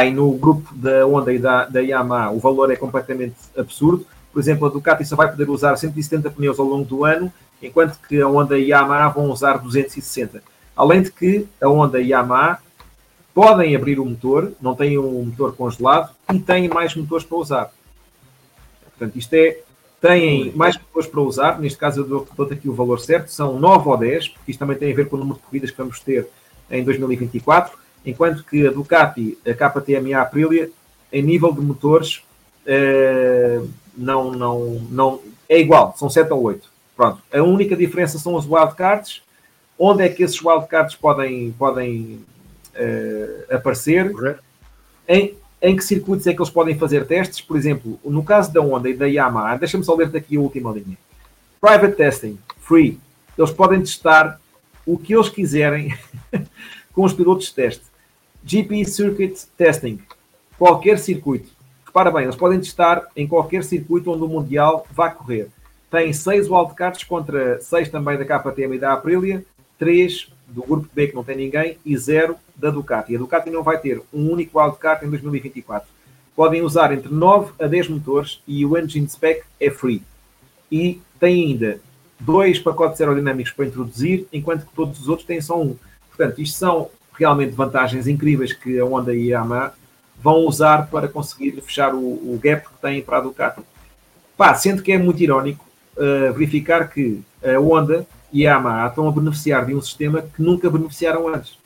[0.00, 4.04] E no grupo da Honda e da, da Yamaha o valor é completamente absurdo.
[4.32, 7.32] Por exemplo, a Ducati só vai poder usar 170 pneus ao longo do ano,
[7.62, 10.42] enquanto que a Honda e a Yamaha vão usar 260.
[10.76, 12.58] Além de que a Honda e a Yamaha
[13.32, 17.70] podem abrir o motor, não têm um motor congelado e têm mais motores para usar.
[18.98, 19.60] Portanto, isto é
[20.00, 23.88] têm mais pessoas para usar, neste caso eu dou, aqui o valor certo, são 9
[23.88, 26.00] ou 10, porque isto também tem a ver com o número de corridas que vamos
[26.00, 26.28] ter
[26.70, 30.70] em 2024, enquanto que a Ducati, a KTM e a Aprilia,
[31.12, 32.22] em nível de motores,
[32.66, 33.60] eh,
[33.96, 36.68] não, não, não, é igual, são 7 ou 8.
[36.96, 39.22] Pronto, a única diferença são os wildcards,
[39.78, 42.24] onde é que esses wildcards podem, podem
[42.74, 44.12] uh, aparecer,
[45.06, 47.40] em, em que circuitos é que eles podem fazer testes?
[47.40, 50.72] Por exemplo, no caso da Honda e da Yamaha, deixa-me só ler daqui a última
[50.72, 50.98] linha.
[51.60, 53.00] Private testing, free.
[53.36, 54.40] Eles podem testar
[54.84, 55.96] o que eles quiserem
[56.92, 57.82] com os pilotos de teste.
[58.44, 59.98] GP Circuit Testing,
[60.56, 61.50] qualquer circuito.
[61.84, 65.48] Repara bem, eles podem testar em qualquer circuito onde o Mundial vá correr.
[65.90, 69.44] Tem seis wildcards contra seis também da KTM e da Aprilia,
[69.78, 73.14] três do grupo B que não tem ninguém e zero da Ducati.
[73.14, 75.88] A Ducati não vai ter um único wildcard em 2024.
[76.34, 80.02] Podem usar entre 9 a 10 motores e o engine spec é free.
[80.70, 81.80] E tem ainda
[82.18, 85.76] dois pacotes aerodinâmicos para introduzir, enquanto que todos os outros têm só um.
[86.08, 89.74] Portanto, isto são realmente vantagens incríveis que a Honda e a Yamaha
[90.22, 93.62] vão usar para conseguir fechar o, o gap que têm para a Ducati.
[94.36, 95.64] Pá, sendo que é muito irónico
[95.96, 100.42] uh, verificar que a Honda e a Yamaha estão a beneficiar de um sistema que
[100.42, 101.56] nunca beneficiaram antes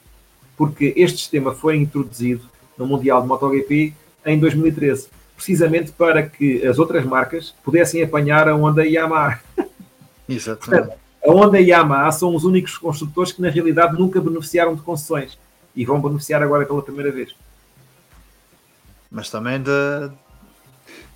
[0.60, 2.42] porque este sistema foi introduzido
[2.76, 3.94] no Mundial de MotoGP
[4.26, 9.40] em 2013, precisamente para que as outras marcas pudessem apanhar a Honda e a Yamaha.
[10.28, 10.92] Exatamente.
[11.26, 14.82] A Honda e a Yamaha são os únicos construtores que, na realidade, nunca beneficiaram de
[14.82, 15.38] concessões
[15.74, 17.34] e vão beneficiar agora pela primeira vez.
[19.10, 19.70] Mas também de.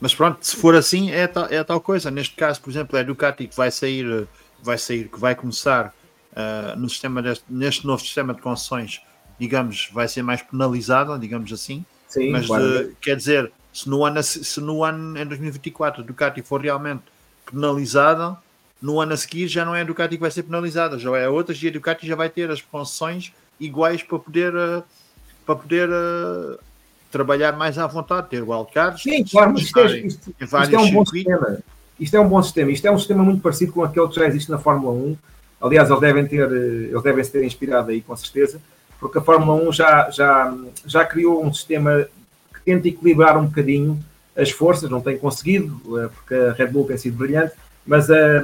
[0.01, 2.11] Mas pronto, se for assim, é tal, é tal coisa.
[2.11, 4.27] Neste caso, por exemplo, é a Ducati que vai sair,
[4.65, 5.95] vai sair, que vai começar
[6.32, 9.01] uh, no sistema deste, neste novo sistema de concessões
[9.39, 11.85] digamos, vai ser mais penalizada, digamos assim.
[12.09, 16.43] Sim, mas uh, quer dizer, se no, ano, se no ano em 2024 a Ducati
[16.43, 17.03] for realmente
[17.51, 18.36] penalizada,
[18.81, 21.24] no ano a seguir já não é a Ducati que vai ser penalizada, já é
[21.24, 24.85] a outra e a Ducati já vai ter as concessões iguais para poder, uh,
[25.45, 25.89] para poder
[27.11, 29.03] trabalhar mais à vontade, ter wildcards.
[29.03, 31.59] Sim, claro, mas isto, é, isto, isto é um bom sistema.
[31.99, 32.71] Isto é um bom sistema.
[32.71, 35.16] Isto é um sistema muito parecido com aquele que já existe na Fórmula 1.
[35.61, 38.61] Aliás, eles devem ter, eles devem se ter inspirado aí com certeza
[39.05, 40.55] porque a Fórmula 1 já, já,
[40.87, 42.09] já criou um sistema
[42.55, 44.03] que tenta equilibrar um bocadinho
[44.35, 47.53] as forças, não tem conseguido, eh, porque a Red Bull tem sido brilhante,
[47.87, 48.43] mas um, eh,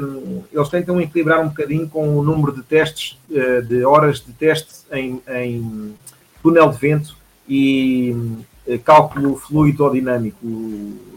[0.53, 3.19] eles tentam equilibrar um bocadinho com o número de testes,
[3.67, 5.95] de horas de teste em, em
[6.43, 7.17] túnel de vento
[7.49, 8.15] e
[8.75, 10.39] uh, cálculo fluidodinâmico,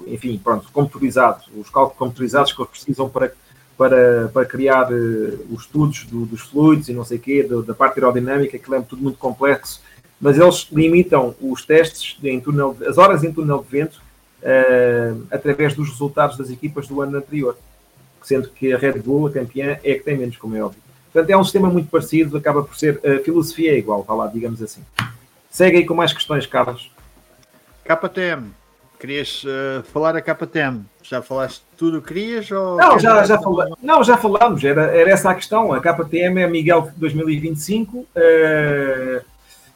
[0.08, 3.32] enfim, pronto, computarizado, os cálculos computarizados que eles precisam para
[3.78, 7.74] para, para criar uh, os estudos do, dos fluidos e não sei o quê, da
[7.74, 9.82] parte aerodinâmica, que é tudo muito complexo,
[10.20, 14.02] mas eles limitam os testes em túnel, as horas em túnel de vento
[14.42, 17.58] uh, através dos resultados das equipas do ano anterior,
[18.22, 20.82] sendo que a Red Bull, a campeã, é que tem menos, como é óbvio.
[21.12, 24.28] Portanto, é um sistema muito parecido, acaba por ser, a filosofia é igual, vá lá,
[24.28, 24.82] digamos assim.
[25.50, 26.90] Segue aí com mais questões, Carlos.
[27.84, 28.52] KTM,
[28.98, 30.86] querias uh, falar a KTM?
[31.02, 32.50] Já falaste tudo o que querias?
[32.50, 33.70] Ou não, já, já fala...
[33.82, 35.74] não, já falamos, era, era essa a questão.
[35.74, 37.98] A KTM é Miguel 2025.
[37.98, 39.22] Uh, eh,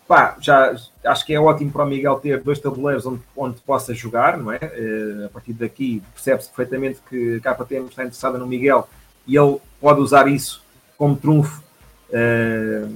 [0.07, 0.73] pá, já,
[1.03, 4.53] acho que é ótimo para o Miguel ter dois tabuleiros onde, onde possa jogar, não
[4.53, 4.57] é?
[4.57, 8.87] Uh, a partir daqui percebe-se perfeitamente que a KTM está interessada no Miguel
[9.27, 10.63] e ele pode usar isso
[10.97, 11.61] como trunfo.
[12.09, 12.89] Uh,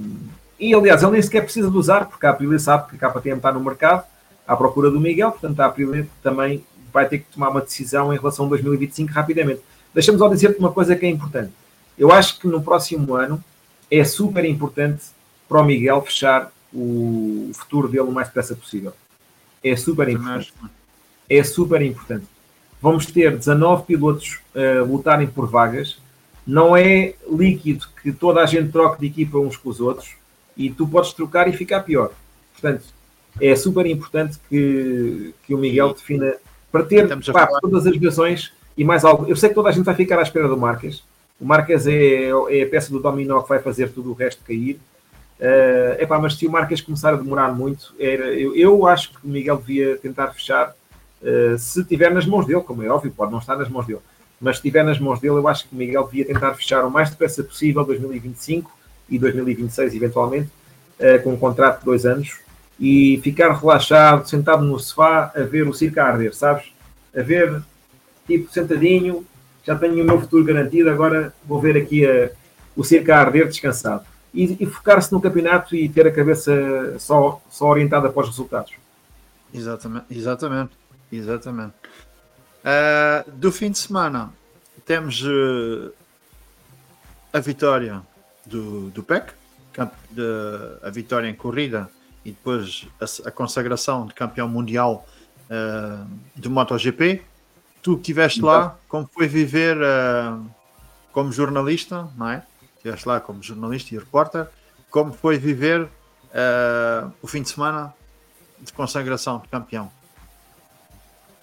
[0.58, 3.36] e aliás, ele nem sequer precisa de usar, porque a Aprilia sabe que a KTM
[3.36, 4.04] está no mercado
[4.46, 8.16] à procura do Miguel, portanto a Aprilia também vai ter que tomar uma decisão em
[8.16, 9.60] relação a 2025 rapidamente.
[9.94, 11.52] Deixa-me só dizer-te uma coisa que é importante.
[11.98, 13.42] Eu acho que no próximo ano
[13.90, 15.04] é super importante
[15.48, 18.92] para o Miguel fechar o futuro dele o mais depressa possível.
[19.62, 20.52] É super importante.
[21.28, 22.26] É super importante.
[22.80, 25.98] Vamos ter 19 pilotos uh, lutarem por vagas
[26.46, 30.16] não é líquido que toda a gente troque de equipa uns com os outros
[30.56, 32.10] e tu podes trocar e ficar pior.
[32.52, 32.84] Portanto,
[33.40, 36.34] é super importante que, que o Miguel defina
[36.70, 39.26] para ter pá, todas as versões e mais algo.
[39.28, 41.02] Eu sei que toda a gente vai ficar à espera do Marques.
[41.40, 44.80] O Marques é, é a peça do dominó que vai fazer tudo o resto cair.
[45.40, 49.26] Uh, epá, mas se o Marques começar a demorar muito, era, eu, eu acho que
[49.26, 50.72] o Miguel devia tentar fechar,
[51.20, 53.98] uh, se tiver nas mãos dele, como é óbvio, pode não estar nas mãos dele,
[54.40, 56.90] mas se estiver nas mãos dele, eu acho que o Miguel devia tentar fechar o
[56.92, 58.70] mais depressa possível 2025
[59.10, 60.48] e 2026, eventualmente,
[61.00, 62.38] uh, com um contrato de dois anos
[62.78, 66.72] e ficar relaxado, sentado no sofá, a ver o circo a arder, sabes?
[67.16, 67.62] A ver,
[68.26, 69.26] tipo, sentadinho,
[69.64, 72.30] já tenho o meu futuro garantido, agora vou ver aqui a,
[72.76, 74.04] o circo a arder descansado
[74.34, 78.72] e, e focar-se no campeonato e ter a cabeça só, só orientada para os resultados.
[79.52, 80.72] Exatamente, exatamente,
[81.12, 81.74] exatamente.
[82.64, 84.32] Uh, do fim de semana
[84.86, 85.92] temos uh,
[87.32, 88.02] a vitória
[88.46, 89.32] do, do PEC,
[90.10, 90.22] de,
[90.82, 91.90] a vitória em corrida
[92.24, 95.06] e depois a, a consagração de campeão mundial
[95.50, 97.22] uh, do MotoGP.
[97.82, 98.50] Tu que estiveste então.
[98.50, 99.76] lá, como foi viver
[101.12, 102.44] como jornalista, não é?
[102.82, 104.46] estiveste lá como jornalista e repórter,
[104.90, 107.94] como foi viver uh, o fim de semana
[108.60, 109.90] de consagração de campeão?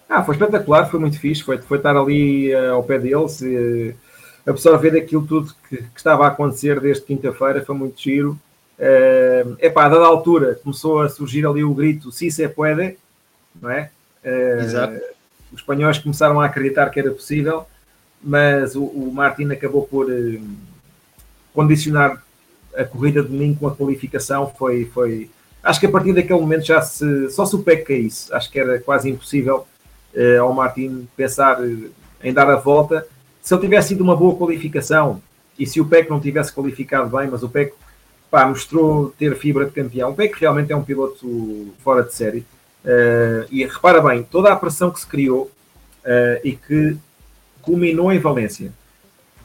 [0.08, 3.94] Ah, foi espetacular, foi muito fixe, foi, foi estar ali uh, ao pé deles, uh,
[4.46, 8.38] absorver aquilo tudo que, que, estava a acontecer desde quinta-feira, foi muito giro.
[8.80, 12.96] Uh, epá, a dada altura começou a surgir ali o grito si se puede,
[13.60, 13.90] não é?
[14.24, 15.00] Uh, Exato.
[15.52, 17.66] Os espanhóis começaram a acreditar que era possível,
[18.22, 20.42] mas o, o Martin acabou por, uh,
[21.52, 22.22] condicionar
[22.76, 25.30] a corrida de domingo com a qualificação foi, foi.
[25.62, 27.30] Acho que a partir daquele momento já se.
[27.30, 28.32] Só se o PEC caísse.
[28.32, 29.66] Acho que era quase impossível
[30.14, 31.88] uh, ao Martin pensar eh,
[32.22, 33.06] em dar a volta.
[33.42, 35.20] Se ele tivesse sido uma boa qualificação
[35.58, 37.74] e se o PEC não tivesse qualificado bem, mas o PEC
[38.30, 40.10] pá, mostrou ter fibra de campeão.
[40.10, 42.46] O PEC realmente é um piloto fora de série.
[42.84, 45.50] Uh, e repara bem, toda a pressão que se criou
[46.04, 46.96] uh, e que
[47.60, 48.72] culminou em Valência.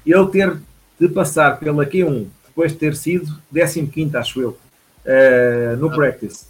[0.06, 0.56] Ele ter
[1.00, 6.46] de passar pela Q1, depois de ter sido 15, acho eu, uh, no practice,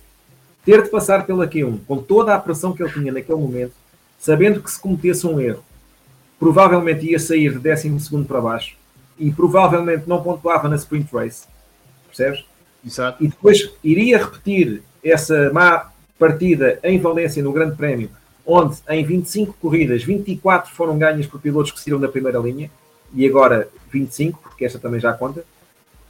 [0.63, 3.73] ter de passar pela Q1 com toda a pressão que ele tinha naquele momento,
[4.19, 5.63] sabendo que se cometesse um erro,
[6.39, 8.75] provavelmente ia sair de 12 para baixo
[9.17, 11.47] e provavelmente não pontuava na sprint race,
[12.15, 12.45] percebes?
[12.85, 13.23] Exato.
[13.23, 18.09] E depois iria repetir essa má partida em Valência no Grande Prémio,
[18.45, 22.69] onde em 25 corridas, 24 foram ganhas por pilotos que saíram da primeira linha
[23.13, 25.41] e agora 25, porque esta também já conta.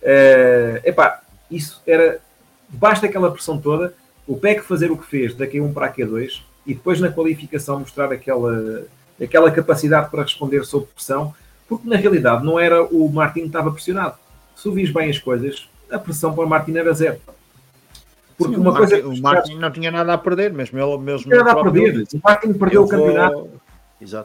[0.01, 2.19] Uh, epá, isso era.
[2.67, 3.93] Basta aquela pressão toda,
[4.27, 7.79] o PEC fazer o que fez da Q1 para a Q2 e depois na qualificação
[7.79, 8.85] mostrar aquela,
[9.21, 11.33] aquela capacidade para responder sob pressão,
[11.69, 14.15] porque na realidade não era o Martin que estava pressionado.
[14.55, 17.19] Se vis bem as coisas, a pressão para o Martin era zero.
[18.37, 18.95] Porque Sim, uma o coisa.
[18.95, 21.29] Martin, o Martin não tinha nada a perder, mesmo ele mesmo.
[21.29, 22.05] Não tinha nada a perder.
[22.13, 23.49] O Martin perdeu o campeonato.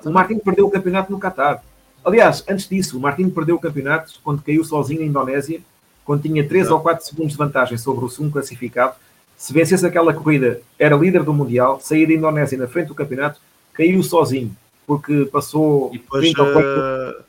[0.04, 1.62] O Martin perdeu o campeonato no Qatar.
[2.04, 5.60] Aliás, antes disso, o Martin perdeu o campeonato quando caiu sozinho na Indonésia,
[6.04, 8.94] quando tinha 3 ou 4 segundos de vantagem sobre o segundo classificado.
[9.36, 13.40] Se vencesse aquela corrida, era líder do Mundial, saía da Indonésia na frente do campeonato,
[13.72, 14.54] caiu sozinho,
[14.86, 17.24] porque passou e depois, 30 ou 40...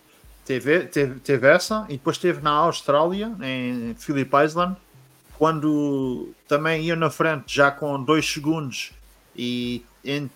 [0.60, 4.76] teve, teve, teve essa, e depois teve na Austrália, em Phillip Island,
[5.38, 8.91] quando também ia na frente já com 2 segundos
[9.36, 10.30] e em,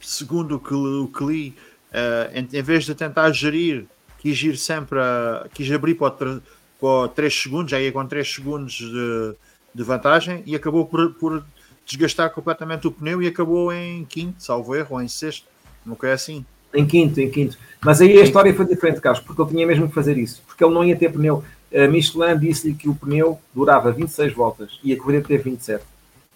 [0.00, 1.54] segundo o que, o que li,
[1.88, 3.86] Uh, em, em, vez de tentar gerir,
[4.18, 6.42] quis ir sempre a, quis abrir para,
[6.78, 9.34] para 3 segundos, já ia com 3 segundos de,
[9.74, 11.42] de vantagem e acabou por, por,
[11.86, 15.46] desgastar completamente o pneu e acabou em quinto, salvo erro, ou em sexto,
[15.82, 16.44] não é assim.
[16.74, 17.56] Em quinto, em quinto.
[17.80, 20.62] Mas aí a história foi diferente, Carlos, porque ele tinha mesmo que fazer isso, porque
[20.64, 21.42] ele não ia ter pneu.
[21.74, 25.84] A Michelin disse-lhe que o pneu durava 26 voltas e a corrida teve 27.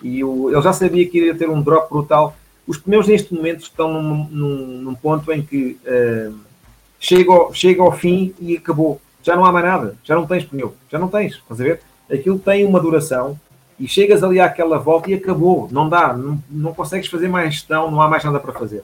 [0.02, 2.36] E o, ele já sabia que iria ter um drop brutal
[2.66, 6.34] os pneus neste momento estão num, num, num ponto em que uh,
[6.98, 9.00] chega, ao, chega ao fim e acabou.
[9.22, 11.80] Já não há mais nada, já não tens pneu, já não tens, estás a ver?
[12.10, 13.38] Aquilo tem uma duração
[13.78, 17.90] e chegas ali àquela volta e acabou, não dá, não, não consegues fazer mais gestão,
[17.90, 18.82] não há mais nada para fazer.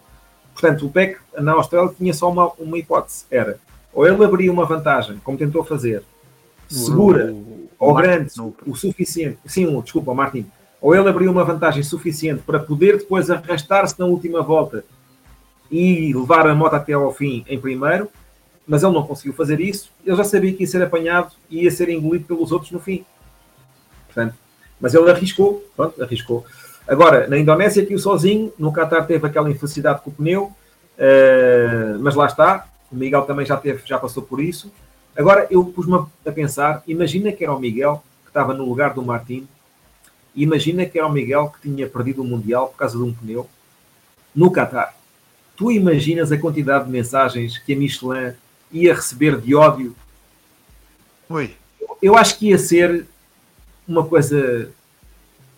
[0.58, 3.58] Portanto, o PEC na Austrália tinha só uma, uma hipótese: era
[3.92, 6.02] ou ele abria uma vantagem, como tentou fazer,
[6.68, 8.32] segura o, ou grande
[8.66, 9.38] o suficiente.
[9.46, 10.46] Sim, desculpa, Martin,
[10.80, 14.84] ou ele abriu uma vantagem suficiente para poder depois arrastar-se na última volta
[15.70, 18.08] e levar a moto até ao fim em primeiro,
[18.66, 19.90] mas ele não conseguiu fazer isso.
[20.04, 23.04] Ele já sabia que ia ser apanhado e ia ser engolido pelos outros no fim.
[24.06, 24.34] Portanto,
[24.80, 26.44] mas ele arriscou, pronto, arriscou.
[26.88, 32.14] Agora, na Indonésia, aqui sozinho, no Qatar teve aquela infelicidade com o pneu, uh, mas
[32.14, 34.72] lá está, O Miguel também já, teve, já passou por isso.
[35.14, 39.02] Agora eu pus-me a pensar, imagina que era o Miguel que estava no lugar do
[39.02, 39.46] Martin,
[40.34, 43.46] imagina que era o Miguel que tinha perdido o Mundial por causa de um pneu
[44.34, 44.94] no Qatar.
[45.56, 48.32] Tu imaginas a quantidade de mensagens que a Michelin
[48.72, 49.94] ia receber de ódio?
[51.28, 51.54] Oi.
[52.00, 53.04] Eu acho que ia ser
[53.86, 54.70] uma coisa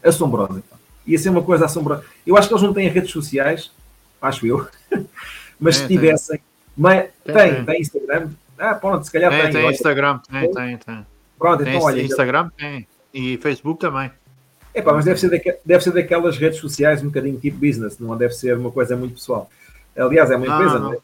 [0.03, 0.63] assombrosa.
[1.11, 2.05] Ia ser uma coisa assombrosa.
[2.25, 3.71] Eu acho que eles não têm redes sociais,
[4.23, 4.67] acho eu,
[5.59, 6.41] mas se tivessem.
[6.77, 8.29] Mas, tem, tem, tem Instagram.
[8.57, 9.43] Ah, pronto, se calhar tem.
[9.43, 11.07] Tem, tem Instagram, tem, tem, tem.
[11.37, 12.01] Pronto, tem então olha.
[12.01, 12.87] Instagram tem.
[13.13, 14.11] E Facebook também.
[14.73, 17.99] É pá, mas deve ser, daque, deve ser daquelas redes sociais um bocadinho tipo business,
[17.99, 19.51] não deve ser uma coisa muito pessoal.
[19.97, 20.89] Aliás, é uma empresa, não, não.
[20.91, 20.99] não é?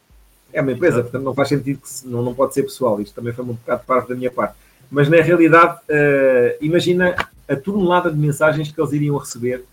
[0.53, 0.61] é?
[0.61, 3.01] uma empresa, portanto não faz sentido que não, não pode ser pessoal.
[3.01, 4.55] Isto também foi um bocado parte da minha parte.
[4.89, 7.13] Mas na realidade, uh, imagina
[7.47, 9.65] a tonelada de mensagens que eles iriam receber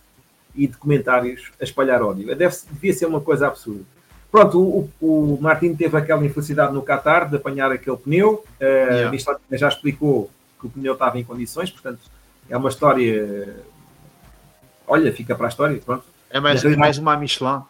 [0.55, 2.35] e de comentários a espalhar ódio.
[2.35, 3.83] Deve, devia ser uma coisa absurda.
[4.31, 8.43] Pronto, o, o Martin teve aquela infelicidade no Qatar de apanhar aquele pneu.
[8.59, 9.17] Uh, yeah.
[9.51, 10.29] Já explicou
[10.59, 11.99] que o pneu estava em condições, portanto,
[12.49, 13.55] é uma história.
[14.87, 15.79] Olha, fica para a história.
[15.85, 16.03] Pronto.
[16.29, 17.61] É mais, é mais uma Michelin.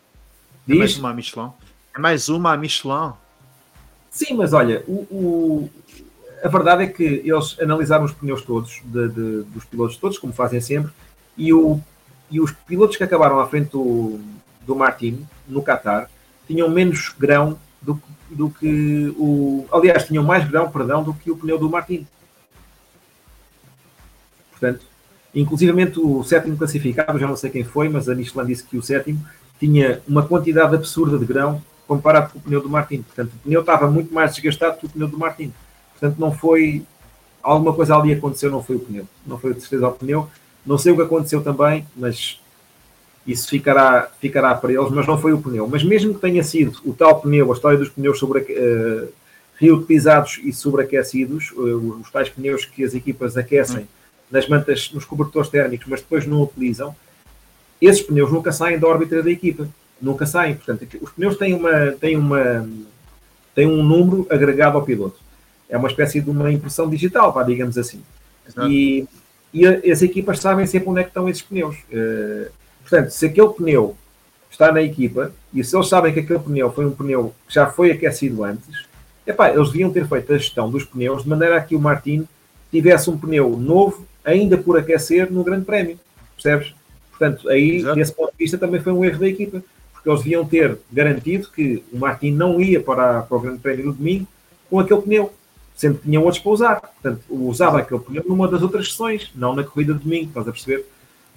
[0.67, 1.51] É mais uma Michelin.
[1.95, 3.13] É mais uma Michelin.
[4.09, 5.69] Sim, mas olha, o, o,
[6.43, 10.31] a verdade é que eles analisaram os pneus todos, de, de, dos pilotos todos, como
[10.31, 10.91] fazem sempre,
[11.37, 11.81] e, o,
[12.29, 14.19] e os pilotos que acabaram à frente do,
[14.65, 16.09] do Martin, no Qatar,
[16.47, 19.65] tinham menos grão do, do que o.
[19.71, 22.05] Aliás, tinham mais grão, perdão, do que o pneu do Martin.
[24.51, 24.85] Portanto,
[25.33, 28.83] inclusivamente o sétimo classificado, já não sei quem foi, mas a Michelin disse que o
[28.83, 29.23] sétimo
[29.59, 33.01] tinha uma quantidade absurda de grão comparado com o pneu do Martin.
[33.01, 35.53] Portanto, o pneu estava muito mais desgastado que o pneu do Martin.
[35.91, 36.83] Portanto, não foi.
[37.43, 39.07] Alguma coisa ali aconteceu, não foi o pneu.
[39.25, 40.27] Não foi de certeza o pneu.
[40.65, 42.39] Não sei o que aconteceu também, mas
[43.25, 45.67] isso ficará, ficará para eles, mas não foi o pneu.
[45.67, 49.09] Mas mesmo que tenha sido o tal pneu, a história dos pneus sobre, uh,
[49.57, 53.87] reutilizados e sobreaquecidos, uh, os tais pneus que as equipas aquecem
[54.29, 56.95] nas mantas, nos cobertores térmicos, mas depois não utilizam,
[57.79, 59.67] esses pneus nunca saem da órbita da equipa.
[60.01, 60.55] Nunca saem.
[60.55, 62.67] Portanto, os pneus têm, uma, têm, uma,
[63.53, 65.25] têm um número agregado ao piloto
[65.69, 68.01] é uma espécie de uma impressão digital, digamos assim.
[68.69, 69.07] E,
[69.55, 71.77] e as equipas sabem sempre onde é que estão esses pneus.
[71.91, 72.51] Uh,
[72.81, 73.95] portanto, se aquele pneu
[74.51, 77.65] está na equipa e se eles sabem que aquele pneu foi um pneu que já
[77.67, 78.85] foi aquecido antes,
[79.25, 82.27] epá, eles deviam ter feito a gestão dos pneus de maneira a que o Martin
[82.71, 85.97] tivesse um pneu novo, ainda por aquecer, no Grande Prémio.
[86.35, 86.73] Percebes?
[87.09, 87.95] Portanto, aí, Exato.
[87.95, 89.63] desse ponto de vista, também foi um erro da equipa,
[89.93, 93.85] porque eles deviam ter garantido que o Martin não ia para, para o Grande Prémio
[93.85, 94.27] no domingo
[94.69, 95.33] com aquele pneu
[95.75, 96.81] sendo que tinham outros para usar.
[96.81, 100.51] Portanto, usava aquele pneu numa das outras sessões, não na corrida de domingo, estás a
[100.51, 100.85] perceber?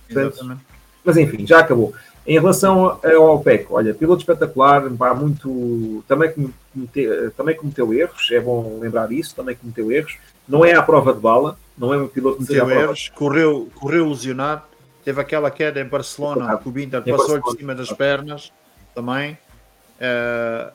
[0.07, 0.59] Portanto,
[1.05, 1.93] mas enfim, já acabou.
[2.27, 6.31] Em relação ao PEC, olha, piloto espetacular, pá, muito, também,
[6.75, 10.19] cometeu, também cometeu erros, é bom lembrar isso, também cometeu erros.
[10.47, 14.09] Não é à prova de bala, não é um piloto que cometeu erros, correu, correu
[14.11, 14.63] lesionado,
[15.05, 18.53] teve aquela queda em Barcelona, o Binter passou-lhe de cima das pernas
[18.95, 19.39] também.
[19.97, 20.71] Uh,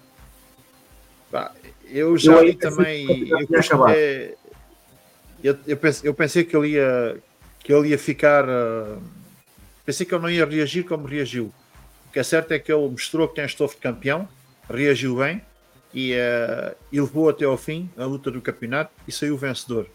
[1.31, 1.51] pá,
[1.93, 3.29] eu já eu também.
[3.29, 4.33] Eu, é,
[5.43, 7.17] eu, eu, pensei, eu pensei que ele ia,
[7.59, 8.45] que ele ia ficar.
[8.45, 9.01] Uh,
[9.85, 11.53] pensei que ele não ia reagir como reagiu.
[12.09, 14.27] O que é certo é que ele mostrou que tem estofo de campeão,
[14.69, 15.41] reagiu bem
[15.93, 19.87] e, uh, e levou até ao fim a luta do campeonato e saiu vencedor.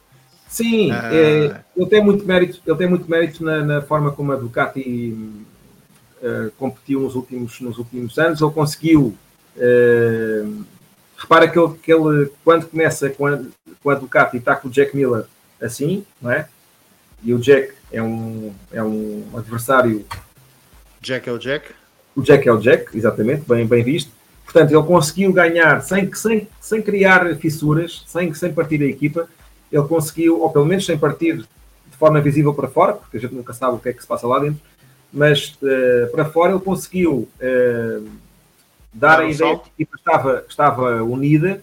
[0.48, 1.10] Sim, ah.
[1.12, 5.14] é, ele tem muito mérito, ele tem muito mérito na, na forma como a Ducati
[6.22, 8.40] uh, competiu nos últimos, nos últimos anos.
[8.40, 9.14] Ele conseguiu
[9.56, 10.64] uh,
[11.18, 13.40] Repara que ele, que ele quando começa com a,
[13.82, 15.24] com a Ducati, está com o Jack Miller
[15.60, 16.48] assim, não é?
[17.24, 20.06] E o Jack é um, é um adversário.
[21.00, 21.72] Jack é o Jack?
[22.14, 24.12] O Jack é o Jack, exatamente, bem, bem visto.
[24.44, 29.28] Portanto, ele conseguiu ganhar sem, sem, sem criar fissuras, sem, sem partir a equipa.
[29.70, 33.34] Ele conseguiu, ou pelo menos sem partir de forma visível para fora, porque a gente
[33.34, 34.60] nunca sabe o que é que se passa lá dentro,
[35.12, 37.28] mas uh, para fora ele conseguiu.
[37.40, 38.27] Uh,
[38.92, 41.62] dar a ideia que a equipa estava, estava unida,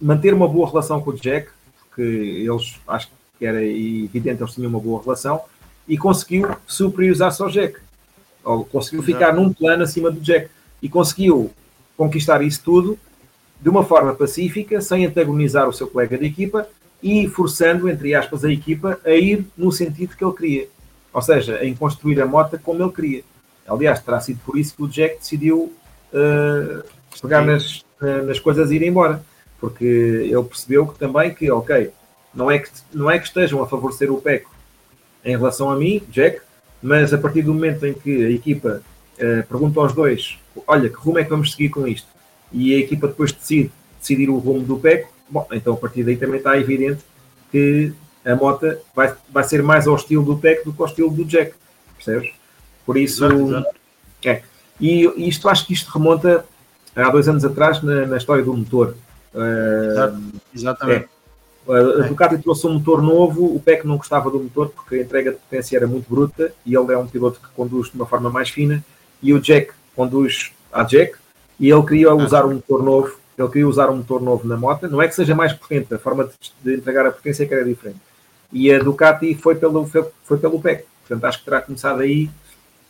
[0.00, 1.48] manter uma boa relação com o Jack,
[1.80, 5.42] porque eles acho que era evidente, eles tinham uma boa relação,
[5.88, 7.78] e conseguiu superiorizar-se ao Jack.
[8.44, 10.48] Ou conseguiu ficar num plano acima do Jack.
[10.80, 11.50] E conseguiu
[11.96, 12.98] conquistar isso tudo
[13.60, 16.66] de uma forma pacífica, sem antagonizar o seu colega de equipa
[17.02, 20.68] e forçando, entre aspas, a equipa a ir no sentido que ele queria.
[21.12, 23.24] Ou seja, em construir a moto como ele queria.
[23.66, 25.72] Aliás, terá sido por isso que o Jack decidiu
[26.12, 26.84] uh,
[27.20, 27.84] pegar nas,
[28.26, 29.22] nas coisas e ir embora.
[29.60, 31.90] Porque ele percebeu que também que, ok,
[32.34, 34.50] não é que, não é que estejam a favorecer o PECO
[35.24, 36.40] em relação a mim, Jack,
[36.82, 38.82] mas a partir do momento em que a equipa
[39.16, 42.08] uh, pergunta aos dois, olha, que rumo é que vamos seguir com isto?
[42.50, 43.70] E a equipa depois decide
[44.00, 47.02] decidir o rumo do PECO, bom, então a partir daí também está evidente
[47.50, 47.92] que
[48.24, 51.24] a moto vai, vai ser mais ao estilo do PEC do que ao estilo do
[51.24, 51.54] Jack,
[51.96, 52.32] percebes?
[52.86, 53.68] Por isso, exato, exato.
[54.24, 54.42] É.
[54.80, 56.44] E isto acho que isto remonta
[56.96, 58.94] há dois anos atrás na, na história do motor.
[59.92, 60.18] Exato.
[60.54, 61.04] Exatamente.
[61.04, 61.20] É.
[61.68, 65.32] A Ducati trouxe um motor novo, o PEC não gostava do motor porque a entrega
[65.32, 68.30] de potência era muito bruta e ele é um piloto que conduz de uma forma
[68.30, 68.82] mais fina
[69.22, 71.16] e o Jack conduz a Jack
[71.60, 74.88] e ele queria usar um motor novo, ele queria usar um motor novo na moto,
[74.88, 76.32] não é que seja mais potente, a forma de,
[76.64, 78.00] de entregar a potência é que era diferente.
[78.50, 79.86] E a Ducati foi pelo,
[80.24, 82.30] foi pelo PEC, portanto acho que terá começado aí uh,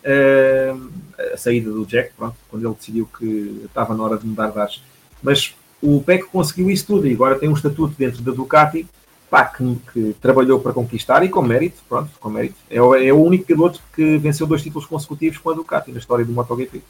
[0.04, 4.58] a saída do Jack, pronto, quando ele decidiu que estava na hora de mudar de
[4.58, 4.82] ares.
[5.22, 8.86] Mas o PEC conseguiu isso tudo e agora tem um estatuto dentro da Ducati
[9.30, 12.56] pá, que, que, trabalhou para conquistar e com mérito, pronto, com mérito.
[12.68, 15.98] É, o, é o único piloto que venceu dois títulos consecutivos com a Ducati na
[15.98, 16.82] história do MotoGP.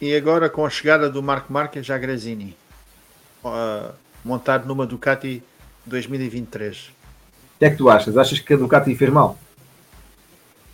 [0.00, 2.56] E agora com a chegada do Marco Marques à Gresini,
[3.44, 3.92] uh,
[4.24, 5.42] montado numa Ducati
[5.86, 6.88] 2023.
[6.88, 8.16] O que é que tu achas?
[8.16, 9.38] Achas que a Ducati fez mal?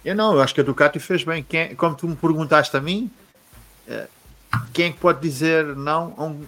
[0.04, 1.42] Eu não, eu acho que a Ducati fez bem.
[1.42, 3.10] Quem, como tu me perguntaste a mim,
[3.88, 4.06] uh,
[4.72, 6.40] quem é pode dizer não a um,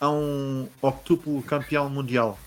[0.00, 2.38] a um octuplo campeão mundial?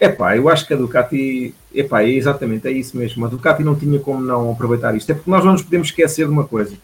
[0.00, 3.24] Epá, eu acho que a Ducati, epá, é exatamente, é isso mesmo.
[3.24, 5.10] A Ducati não tinha como não aproveitar isto.
[5.10, 6.76] É porque nós não nos podemos esquecer de uma coisa.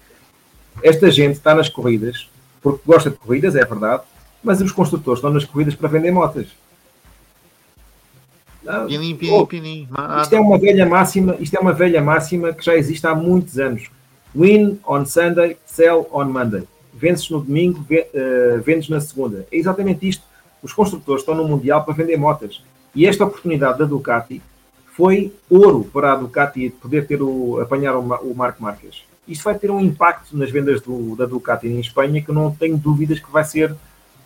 [0.82, 2.28] Esta gente está nas corridas,
[2.62, 4.02] porque gosta de corridas, é verdade,
[4.42, 6.46] mas os construtores estão nas corridas para vender motas.
[8.86, 9.89] Pinim, pinim, pinim.
[10.22, 13.59] Isto é uma velha máxima, isto é uma velha máxima que já existe há muitos
[13.59, 13.90] anos.
[14.34, 16.66] Win on Sunday, sell on Monday
[17.02, 19.44] vences no domingo, eh, vendes na segunda.
[19.51, 20.22] É exatamente isto.
[20.62, 22.62] Os construtores estão no Mundial para vender motas.
[22.94, 24.40] E esta oportunidade da Ducati
[24.94, 29.02] foi ouro para a Ducati poder ter o, apanhar o, o Marco Marques.
[29.26, 32.55] Isto vai ter um impacto nas vendas do, da Ducati em Espanha que eu não
[32.55, 33.74] tenho dúvidas que vai ser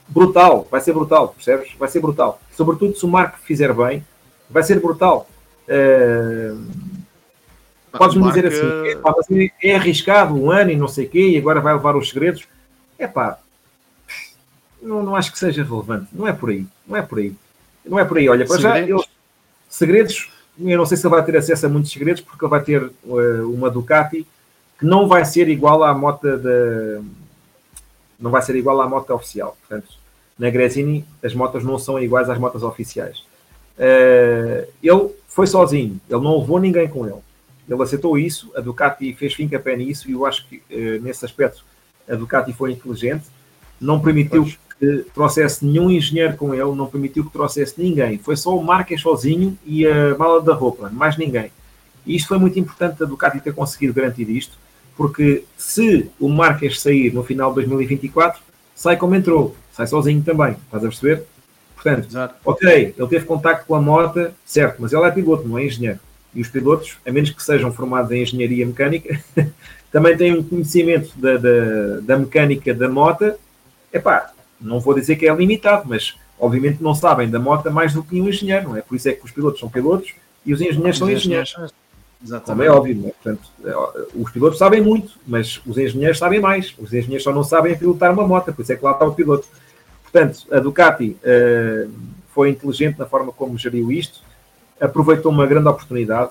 [0.09, 0.67] brutal.
[0.71, 1.73] Vai ser brutal, percebes?
[1.79, 2.41] Vai ser brutal.
[2.55, 4.05] Sobretudo se o Marco fizer bem,
[4.49, 5.29] vai ser brutal.
[5.69, 6.65] Uh,
[7.97, 11.61] Podes-me dizer assim, é, é, arriscado um ano e não sei o quê, e agora
[11.61, 12.47] vai levar os segredos.
[12.99, 13.39] É pá,
[14.87, 16.09] não, não acho que seja relevante.
[16.13, 16.67] Não é por aí.
[16.87, 17.35] Não é por aí.
[17.85, 18.29] Não é por aí.
[18.29, 19.03] Olha, para já, ele,
[19.69, 22.63] segredos, eu não sei se ele vai ter acesso a muitos segredos, porque ele vai
[22.63, 24.27] ter uh, uma Ducati
[24.79, 27.03] que não vai ser igual à moto da.
[28.19, 29.57] Não vai ser igual à moto oficial.
[29.61, 29.93] Portanto,
[30.39, 33.25] na Gresini as motos não são iguais às motos oficiais.
[33.79, 37.21] Uh, ele foi sozinho, ele não levou ninguém com ele.
[37.69, 41.25] Ele aceitou isso, a Ducati fez fim pé nisso e eu acho que uh, nesse
[41.25, 41.65] aspecto
[42.09, 43.25] a Ducati foi inteligente,
[43.81, 44.59] não permitiu pois.
[44.79, 48.19] que trouxesse nenhum engenheiro com ele, não permitiu que trouxesse ninguém.
[48.19, 51.51] Foi só o Marques sozinho e a mala da roupa, mais ninguém.
[52.07, 54.57] E isto foi muito importante a Ducati ter conseguido garantir isto,
[54.97, 58.41] porque se o Marques sair no final de 2024,
[58.75, 61.25] sai como entrou, sai sozinho também, estás a perceber?
[61.87, 62.35] Portanto, Exato.
[62.45, 66.01] ok, ele teve contacto com a moto, certo, mas ele é piloto, não é engenheiro.
[66.35, 69.21] E os pilotos, a menos que sejam formados em engenharia mecânica,
[69.93, 73.35] também têm um conhecimento da, da, da mecânica da moto,
[73.93, 78.03] epá, não vou dizer que é limitado, mas obviamente não sabem da moto mais do
[78.03, 78.83] que um engenheiro, não é?
[78.83, 80.13] Por isso é que os pilotos são pilotos
[80.45, 81.55] e os engenheiros os são engenheiros.
[82.25, 82.47] Exatamente.
[82.47, 83.11] Como é óbvio, é?
[83.23, 86.75] Portanto, é, os pilotos sabem muito, mas os engenheiros sabem mais.
[86.79, 89.15] Os engenheiros só não sabem pilotar uma moto, por isso é que lá está o
[89.15, 89.47] piloto.
[90.11, 91.91] Portanto, a Ducati uh,
[92.29, 94.21] foi inteligente na forma como geriu isto,
[94.81, 96.31] aproveitou uma grande oportunidade.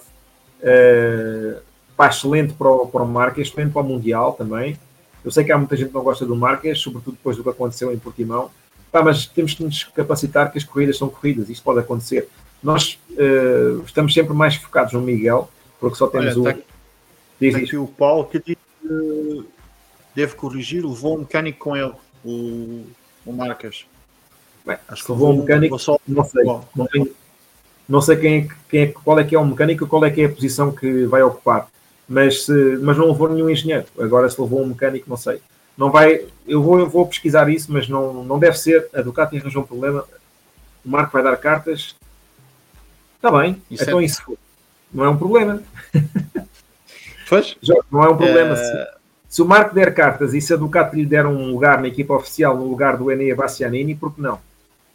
[0.61, 1.59] Uh,
[1.95, 4.77] pá, excelente para o, para o Marques, excelente para o Mundial também.
[5.23, 7.49] Eu sei que há muita gente que não gosta do Marques, sobretudo depois do que
[7.49, 8.49] aconteceu em Portimão,
[8.91, 12.29] pá, mas temos que nos capacitar que as corridas são corridas, isto pode acontecer.
[12.63, 15.49] Nós uh, estamos sempre mais focados no Miguel,
[15.79, 16.53] porque só temos Olha, o.
[16.53, 16.59] Tá
[17.39, 19.45] diz, aqui o Paulo que diz que
[20.15, 21.91] deve corrigir, levou um mecânico com ele,
[22.23, 22.85] o,
[23.25, 23.85] o Marques.
[24.65, 25.99] Bem, acho que levou um mecânico, só...
[26.07, 26.43] não sei,
[27.87, 30.21] não, sei quem é, quem é, qual é que é o mecânico, qual é que
[30.21, 31.67] é a posição que vai ocupar
[32.07, 32.47] mas,
[32.81, 33.85] mas não levou nenhum engenheiro.
[33.99, 35.41] Agora, se levou um mecânico, não sei.
[35.77, 38.87] Não vai, eu vou, eu vou pesquisar isso, mas não, não deve ser.
[38.93, 40.05] A Ducati arranjou um problema.
[40.85, 41.95] O Marco vai dar cartas.
[43.15, 44.05] Está bem, isso então é...
[44.05, 44.37] isso
[44.93, 45.61] não é um problema.
[47.27, 47.57] Pois?
[47.91, 48.55] Não é um problema.
[48.55, 48.94] É...
[49.35, 52.13] Se, o Marco der cartas e se a Ducati lhe der um lugar na equipa
[52.13, 54.39] oficial no lugar do Enea Bastianini, por que não?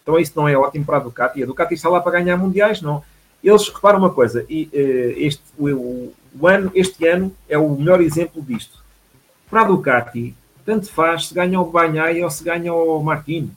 [0.03, 1.43] Então isso não é ótimo para a Ducati.
[1.43, 3.05] A Ducati está lá para ganhar mundiais, não.
[3.45, 6.11] Eles reparam uma coisa, e, uh, este, o,
[6.41, 8.83] o ano, este ano é o melhor exemplo disto.
[9.51, 10.35] Para a Ducati,
[10.65, 13.51] tanto faz se ganha o Banhai ou se ganha o Martino.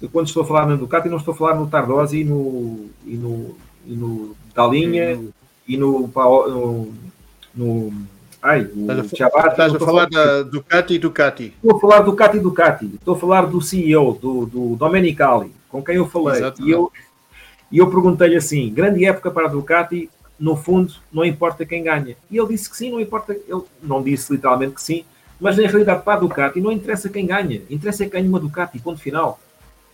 [0.00, 2.86] Eu, quando estou a falar na Ducati, não estou a falar no Tardosi e no,
[3.04, 3.54] e no,
[3.86, 5.20] e no Dalinha
[5.68, 6.94] e no, no,
[7.54, 8.13] no
[8.44, 11.54] Ai, o estás a, estás a falar da Ducati e Ducati.
[11.56, 12.90] Estou a falar do Ducati e Ducati.
[12.96, 16.40] Estou a falar do CEO, do, do Domenicali, com quem eu falei.
[16.40, 16.68] Exatamente.
[16.68, 16.92] E eu,
[17.72, 22.18] e eu perguntei-lhe assim: grande época para a Ducati, no fundo, não importa quem ganha.
[22.30, 23.32] E ele disse que sim, não importa.
[23.32, 25.06] Ele não disse literalmente que sim,
[25.40, 27.62] mas na realidade, para a Ducati, não interessa quem ganha.
[27.70, 29.40] Interessa quem ganha uma Ducati, ponto final.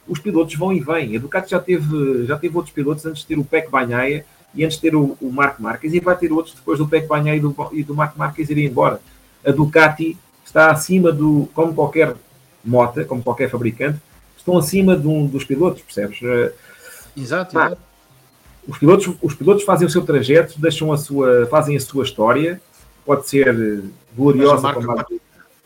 [0.08, 1.16] Os pilotos vão e vêm.
[1.16, 4.64] A Ducati já teve, já teve outros pilotos antes de ter o Peck Banhaia e
[4.64, 7.36] antes de ter o, o Marco Marques, e vai ter outros depois do Peck Banhaia
[7.36, 9.00] e do, e do Marco Marques irem embora.
[9.44, 12.14] A Ducati está acima do, como qualquer
[12.64, 13.98] moto, como qualquer fabricante,
[14.36, 16.18] estão acima de um, dos pilotos, percebes?
[16.22, 16.52] Eh,
[17.16, 17.78] exato, exato.
[18.66, 22.60] Os pilotos, os pilotos fazem o seu trajeto, deixam a sua, fazem a sua história,
[23.04, 25.16] pode ser eh, gloriosa, a marca,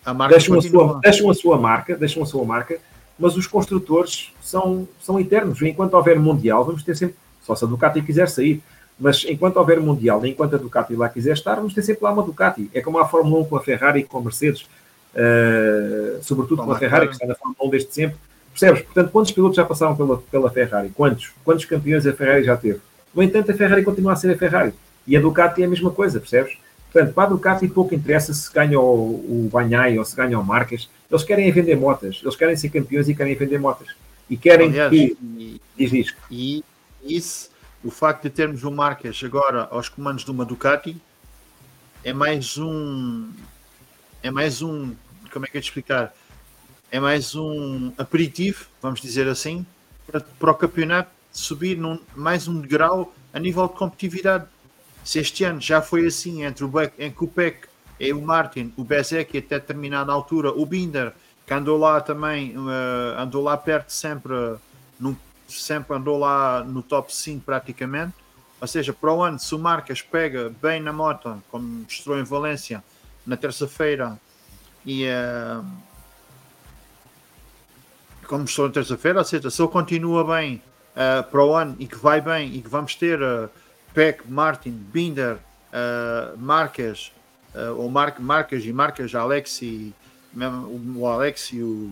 [0.05, 2.79] a, a marca deixam, a sua, deixam a sua marca, deixam a sua marca,
[3.19, 5.61] mas os construtores são, são eternos.
[5.63, 8.63] Enquanto houver Mundial, vamos ter sempre, só se a Ducati quiser sair,
[8.99, 12.23] mas enquanto houver Mundial, enquanto a Ducati lá quiser estar, vamos ter sempre lá uma
[12.23, 12.71] Ducati.
[12.73, 14.63] É como a Fórmula 1 com a Ferrari e com a Mercedes,
[15.15, 18.17] uh, sobretudo com a Ferrari, que está na Fórmula 1 desde sempre.
[18.53, 18.83] Percebes?
[18.83, 20.91] Portanto, quantos pilotos já passaram pela, pela Ferrari?
[20.91, 21.33] Quantos?
[21.45, 22.81] Quantos campeões a Ferrari já teve?
[23.13, 24.73] No entanto, a Ferrari continua a ser a Ferrari.
[25.07, 26.57] E a Ducati é a mesma coisa, percebes?
[26.93, 30.45] Portanto, para a Ducati pouco interessa se ganha o, o Banhai ou se ganha o
[30.45, 30.89] Marques.
[31.11, 32.21] Eles querem vender motas.
[32.23, 33.89] Eles querem ser campeões e querem vender motas.
[34.31, 35.17] E querem Aliás, que...
[35.21, 36.17] E, diz isto.
[36.31, 36.65] E
[37.05, 37.51] isso,
[37.85, 40.97] o facto de termos o Marques agora aos comandos de uma Ducati
[42.03, 43.31] é mais um...
[44.23, 44.95] É mais um...
[45.33, 46.15] Como é que é de explicar?
[46.91, 49.67] É mais um aperitivo, vamos dizer assim,
[50.07, 54.47] para, para o campeonato subir num, mais um degrau a nível de competitividade
[55.05, 57.31] se este ano já foi assim entre o Beck, o
[58.01, 61.13] e o Martin, o Bezek até determinada altura, o Binder,
[61.47, 64.33] que andou lá também, uh, andou lá perto sempre,
[64.99, 65.17] no,
[65.49, 68.15] sempre andou lá no top 5 praticamente.
[68.61, 72.23] Ou seja, para o ano, se o Marcas pega bem na moto, como mostrou em
[72.23, 72.83] Valência
[73.27, 74.19] na terça-feira,
[74.87, 75.65] e uh,
[78.27, 80.63] como mostrou na terça-feira, ou seja, se ele continua bem
[80.95, 83.19] uh, para o ano e que vai bem e que vamos ter
[83.93, 85.39] Peck, Martin, Binder,
[85.75, 89.95] uh, uh, ou Mar Marques e Marques, Alexi,
[90.33, 91.91] mesmo o Alexi, o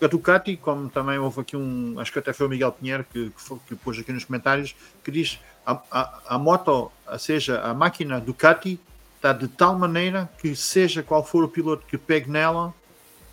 [0.00, 3.30] a Ducati, como também houve aqui um, acho que até foi o Miguel Pinheiro que,
[3.30, 7.60] que, foi, que pôs aqui nos comentários, que diz a, a, a moto, ou seja,
[7.60, 8.80] a máquina Ducati
[9.16, 12.72] está de tal maneira que seja qual for o piloto que pegue nela,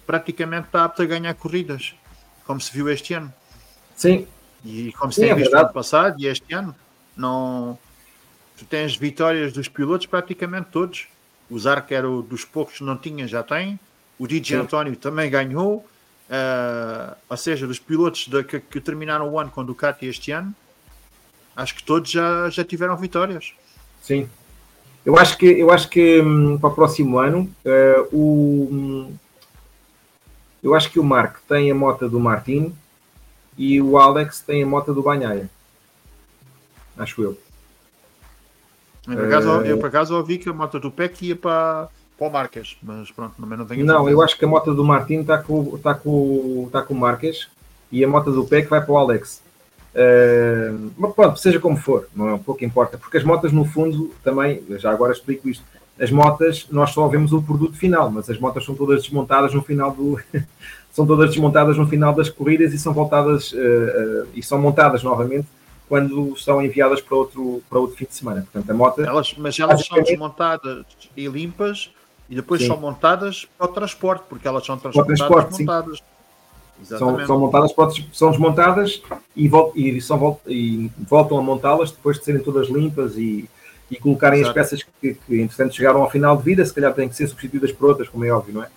[0.06, 1.94] praticamente está apto a ganhar corridas,
[2.46, 3.34] como se viu este ano.
[3.96, 4.28] Sim.
[4.64, 6.76] E como se Sim, tem é visto no ano passado e este ano.
[7.16, 7.78] Não,
[8.58, 11.08] tu tens vitórias dos pilotos praticamente todos.
[11.50, 13.80] O Zarco era o dos poucos que não tinha, já tem.
[14.18, 15.88] O DJ António também ganhou.
[16.28, 20.54] Uh, ou seja, dos pilotos de, que, que, terminaram o ano com Ducati este ano,
[21.56, 23.54] acho que todos já, já tiveram vitórias.
[24.02, 24.28] Sim.
[25.06, 29.18] Eu acho que, eu acho que um, para o próximo ano uh, o, um,
[30.64, 32.76] eu acho que o Marco tem a moto do Martin
[33.56, 35.48] e o Alex tem a moto do Banhaia
[36.98, 37.38] acho eu.
[39.08, 42.28] Eu por, acaso, eu, por acaso, ouvi que a moto do PEC ia para, para
[42.28, 43.86] o Marques, mas pronto, também não tenho.
[43.86, 46.98] Não, eu acho que a moto do Martin está com, está com, está com o
[46.98, 47.48] Marques
[47.92, 49.44] e a moto do PEC vai para o Alex.
[49.94, 53.64] Uh, mas pronto, seja como for, não é um pouco importa, porque as motas no
[53.64, 55.64] fundo também, já agora explico isto,
[55.98, 59.62] as motas nós só vemos o produto final, mas as motas são todas desmontadas no
[59.62, 60.20] final do
[60.92, 65.02] são todas desmontadas no final das corridas e são voltadas uh, uh, e são montadas
[65.04, 65.48] novamente
[65.88, 68.42] quando são enviadas para outro, para outro fim de semana.
[68.42, 69.02] Portanto, a moto.
[69.02, 70.86] Elas, mas elas são desmontadas
[71.16, 71.92] e limpas
[72.30, 72.68] e depois sim.
[72.68, 76.04] são montadas para o transporte, porque elas são transportadas transporte, montadas.
[76.84, 77.72] São, são, montadas,
[78.12, 79.02] são desmontadas
[79.36, 83.50] e, vol e, são, e voltam a montá-las depois de serem todas limpas e,
[83.90, 84.60] e colocarem Exato.
[84.60, 87.28] as peças que, que, entretanto, chegaram ao final de vida, se calhar têm que ser
[87.28, 88.68] substituídas por outras, como é óbvio, não é?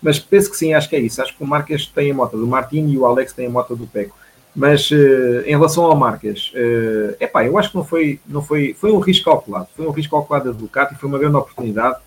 [0.00, 1.20] Mas penso que sim, acho que é isso.
[1.20, 3.74] Acho que o Marques tem a moto do Martin e o Alex tem a moto
[3.74, 4.16] do Peco.
[4.54, 8.74] Mas uh, em relação ao Marques, uh, epá, eu acho que não foi, não foi,
[8.74, 9.68] foi um risco calculado.
[9.76, 11.98] Foi um risco calculado da Ducati, foi uma grande oportunidade.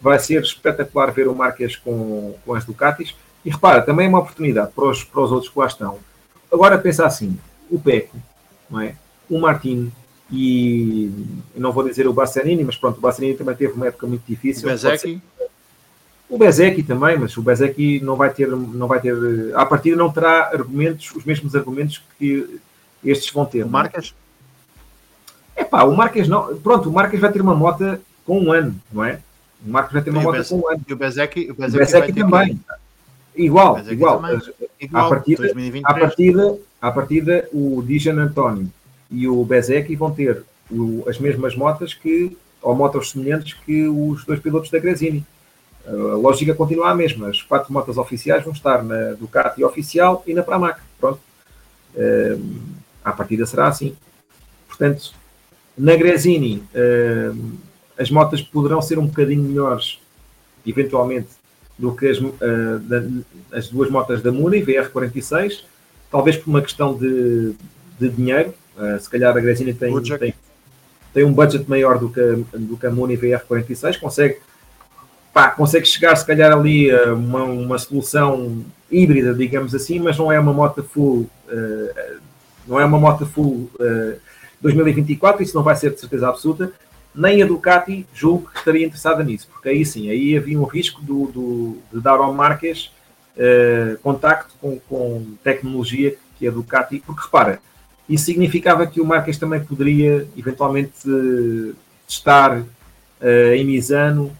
[0.00, 3.14] Vai ser espetacular ver o Marques com, com as Ducatis.
[3.44, 5.98] E repara, também é uma oportunidade para os, para os outros que lá estão.
[6.52, 7.38] Agora pensa assim,
[7.70, 8.16] o Peco,
[8.68, 8.96] não é?
[9.30, 9.92] o Martin
[10.32, 11.10] e
[11.56, 14.68] não vou dizer o Bassanini, mas pronto, o Bassanini também teve uma época muito difícil.
[14.68, 15.22] O Bezeki?
[16.28, 19.14] O Bezeki também, mas o Bezeki não vai ter, não vai ter,
[19.54, 22.60] à partida não terá argumentos, os mesmos argumentos que
[23.04, 23.64] estes vão ter.
[23.64, 23.68] O?
[23.68, 24.14] Marques?
[25.56, 28.74] É pá, o Marques não, pronto, o Marques vai ter uma moto com um ano,
[28.92, 29.20] não é?
[29.64, 30.80] O Marques vai ter uma moto com um ano.
[30.86, 32.56] E o Bezeki, o o também.
[32.56, 33.44] Que...
[33.44, 34.20] Igual, igual.
[34.20, 34.40] Também.
[34.80, 35.06] igual.
[35.06, 35.52] À partida,
[35.84, 38.70] à partida, à partida, o Dijan António
[39.10, 44.24] e o Bezeki vão ter o, as mesmas motas que ou motos semelhantes que os
[44.24, 45.24] dois pilotos da Gresini.
[45.86, 47.28] A lógica continua a mesma.
[47.28, 50.80] As quatro motas oficiais vão estar na Ducati oficial e na Pramac.
[51.00, 51.18] Pronto.
[51.94, 52.60] Uh,
[53.02, 53.96] à partida será assim.
[54.68, 55.12] Portanto,
[55.76, 57.52] na Gresini, uh,
[58.00, 59.98] as motas poderão ser um bocadinho melhores,
[60.66, 61.28] eventualmente,
[61.78, 63.02] do que as, uh, da,
[63.52, 65.64] as duas motas da Muni, VR46,
[66.10, 67.52] talvez por uma questão de,
[67.98, 68.54] de dinheiro.
[68.74, 70.34] Uh, se calhar a Gresini tem, tem,
[71.12, 72.20] tem, um budget maior do que,
[72.56, 74.38] do que a Muni VR46, consegue,
[75.34, 80.32] pá, consegue chegar, se calhar, ali a uma, uma solução híbrida, digamos assim, mas não
[80.32, 81.28] é uma moto full.
[81.46, 82.18] Uh,
[82.66, 83.68] não é uma moto full
[84.60, 86.72] 2024, isso não vai ser de certeza absoluta,
[87.14, 91.02] nem a Ducati julgo que estaria interessada nisso, porque aí sim, aí havia um risco
[91.02, 92.90] do, do de dar ao Marques
[93.36, 97.60] uh, contacto com, com tecnologia que a Ducati, porque repara,
[98.08, 101.74] isso significava que o Marques também poderia eventualmente uh,
[102.08, 104.36] estar uh, em Misano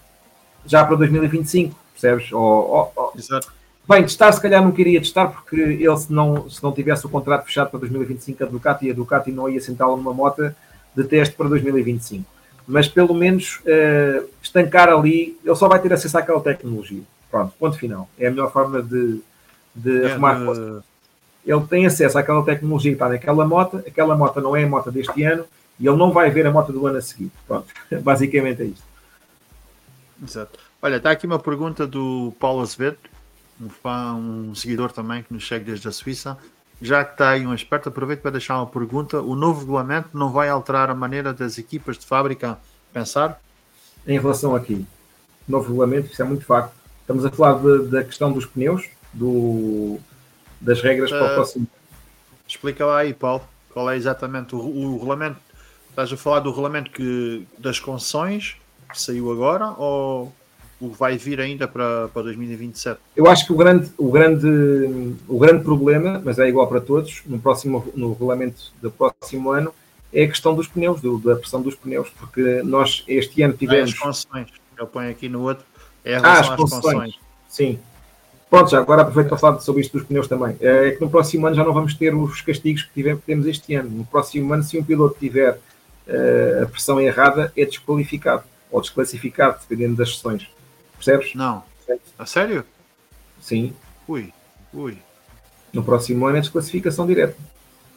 [0.65, 2.33] já para 2025, percebes?
[2.33, 3.13] Ou, ou, ou...
[3.17, 3.53] Exato.
[3.89, 7.09] Bem, testar se calhar não queria testar porque ele se não, se não tivesse o
[7.09, 10.55] contrato fechado para 2025 a Ducati, a Ducati não ia sentá-lo numa moto
[10.95, 12.40] de teste para 2025
[12.71, 17.03] mas pelo menos uh, estancar ali, ele só vai ter acesso àquela tecnologia.
[17.31, 18.09] Pronto, ponto final.
[18.19, 19.21] É a melhor forma de,
[19.75, 20.81] de é arrumar de...
[21.45, 24.91] Ele tem acesso àquela tecnologia que está naquela moto, aquela moto não é a moto
[24.91, 25.45] deste ano
[25.79, 27.31] e ele não vai ver a moto do ano a seguir.
[27.47, 27.67] Pronto,
[28.03, 28.85] basicamente é isto.
[30.23, 30.59] Exato.
[30.83, 32.99] Olha, está aqui uma pergunta do Paulo Azevedo,
[33.61, 36.39] um fã, um seguidor também que nos segue desde a Suíça
[36.81, 39.21] já que está aí um experto, aproveito para deixar uma pergunta.
[39.21, 42.59] O novo regulamento não vai alterar a maneira das equipas de fábrica
[42.93, 43.41] pensar?
[44.07, 44.87] Em relação aqui,
[45.47, 46.73] novo regulamento, isso é muito facto.
[47.03, 49.99] Estamos a falar de, da questão dos pneus, do,
[50.61, 51.67] das regras uh, para o eh, próximo.
[52.49, 53.43] Explica lá aí, Paulo,
[53.73, 55.39] qual é exatamente o, o regulamento.
[55.91, 58.57] Estás a falar do regulamento que, das concessões
[58.89, 60.33] que saiu agora ou
[60.81, 62.99] o vai vir ainda para, para 2027?
[63.15, 64.47] Eu acho que o grande, o, grande,
[65.29, 69.75] o grande problema, mas é igual para todos, no próximo no regulamento do próximo ano,
[70.13, 73.93] é a questão dos pneus, do, da pressão dos pneus, porque nós este ano tivemos.
[73.93, 75.65] as concessões, eu ponho aqui no outro,
[76.05, 77.19] é ah, as concessões.
[77.49, 77.79] Sim.
[78.49, 80.57] Pronto, já agora aproveito para falar sobre isto dos pneus também.
[80.61, 83.47] É, é que no próximo ano já não vamos ter os castigos que tivemos, temos
[83.47, 83.91] este ano.
[83.91, 89.59] No próximo ano, se um piloto tiver uh, a pressão errada, é desqualificado ou desclassificado,
[89.61, 90.49] dependendo das sessões.
[91.01, 91.35] Percebes?
[91.35, 91.65] Não.
[92.19, 92.63] A sério?
[93.41, 93.75] Sim.
[94.07, 94.33] Ui,
[94.73, 94.99] ui.
[95.73, 97.37] No próximo ano é desclassificação direta.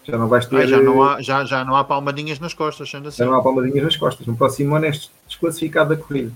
[0.06, 0.56] Já não vais ter.
[0.56, 3.18] Ah, já, não há, já, já não há palmadinhas nas costas, sendo assim.
[3.18, 4.26] Já não há palmadinhas nas costas.
[4.26, 4.92] No próximo ano é
[5.28, 6.32] desclassificado da corrida.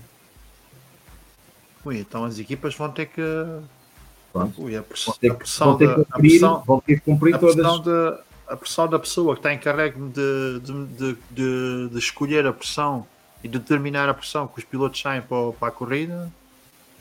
[1.84, 3.22] Ui, então as equipas vão ter que.
[4.32, 4.62] Pronto.
[4.62, 7.00] Ui, a, pressão, vão ter, a pressão vão ter que cumprir, pressão, vão ter que
[7.00, 7.80] cumprir a todas.
[7.82, 12.52] De, a pressão da pessoa que está encarregue de, de, de, de, de escolher a
[12.52, 13.06] pressão
[13.42, 16.30] e determinar a pressão que os pilotos saem para, para a corrida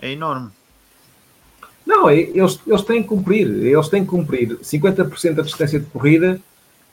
[0.02, 0.50] é enorme.
[1.86, 6.40] Não, eles, eles têm que cumprir, eles têm que cumprir 50% da distância de corrida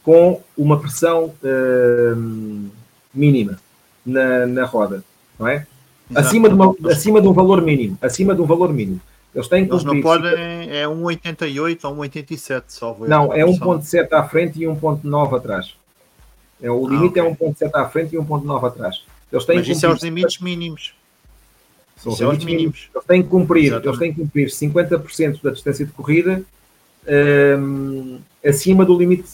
[0.04, 2.70] com uma pressão uh,
[3.12, 3.58] mínima
[4.06, 5.02] na, na roda,
[5.38, 5.66] não é?
[6.14, 9.00] Acima de, uma, acima de um valor mínimo, acima de um valor mínimo.
[9.34, 9.90] Eles têm que cumprir.
[9.90, 12.96] Eles não podem, é 1,88 ou 1,87 só.
[13.00, 15.74] Não, é 1,7 à frente e 1,9 atrás.
[16.62, 17.46] É, o ah, limite é okay.
[17.48, 19.02] é 1,7 à frente e 1,9 atrás.
[19.32, 20.94] Eles têm Mas isso é os limites mínimos.
[22.04, 22.90] São os limites mínimos.
[22.94, 26.44] Eles têm que cumprir, eles têm que cumprir 50% da distância de corrida
[27.06, 29.28] um, acima do limite,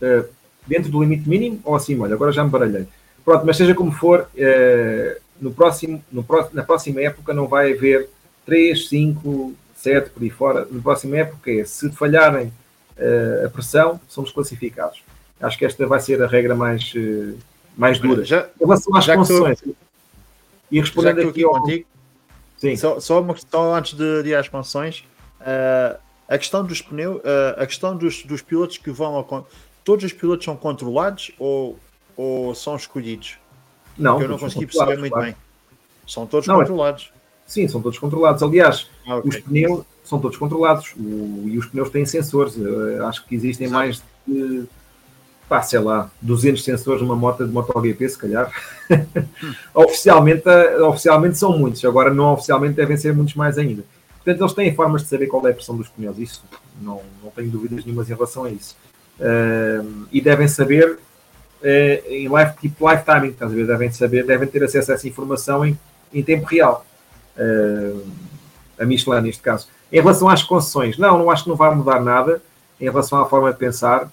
[0.00, 0.28] uh,
[0.66, 2.04] dentro do limite mínimo ou acima.
[2.04, 2.86] Olha, agora já me baralhei.
[3.24, 8.08] Pronto, mas seja como for, uh, no próximo, no, na próxima época não vai haver
[8.46, 10.66] 3, 5, 7 por aí fora.
[10.70, 12.52] Na próxima época é, se falharem
[12.96, 15.02] uh, a pressão, somos classificados.
[15.40, 16.94] Acho que esta vai ser a regra mais,
[17.76, 18.24] mais dura.
[18.24, 19.60] Já, em relação às concessões.
[20.70, 21.84] E respondendo aqui ao, contigo,
[22.62, 22.76] Sim.
[22.76, 25.00] Só, só uma questão antes de, de ir às expansões.
[25.40, 25.98] Uh,
[26.28, 29.42] a questão dos pneus, uh, a questão dos, dos pilotos que vão a,
[29.82, 31.76] todos os pilotos são controlados ou,
[32.16, 33.36] ou são escolhidos?
[33.98, 35.26] Não, Porque eu não consegui perceber muito claro.
[35.26, 35.36] bem.
[36.06, 37.12] São todos não, é- controlados.
[37.44, 38.40] Sim, são todos controlados.
[38.44, 39.28] Aliás, ah, okay.
[39.28, 42.56] os pneus são todos controlados o, e os pneus têm sensores.
[42.56, 43.76] Eu acho que existem Exato.
[43.76, 44.68] mais de
[45.52, 48.50] pá, sei lá, 200 sensores numa moto de MotoGP, se calhar.
[49.74, 50.48] oficialmente,
[50.80, 53.84] oficialmente são muitos, agora não oficialmente devem ser muitos mais ainda.
[54.14, 56.42] Portanto, eles têm formas de saber qual é a pressão dos pneus, isso
[56.80, 58.74] não, não tenho dúvidas nenhumas em relação a isso.
[59.20, 63.66] Uh, e devem saber uh, em live, tipo live timing, ver?
[63.66, 65.78] Devem saber, devem ter acesso a essa informação em,
[66.14, 66.86] em tempo real.
[67.36, 68.02] Uh,
[68.78, 69.68] a Michelin, neste caso.
[69.92, 72.40] Em relação às concessões, não, não acho que não vai mudar nada
[72.80, 74.10] em relação à forma de pensar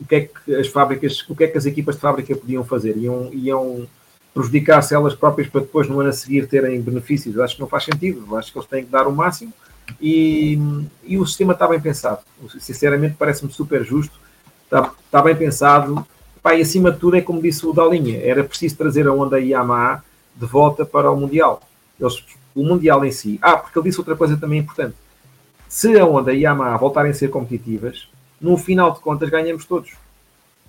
[0.00, 2.64] o que é que as fábricas, o que é que as equipas de fábrica podiam
[2.64, 2.96] fazer?
[2.96, 3.86] Iam, iam
[4.32, 7.38] prejudicar-se elas próprias para depois no ano a seguir terem benefícios.
[7.38, 8.36] Acho que não faz sentido.
[8.36, 9.52] Acho que eles têm que dar o máximo
[10.00, 10.58] e,
[11.04, 12.20] e o sistema está bem pensado.
[12.58, 14.18] Sinceramente, parece-me super justo.
[14.64, 16.06] Está, está bem pensado.
[16.42, 19.40] Pá, e acima de tudo, é como disse o Dalinha, era preciso trazer a onda
[19.40, 20.04] Yamaha
[20.36, 21.62] de volta para o Mundial.
[21.98, 22.22] Eles,
[22.54, 23.38] o Mundial em si.
[23.40, 24.94] Ah, porque ele disse outra coisa também importante.
[25.68, 28.08] Se a Honda e a Yamaha voltarem a ser competitivas,
[28.44, 29.92] no final de contas ganhamos todos.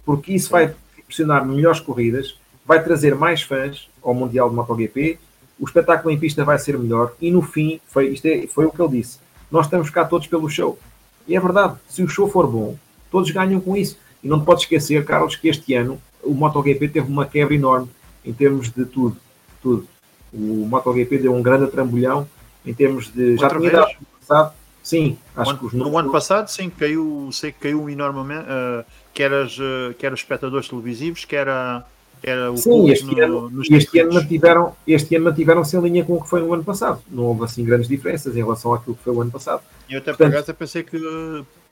[0.05, 5.19] Porque isso vai proporcionar melhores corridas, vai trazer mais fãs ao Mundial de MotoGP,
[5.59, 8.71] o espetáculo em pista vai ser melhor e no fim, foi, isto é, foi o
[8.71, 9.19] que ele disse,
[9.51, 10.79] nós estamos cá todos pelo show.
[11.27, 12.77] E é verdade, se o show for bom,
[13.11, 13.97] todos ganham com isso.
[14.23, 17.89] E não te podes esquecer, Carlos, que este ano o MotoGP teve uma quebra enorme
[18.23, 19.17] em termos de tudo.
[19.61, 19.87] tudo.
[20.33, 22.27] O MotoGP deu um grande trambolhão
[22.65, 23.37] em termos de.
[23.37, 24.53] já tinha dado passado.
[24.85, 25.91] Sim, acho ano, que os números...
[25.91, 28.85] No ano passado, sim, caiu, sei que caiu enormemente, uh,
[29.15, 31.83] quer, as, uh, quer os espectadores televisivos, quer a,
[32.21, 36.13] era o Sim, este, no, ano, este, ano mantiveram, este ano mantiveram-se em linha com
[36.13, 37.01] o que foi no ano passado.
[37.09, 39.63] Não houve assim grandes diferenças em relação àquilo que foi o ano passado.
[39.89, 40.99] Eu até Portanto, por acaso pensei que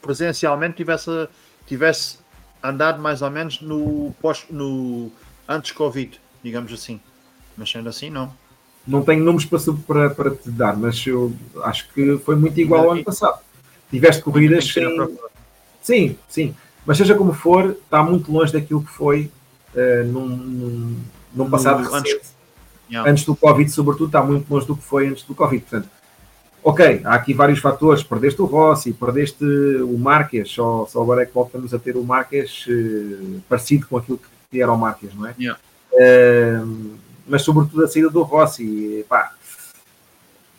[0.02, 1.27] presencialmente tivesse,
[1.68, 2.18] tivesse
[2.64, 5.11] andado mais ou menos no, pós, no
[5.48, 6.99] antes Covid, digamos assim.
[7.56, 8.34] Mas sendo assim, não.
[8.85, 11.34] Não tenho números para, para, para te dar, mas eu
[11.64, 13.39] acho que foi muito igual ao ano passado.
[13.89, 15.18] Tiveste corridas sem...
[15.81, 16.55] Sim, sim.
[16.85, 19.31] Mas seja como for, está muito longe daquilo que foi
[19.73, 20.99] uh, num, num,
[21.34, 22.35] num, passado no, recente, antes,
[22.89, 23.10] yeah.
[23.10, 25.64] antes do Covid, sobretudo, está muito longe do que foi antes do Covid.
[25.64, 25.89] Portanto,
[26.61, 28.03] ok, há aqui vários fatores.
[28.03, 32.03] Perdeste o Rossi, perdeste o Marques, só, só agora é que voltamos a ter o
[32.03, 34.19] Marques uh, parecido com aquilo
[34.51, 35.35] que era o Marques, não é?
[35.39, 35.60] Yeah.
[35.93, 36.97] Uh,
[37.27, 39.33] mas sobretudo a saída do Rossi, pá,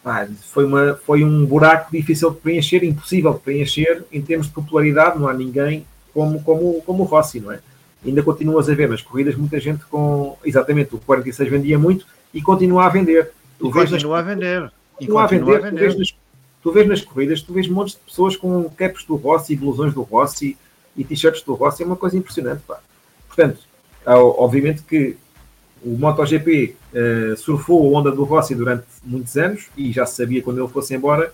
[0.03, 4.53] pá, foi, uma, foi um buraco difícil de preencher, impossível de preencher em termos de
[4.53, 7.61] popularidade, não há ninguém como, como, como o Rossi, não é?
[8.05, 10.37] ainda continuas a ver nas corridas muita gente com.
[10.45, 13.31] Exatamente, o 46 vendia muito e continua a vender.
[13.59, 14.73] Tu vês continua nas, a vender.
[15.01, 15.57] E continua a vender.
[15.57, 15.71] A vender.
[15.71, 16.15] Tu, vês nas,
[16.63, 20.03] tu vês nas corridas, tu vês montes de pessoas com caps do Rossi, blusões do
[20.03, 20.57] Rossi
[20.97, 21.83] e t-shirts do Rossi.
[21.83, 22.63] É uma coisa impressionante.
[22.67, 22.79] Pá.
[23.27, 23.61] Portanto,
[24.07, 25.17] obviamente que
[25.85, 30.43] o MotoGP uh, surfou a onda do Rossi durante muitos anos e já se sabia
[30.43, 31.33] quando ele fosse embora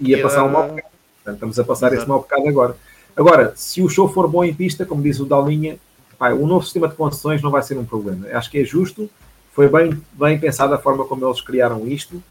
[0.00, 0.88] ia passar um mau bocado.
[1.16, 2.02] Portanto, estamos a passar Exato.
[2.02, 2.76] esse mau bocado agora.
[3.16, 5.78] Agora, se o show for bom em pista, como diz o Dalinha,
[6.18, 8.26] pá, o novo sistema de concessões não vai ser um problema.
[8.32, 9.10] Acho que é justo,
[9.52, 12.22] foi bem, bem pensada a forma como eles criaram isto.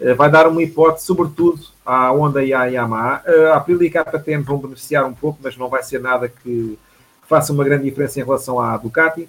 [0.00, 3.22] Uh, vai dar uma hipótese, sobretudo, à Honda e à Yamaha.
[3.26, 6.28] Uh, a Aprilia e a KTM vão beneficiar um pouco, mas não vai ser nada
[6.28, 6.78] que, que,
[7.28, 9.28] faça uma grande diferença em relação à Ducati.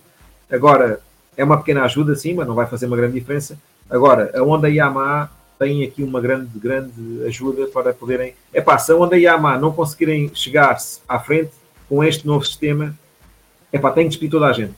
[0.51, 1.01] Agora,
[1.37, 3.57] é uma pequena ajuda, sim, mas não vai fazer uma grande diferença.
[3.89, 8.33] Agora, a Honda e a Yamaha têm aqui uma grande, grande ajuda para poderem.
[8.51, 11.51] É pá, se a Honda e a Yamaha não conseguirem chegar-se à frente
[11.87, 12.93] com este novo sistema,
[13.71, 14.73] Epá, tem que despedir toda a gente.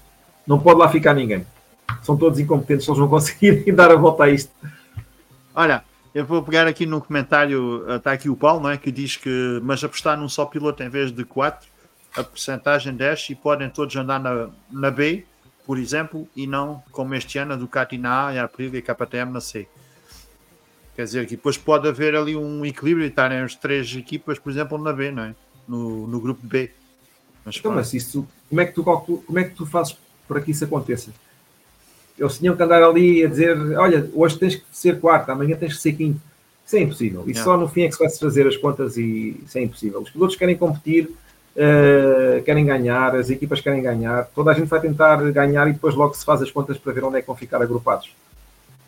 [0.45, 1.45] Não pode lá ficar ninguém.
[2.01, 4.51] São todos incompetentes, eles não conseguirem dar a volta a isto.
[5.53, 5.83] Olha,
[6.13, 8.77] eu vou pegar aqui no comentário, está aqui o Paulo, não é?
[8.77, 11.67] Que diz que, mas apostar num só piloto em vez de quatro,
[12.15, 15.25] a porcentagem desce e podem todos andar na, na B,
[15.69, 18.91] por exemplo, e não como este ano a Ducati na A e a Aprilia e
[18.91, 19.67] a KTM na C.
[20.95, 24.49] Quer dizer que depois pode haver ali um equilíbrio e estarem as três equipas, por
[24.49, 25.35] exemplo, na B, não é?
[25.67, 26.71] No, no grupo B.
[27.45, 29.95] Mas, então, mas isso, como, é que tu, como é que tu fazes
[30.27, 31.11] para que isso aconteça?
[32.17, 35.75] Eles tinham que andar ali a dizer: olha, hoje tens que ser quarto, amanhã tens
[35.75, 36.19] que ser quinto.
[36.65, 37.23] Isso é impossível.
[37.27, 40.01] E só no fim é que se vai fazer as contas e isso é impossível.
[40.01, 41.11] Os pilotos querem competir,
[41.55, 45.95] uh, querem ganhar, as equipas querem ganhar, toda a gente vai tentar ganhar e depois
[45.95, 48.11] logo se faz as contas para ver onde é que vão ficar agrupados.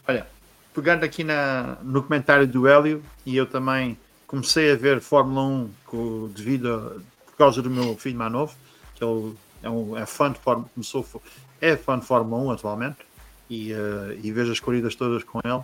[0.08, 0.26] Olha,
[0.74, 3.98] pegando aqui na, no comentário do Hélio, e eu também
[4.28, 8.54] comecei a ver Fórmula 1 com, devido a, causa do meu filho mais novo,
[8.96, 11.06] que ele é, um, é fã de Fórmula começou
[11.60, 12.98] é fã de Fórmula 1 atualmente
[13.50, 15.62] e, uh, e vejo as corridas todas com ele.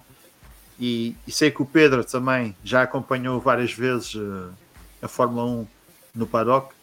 [0.79, 4.51] E, e, sei que o Pedro também já acompanhou várias vezes uh,
[5.01, 5.67] a Fórmula 1
[6.13, 6.76] no paddock.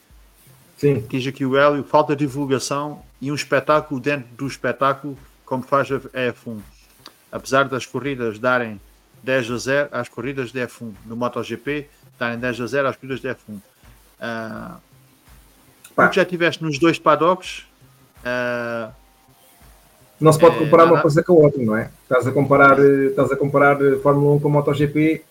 [0.85, 1.03] Sim.
[1.09, 5.17] Diz aqui o Hélio: falta divulgação e um espetáculo dentro do espetáculo,
[5.47, 6.59] como faz a F1.
[7.33, 8.79] Apesar das corridas darem
[9.23, 11.89] 10 a 0 às corridas de F1 no MotoGP,
[12.19, 13.55] darem 10 a 0 às corridas de F1.
[13.55, 14.81] Uh,
[15.97, 17.65] tu já estiveste nos dois paddocks.
[18.21, 18.93] Uh,
[20.21, 21.91] não se pode é, comparar uma coisa com a outra, não é?
[22.03, 25.25] Estás a comparar, estás a comparar Fórmula 1 com MotoGP,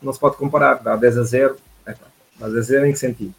[0.00, 1.56] não se pode comparar, dá 10 a 0.
[1.84, 1.96] É,
[2.38, 3.34] dá 10 a 0 em que sentido?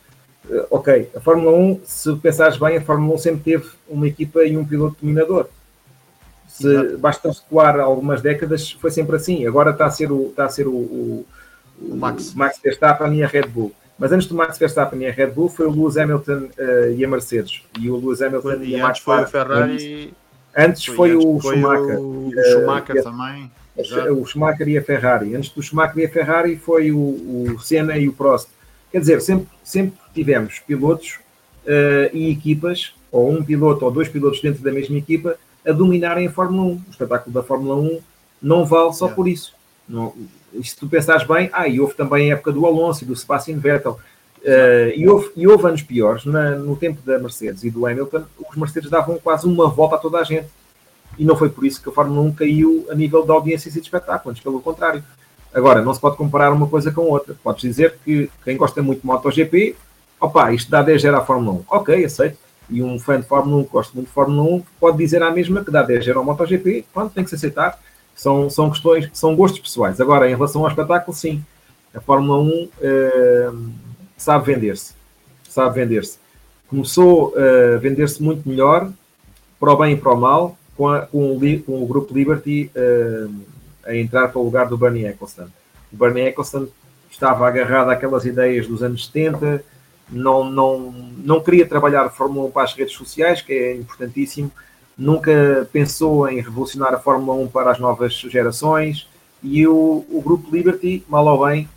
[0.50, 4.44] Uh, ok, a Fórmula 1, se pensares bem, a Fórmula 1 sempre teve uma equipa
[4.44, 5.48] e um piloto dominador.
[6.48, 6.98] Se Exato.
[6.98, 9.46] basta recuar algumas décadas, foi sempre assim.
[9.46, 11.26] Agora está a ser o, está a ser o, o,
[11.82, 12.34] o Max.
[12.34, 13.74] Max Verstappen e a Red Bull.
[13.98, 17.04] Mas antes do Max Verstappen e a Red Bull foi o Lewis Hamilton uh, e
[17.04, 17.62] a Mercedes.
[17.80, 20.14] E o Lewis Hamilton e, e a Max foi o Ferrari.
[20.56, 22.00] Antes foi, foi o foi Schumacher.
[22.00, 23.52] O, o Schumacher uh, também.
[24.12, 25.36] O Schumacher e a Ferrari.
[25.36, 28.50] Antes do Schumacher e a Ferrari foi o, o Senna e o Prost.
[28.96, 31.20] Quer dizer, sempre, sempre tivemos pilotos
[31.66, 36.28] uh, e equipas, ou um piloto ou dois pilotos dentro da mesma equipa, a dominarem
[36.28, 36.68] a Fórmula 1.
[36.70, 38.00] O espetáculo da Fórmula 1
[38.42, 39.54] não vale só por isso.
[39.86, 40.14] Não,
[40.64, 43.58] se tu pensares bem, ah, e houve também a época do Alonso e do Sebastian
[43.58, 44.00] Vettel.
[44.40, 48.24] Uh, e, houve, e houve anos piores na, no tempo da Mercedes e do Hamilton,
[48.50, 50.48] os Mercedes davam quase uma volta a toda a gente.
[51.20, 53.82] E não foi por isso que a Fórmula 1 caiu a nível de audiências e
[53.82, 55.04] de espetáculo, antes pelo contrário.
[55.56, 57.34] Agora, não se pode comparar uma coisa com outra.
[57.42, 59.74] Podes dizer que quem gosta muito de MotoGP,
[60.20, 61.64] opa, isto dá 10 0 à Fórmula 1.
[61.70, 62.38] Ok, aceito.
[62.70, 65.32] E um fã de Fórmula 1 que gosta muito de Fórmula 1 pode dizer a
[65.32, 66.84] mesma que dá 10 0 ao MotoGP.
[66.94, 67.80] Pronto, tem que se aceitar.
[68.14, 70.02] São, são questões, são gostos pessoais.
[70.02, 71.42] Agora, em relação ao espetáculo, sim.
[71.94, 73.52] A Fórmula 1 eh,
[74.18, 74.94] sabe vender-se.
[75.48, 76.18] Sabe vender-se.
[76.68, 78.92] Começou a vender-se muito melhor,
[79.58, 82.70] para o bem e para o mal, com, a, com, o, com o grupo Liberty
[82.76, 83.34] uh,
[83.86, 85.48] a entrar para o lugar do Bernie Eccleston.
[85.92, 86.68] O Bernie Eccleston
[87.10, 89.64] estava agarrado àquelas ideias dos anos 70,
[90.10, 94.52] não, não, não queria trabalhar Fórmula 1 para as redes sociais, que é importantíssimo,
[94.98, 99.08] nunca pensou em revolucionar a Fórmula 1 para as novas gerações,
[99.42, 101.70] e o, o grupo Liberty, mal ou bem,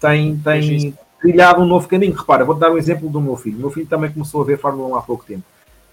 [0.00, 2.14] tem, tem trilhado um novo caminho.
[2.14, 3.56] Repara, vou-te dar um exemplo do meu filho.
[3.56, 5.44] O meu filho também começou a ver Fórmula 1 há pouco tempo.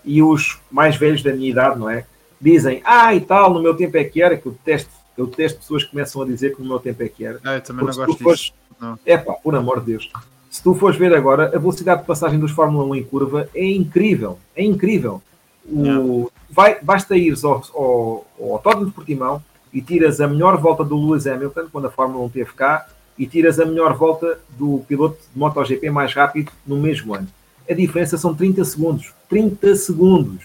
[0.04, 2.06] E os mais velhos da minha idade, não é?
[2.40, 5.60] dizem, ah, e tal, no meu tempo é que era, que eu detesto, eu detesto
[5.60, 7.40] pessoas que começam a dizer que no meu tempo é que era.
[7.44, 9.00] Ah, eu também Porque não gosto fores, disso.
[9.06, 10.12] É pá, por amor de Deus.
[10.50, 13.66] Se tu fores ver agora, a velocidade de passagem dos Fórmula 1 em curva é
[13.66, 15.22] incrível, é incrível.
[15.68, 19.44] O, vai, basta ir ao, ao, ao Autódromo de Portimão
[19.74, 22.88] e tiras a melhor volta do Lewis Hamilton, quando a Fórmula 1 teve cá,
[23.18, 27.28] e tiras a melhor volta do piloto de MotoGP mais rápido no mesmo ano.
[27.70, 29.14] A diferença são 30 segundos.
[29.28, 30.44] 30 segundos.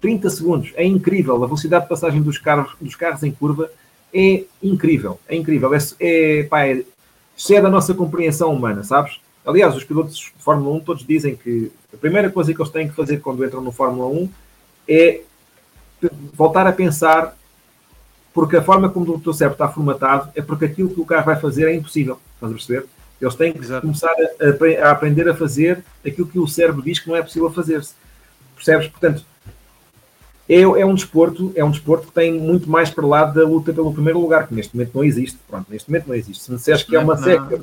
[0.00, 0.72] 30 segundos.
[0.74, 1.36] É incrível.
[1.36, 3.70] A velocidade de passagem dos carros, dos carros em curva
[4.16, 5.20] é incrível.
[5.28, 5.72] É incrível.
[5.74, 6.82] É, é, pá, é,
[7.50, 9.20] é da nossa compreensão humana, sabes?
[9.44, 12.88] Aliás, os pilotos de Fórmula 1 todos dizem que a primeira coisa que eles têm
[12.88, 14.28] que fazer quando entram no Fórmula 1
[14.88, 15.20] é
[16.34, 17.36] voltar a pensar
[18.34, 21.24] porque a forma como o teu cérebro está formatado é porque aquilo que o carro
[21.24, 22.18] vai fazer é impossível.
[22.34, 22.86] Estás a perceber?
[23.20, 23.80] Eles têm que Exato.
[23.80, 27.50] começar a, a, aprender a fazer aquilo que o cérebro diz que não é possível
[27.50, 27.94] fazer-se.
[28.54, 28.88] Percebes?
[28.88, 29.24] Portanto,
[30.48, 33.72] é, é, um desporto, é um desporto que tem muito mais para lá da luta
[33.72, 35.38] pelo primeiro lugar, que neste momento não existe.
[35.48, 36.44] Pronto, neste momento não existe.
[36.44, 37.60] Se me disseres que é uma seca.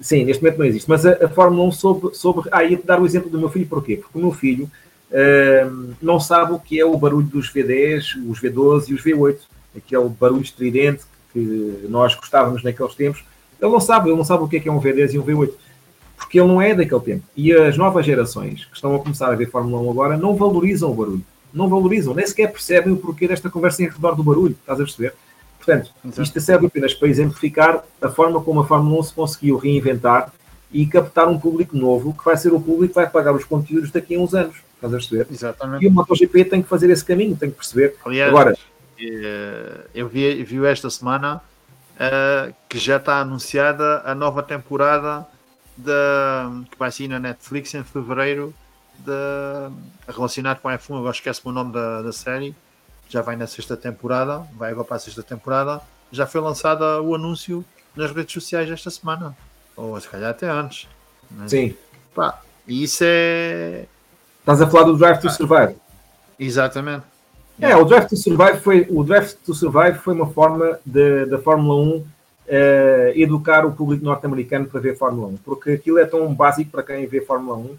[0.00, 0.88] Sim, neste momento não existe.
[0.88, 2.14] Mas a, a Fórmula 1 sobre.
[2.14, 3.96] sobre ah, ia-te dar o exemplo do meu filho, porquê?
[3.96, 4.68] Porque o meu filho
[5.10, 9.38] uh, não sabe o que é o barulho dos V10, os V12 e os V8.
[9.76, 13.22] Aquele barulho estridente que nós gostávamos naqueles tempos.
[13.60, 15.24] Ele não sabe, ele não sabe o que é, que é um V10 e um
[15.24, 15.52] V8
[16.16, 17.24] porque ele não é daquele tempo.
[17.34, 20.90] E as novas gerações que estão a começar a ver Fórmula 1 agora não valorizam
[20.90, 24.56] o barulho não valorizam, nem sequer percebem o porquê desta conversa em redor do barulho,
[24.60, 25.14] estás a perceber?
[25.58, 26.22] Portanto, Exato.
[26.22, 30.32] isto serve apenas para exemplificar a forma como a Fórmula 1 se conseguiu reinventar
[30.72, 33.90] e captar um público novo, que vai ser o público que vai pagar os conteúdos
[33.90, 35.26] daqui a uns anos, estás a perceber?
[35.30, 35.84] Exatamente.
[35.84, 37.96] E o MotoGP tem que fazer esse caminho, tem que perceber.
[38.04, 38.56] Aliás, Agora,
[38.98, 41.42] eh, eu vi, vi esta semana
[41.96, 45.26] uh, que já está anunciada a nova temporada
[45.76, 48.54] da, que vai sair na Netflix em fevereiro
[49.04, 52.54] de, relacionado com a F1, agora esquece o nome da, da série,
[53.08, 55.80] já vai na sexta temporada, vai agora para a sexta temporada,
[56.12, 57.64] já foi lançado o anúncio
[57.94, 59.36] nas redes sociais esta semana,
[59.76, 60.88] ou se calhar até antes.
[61.30, 61.48] Né?
[61.48, 61.76] Sim.
[62.14, 63.86] Pá, e isso é.
[64.40, 65.76] Estás a falar do Drive to Survive?
[66.38, 67.04] Exatamente.
[67.60, 71.74] É, o Drive to Survive foi, o Drive to Survive foi uma forma da Fórmula
[71.82, 72.06] 1 uh,
[72.48, 76.82] eh, educar o público norte-americano para ver Fórmula 1, porque aquilo é tão básico para
[76.82, 77.78] quem vê Fórmula 1 uh,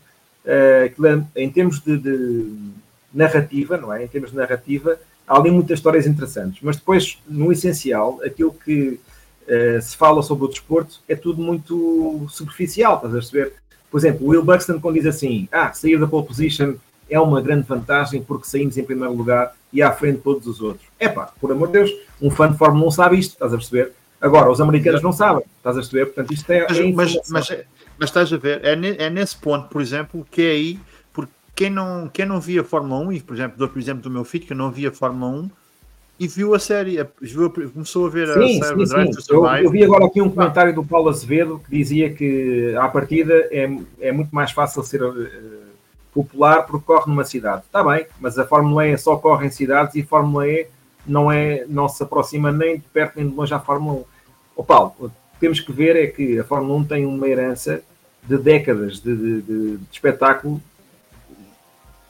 [1.36, 2.72] em termos de, de,
[3.14, 4.04] narrativa, não é?
[4.04, 4.98] Em termos de narrativa,
[5.28, 9.00] há ali muitas histórias interessantes, mas depois, no essencial, aquilo que
[9.48, 13.54] uh, se fala sobre o desporto é tudo muito superficial, estás a perceber?
[13.90, 16.76] Por exemplo, o Will Buxton, quando diz assim: Ah, sair da pole position
[17.10, 20.62] é uma grande vantagem porque saímos em primeiro lugar e à frente de todos os
[20.62, 20.88] outros.
[20.98, 21.92] É pá, por amor de Deus,
[22.22, 23.92] um fã de Fórmula 1 sabe isto, estás a perceber?
[24.22, 26.06] Agora, os americanos não sabem, estás a perceber?
[26.06, 26.66] Portanto, isto é.
[26.70, 27.58] Mas, é mas, mas,
[28.02, 30.80] mas estás a ver, é, ne, é nesse ponto, por exemplo, que é aí,
[31.14, 34.10] porque quem não, quem não via Fórmula 1, e por exemplo, dou por exemplo do
[34.10, 35.52] meu filho, que não via Fórmula 1,
[36.20, 39.22] e viu a série, viu, começou a ver sim, a série sim, sim.
[39.30, 43.36] Eu, eu, vi agora aqui um comentário do Paulo Azevedo que dizia que à partida
[43.52, 45.30] é, é muito mais fácil ser uh,
[46.12, 47.62] popular porque corre numa cidade.
[47.68, 50.68] Está bem, mas a Fórmula E só corre em cidades e a Fórmula E
[51.06, 54.04] não, é, não se aproxima nem de perto nem de longe à Fórmula 1.
[54.56, 57.84] O Paulo, temos que ver é que a Fórmula 1 tem uma herança
[58.24, 60.62] de décadas de, de, de, de espetáculo.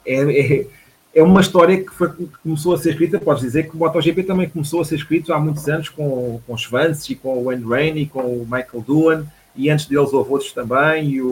[0.04, 0.66] É, é,
[1.14, 4.22] é uma história que, foi, que, começou a ser escrita, podes dizer que o MotoGP
[4.22, 7.64] também começou a ser escrito há muitos anos com, com Schwanz e com o Wayne
[7.64, 11.28] Rainey, com o Michael Doohan, e antes deles houve outros também, e o,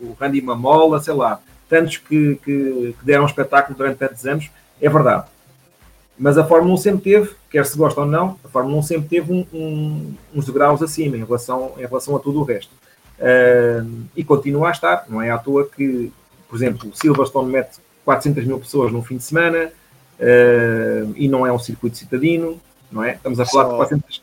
[0.00, 4.88] o Randy Mamola, sei lá, tantos que, que, que deram espetáculo durante tantos anos, é
[4.88, 5.26] verdade.
[6.18, 9.08] Mas a Fórmula 1 sempre teve, quer se gosta ou não, a Fórmula 1 sempre
[9.08, 12.70] teve um, um, uns graus acima em relação, em relação a tudo o resto.
[13.22, 16.12] Uh, e continua a estar, não é à toa que,
[16.48, 19.70] por exemplo, o Silverstone mete 400 mil pessoas num fim de semana
[20.18, 23.12] uh, e não é um circuito citadino, não é?
[23.12, 24.22] Estamos a falar de 400,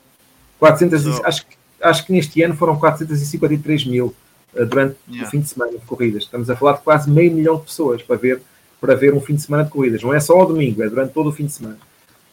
[0.59, 1.21] 400 Só...
[1.23, 1.45] acho,
[1.81, 4.13] acho que neste ano foram 453 mil
[4.53, 5.25] uh, durante yeah.
[5.25, 6.23] o fim de semana de corridas.
[6.23, 8.41] Estamos a falar de quase meio milhão de pessoas para ver,
[8.81, 10.03] para ver um fim de semana de corridas.
[10.03, 11.77] Não é só ao domingo, é durante todo o fim de semana.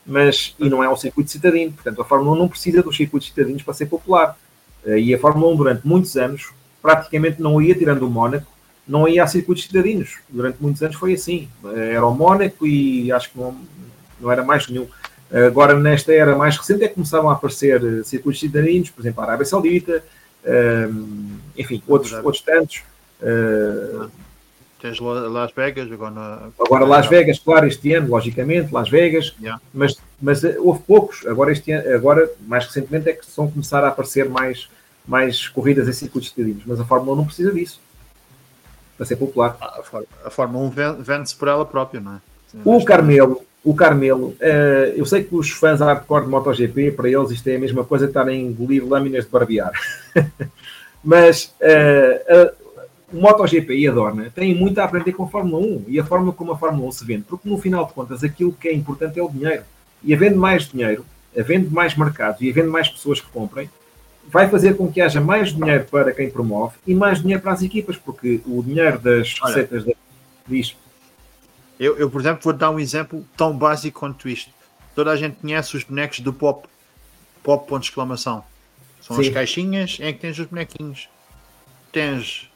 [0.05, 3.29] Mas, e não é um circuito citadino, portanto a Fórmula 1 não precisa dos circuitos
[3.29, 4.37] citadinos para ser popular.
[4.87, 6.51] Uh, e a Fórmula 1 durante muitos anos
[6.81, 8.47] praticamente não ia, tirando o Mónaco,
[8.87, 10.19] não ia a circuitos cidadinos.
[10.29, 11.49] Durante muitos anos foi assim.
[11.75, 13.57] Era o Mónaco e acho que não,
[14.21, 14.87] não era mais nenhum.
[15.33, 19.21] Agora, nesta era mais recente, é que começavam a aparecer eh, circuitos cidadinos, por exemplo,
[19.23, 20.05] a Arábia Saudita,
[20.45, 20.89] eh,
[21.59, 22.85] enfim, outros, outros tantos.
[24.81, 26.51] Tens Las Vegas agora.
[26.61, 29.61] Agora Las Vegas, claro, este ano, logicamente, Las Vegas, yeah.
[29.75, 31.27] mas, mas houve poucos.
[31.27, 34.69] Agora, este ano, agora, mais recentemente, é que estão a começar a aparecer mais,
[35.07, 36.63] mais corridas em circuitos cidadinos.
[36.67, 37.81] Mas a Fórmula 1 não precisa disso
[38.97, 39.57] para ser popular.
[40.25, 42.21] A, Fórmula 1 vende-se por ela própria, não é?
[42.65, 47.31] O Carmelo, o Carmelo, uh, eu sei que os fãs hardcore de MotoGP, para eles
[47.31, 49.73] isto é a mesma coisa que estar a engolir lâminas de barbear.
[51.05, 52.67] Mas uh, uh,
[53.13, 56.05] o MotoGP e a Dorna têm muito a aprender com a Fórmula 1 e a
[56.05, 58.73] forma como a Fórmula 1 se vende, porque no final de contas aquilo que é
[58.73, 59.63] importante é o dinheiro.
[60.03, 61.05] E havendo mais dinheiro,
[61.39, 63.69] havendo mais mercados e havendo mais pessoas que comprem,
[64.37, 67.63] vai fazer com que haja mais dinheiro para quem promove e mais dinheiro para as
[67.63, 69.93] equipas, porque o dinheiro das Olha, receitas da...
[70.47, 70.77] diz.
[71.81, 74.51] Eu, eu, por exemplo, vou dar um exemplo tão básico quanto isto.
[74.95, 76.69] Toda a gente conhece os bonecos do pop,
[77.43, 78.45] pop ponto de exclamação.
[79.01, 79.23] São Sim.
[79.23, 81.09] as caixinhas em que tens os bonequinhos.
[81.91, 82.51] Tens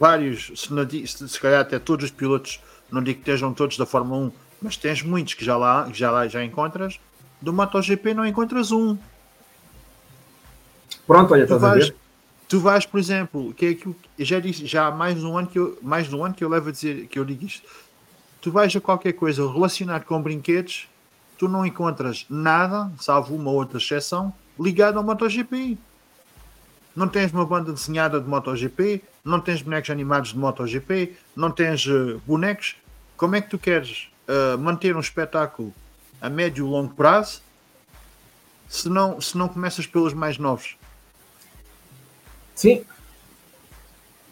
[0.00, 2.58] vários, se, não, se calhar até todos os pilotos,
[2.90, 6.10] não digo que estejam todos da Fórmula 1, mas tens muitos que já lá, já
[6.10, 6.98] lá já encontras.
[7.40, 8.98] Do MotoGP não encontras um.
[11.06, 11.96] Pronto, olha, tu estás vais, a ver?
[12.48, 15.38] Tu vais, por exemplo, que é aquilo que já disse, já há mais de um
[15.38, 17.44] ano que eu, mais de um ano que eu levo a dizer que eu digo
[17.44, 17.66] isto.
[18.40, 20.88] Tu vais a qualquer coisa relacionado com brinquedos,
[21.38, 25.78] tu não encontras nada, salvo uma outra exceção, ligado ao MotoGP.
[26.94, 31.86] Não tens uma banda desenhada de MotoGP, não tens bonecos animados de MotoGP, não tens
[31.86, 32.76] uh, bonecos.
[33.16, 35.72] Como é que tu queres uh, manter um espetáculo
[36.20, 37.40] a médio e longo prazo
[38.68, 40.76] se não, se não começas pelos mais novos?
[42.54, 42.84] Sim.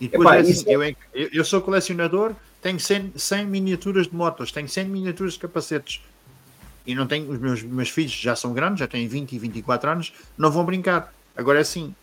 [0.00, 4.14] E depois Epá, é assim, é- eu, eu, sou colecionador, tenho 100, 100 miniaturas de
[4.14, 6.02] motos, tenho 100 miniaturas de capacetes.
[6.86, 9.90] E não tenho, os meus, meus filhos já são grandes, já têm 20 e 24
[9.90, 11.12] anos, não vão brincar.
[11.36, 11.94] Agora é assim,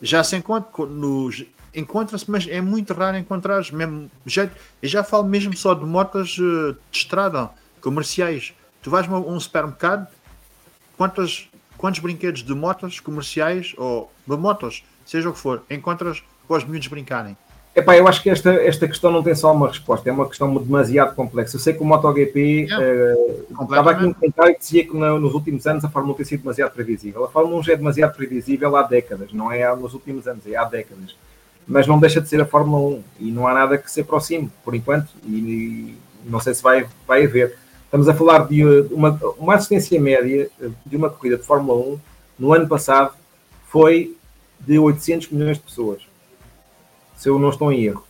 [0.00, 1.44] já se encontra nos
[1.74, 4.10] encontra-se, mas é muito raro encontrar mesmo.
[4.26, 4.44] Já,
[4.82, 7.50] eu já falo mesmo só de motas uh, de estrada,
[7.80, 8.52] comerciais.
[8.82, 10.08] Tu vais a um supermercado,
[10.96, 11.48] quantas
[11.80, 16.64] quantos brinquedos de motos comerciais ou de motos, seja o que for, encontras para os
[16.64, 17.34] miúdos brincarem?
[17.74, 20.52] Epá, eu acho que esta, esta questão não tem só uma resposta, é uma questão
[20.56, 21.56] demasiado complexa.
[21.56, 25.32] Eu sei que o MotoGP uh, estava aqui um comentário que dizia que no, nos
[25.32, 27.24] últimos anos a Fórmula 1 tem sido demasiado previsível.
[27.24, 30.56] A Fórmula 1 já é demasiado previsível há décadas, não é nos últimos anos, é
[30.56, 31.16] há décadas.
[31.66, 34.50] Mas não deixa de ser a Fórmula 1 e não há nada que se aproxime,
[34.64, 37.56] por enquanto, e, e não sei se vai, vai haver.
[37.90, 40.48] Estamos a falar de uma, uma assistência média
[40.86, 41.98] de uma corrida de Fórmula 1
[42.38, 43.14] no ano passado
[43.66, 44.16] foi
[44.60, 46.00] de 800 milhões de pessoas.
[47.16, 48.04] Se eu não estou em erro.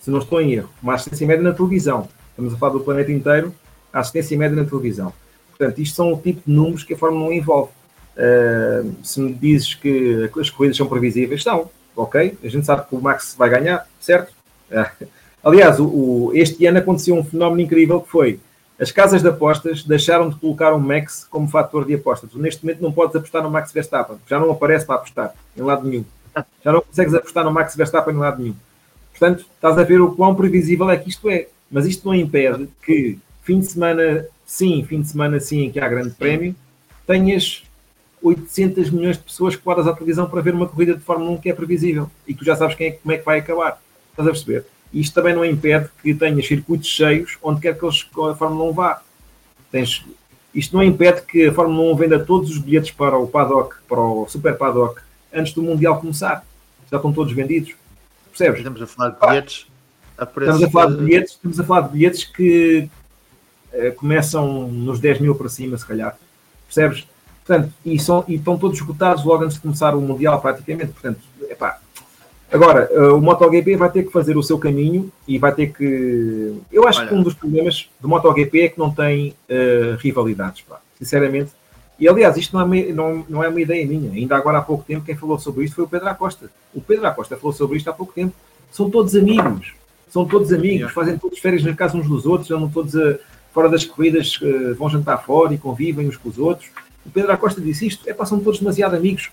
[0.00, 0.70] Se não estou em erro.
[0.82, 2.08] Uma assistência média na televisão.
[2.30, 3.54] Estamos a falar do planeta inteiro.
[3.92, 5.12] A assistência média na televisão.
[5.50, 7.72] Portanto, isto são o tipo de números que a Fórmula 1 envolve.
[8.16, 11.70] Uh, se me dizes que as corridas são previsíveis, são.
[11.94, 12.38] Ok?
[12.42, 14.32] A gente sabe que o Max vai ganhar, certo?
[14.70, 15.06] Uh,
[15.44, 18.40] aliás, o, o, este ano aconteceu um fenómeno incrível que foi
[18.78, 22.26] as casas de apostas deixaram de colocar o Max como fator de aposta.
[22.26, 25.62] Tu neste momento não podes apostar no Max Verstappen, já não aparece para apostar em
[25.62, 26.04] lado nenhum.
[26.62, 28.56] Já não consegues apostar no Max Verstappen em lado nenhum.
[29.10, 31.48] Portanto, estás a ver o quão previsível é que isto é.
[31.70, 35.88] Mas isto não impede que fim de semana sim, fim de semana sim, que há
[35.88, 36.54] grande prémio,
[37.06, 37.64] tenhas
[38.22, 41.50] 800 milhões de pessoas podas à televisão para ver uma corrida de Fórmula 1 que
[41.50, 43.80] é previsível e tu já sabes quem é, como é que vai acabar.
[44.10, 44.66] Estás a perceber?
[45.00, 48.72] Isto também não impede que tenhas circuitos cheios onde quer que eles, a Fórmula 1
[48.72, 49.02] vá.
[49.70, 50.04] Tens,
[50.54, 54.00] isto não impede que a Fórmula 1 venda todos os bilhetes para o paddock, para
[54.00, 55.00] o super paddock,
[55.32, 56.44] antes do Mundial começar.
[56.90, 57.74] Já estão todos vendidos.
[58.30, 58.60] Percebes?
[58.60, 59.66] Estamos a falar de bilhetes.
[60.16, 62.88] a estamos a falar de bilhetes, estamos a falar de bilhetes que
[63.74, 66.16] uh, começam nos 10 mil para cima, se calhar.
[66.66, 67.06] Percebes?
[67.44, 70.92] Portanto, e, são, e estão todos esgotados logo antes de começar o Mundial, praticamente.
[70.92, 71.20] Portanto,
[71.50, 71.80] epá.
[72.52, 76.54] Agora, uh, o MotoGP vai ter que fazer o seu caminho e vai ter que.
[76.72, 77.08] Eu acho Olha.
[77.08, 80.80] que um dos problemas do MotoGP é que não tem uh, rivalidades, pá.
[80.98, 81.50] sinceramente.
[81.98, 84.12] E aliás, isto não é, não, não é uma ideia minha.
[84.12, 86.50] Ainda agora há pouco tempo, quem falou sobre isto foi o Pedro Acosta.
[86.74, 88.34] O Pedro Acosta falou sobre isto há pouco tempo.
[88.70, 89.74] São todos amigos.
[90.08, 93.18] São todos amigos, fazem todos férias na casa uns dos outros, andam todos a,
[93.52, 96.70] fora das corridas, uh, vão jantar fora e convivem uns com os outros.
[97.04, 99.30] O Pedro Acosta disse isto, é pá, são todos demasiado amigos,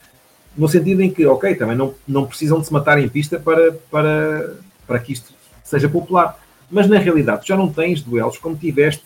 [0.55, 3.73] no sentido em que, ok, também não, não precisam de se matar em pista para,
[3.89, 4.55] para,
[4.85, 6.39] para que isto seja popular.
[6.69, 9.03] Mas na realidade, já não tens duelos como tiveste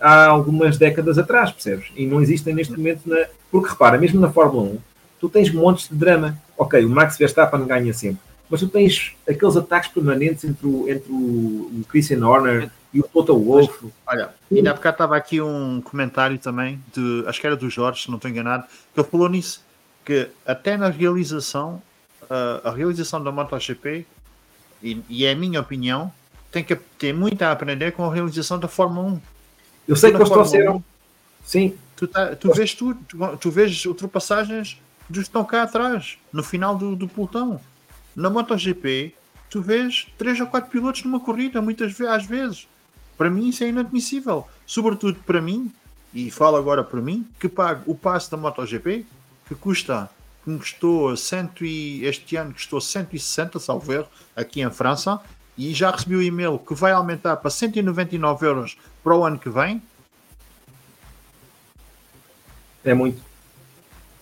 [0.00, 1.86] há algumas décadas atrás, percebes?
[1.96, 3.26] E não existem neste momento, na...
[3.50, 4.78] porque repara, mesmo na Fórmula 1,
[5.20, 6.38] tu tens montes de drama.
[6.56, 8.20] Ok, o Max Verstappen ganha sempre,
[8.50, 13.38] mas tu tens aqueles ataques permanentes entre o, entre o Christian Horner e o Total
[13.38, 13.84] Wolf.
[14.06, 18.02] Olha, ainda há bocado estava aqui um comentário também, de, acho que era do Jorge,
[18.02, 19.62] se não estou enganado, que ele falou nisso,
[20.08, 21.82] que até na realização,
[22.22, 24.06] uh, a realização da MotoGP,
[24.82, 26.10] e, e é a minha opinião,
[26.50, 29.20] tem que ter muito a aprender com a realização da Fórmula 1.
[29.86, 30.82] Eu sei que eles trouxeram.
[31.44, 31.76] Sim.
[31.94, 34.80] Tu, tá, tu vês tu, tu, tu vês ultrapassagens
[35.10, 37.60] dos que estão cá atrás, no final do, do pelotão.
[38.16, 39.12] Na MotoGP,
[39.50, 42.66] tu vês três ou quatro pilotos numa corrida, muitas vezes, às vezes.
[43.18, 44.48] Para mim isso é inadmissível.
[44.64, 45.70] Sobretudo para mim,
[46.14, 49.04] e falo agora para mim, que pago o passe da MotoGP,
[49.48, 50.10] que custa,
[50.44, 55.20] que custou cento e, este ano custou 160, salvo erro, aqui em França,
[55.56, 59.48] e já recebi o e-mail que vai aumentar para 199 euros para o ano que
[59.48, 59.82] vem.
[62.84, 63.26] É muito.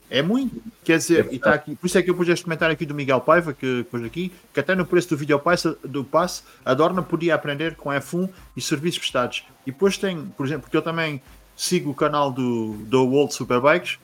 [0.08, 0.62] É muito.
[0.84, 2.86] Quer dizer, é e está aqui, por isso é que eu pus este comentário aqui
[2.86, 5.40] do Miguel Paiva, que pus aqui, que até no preço do vídeo
[5.84, 9.44] do passe, a Dorna podia aprender com F1 e serviços prestados.
[9.66, 11.20] E depois tem, por exemplo, porque eu também
[11.56, 13.98] sigo o canal do, do World Superbikes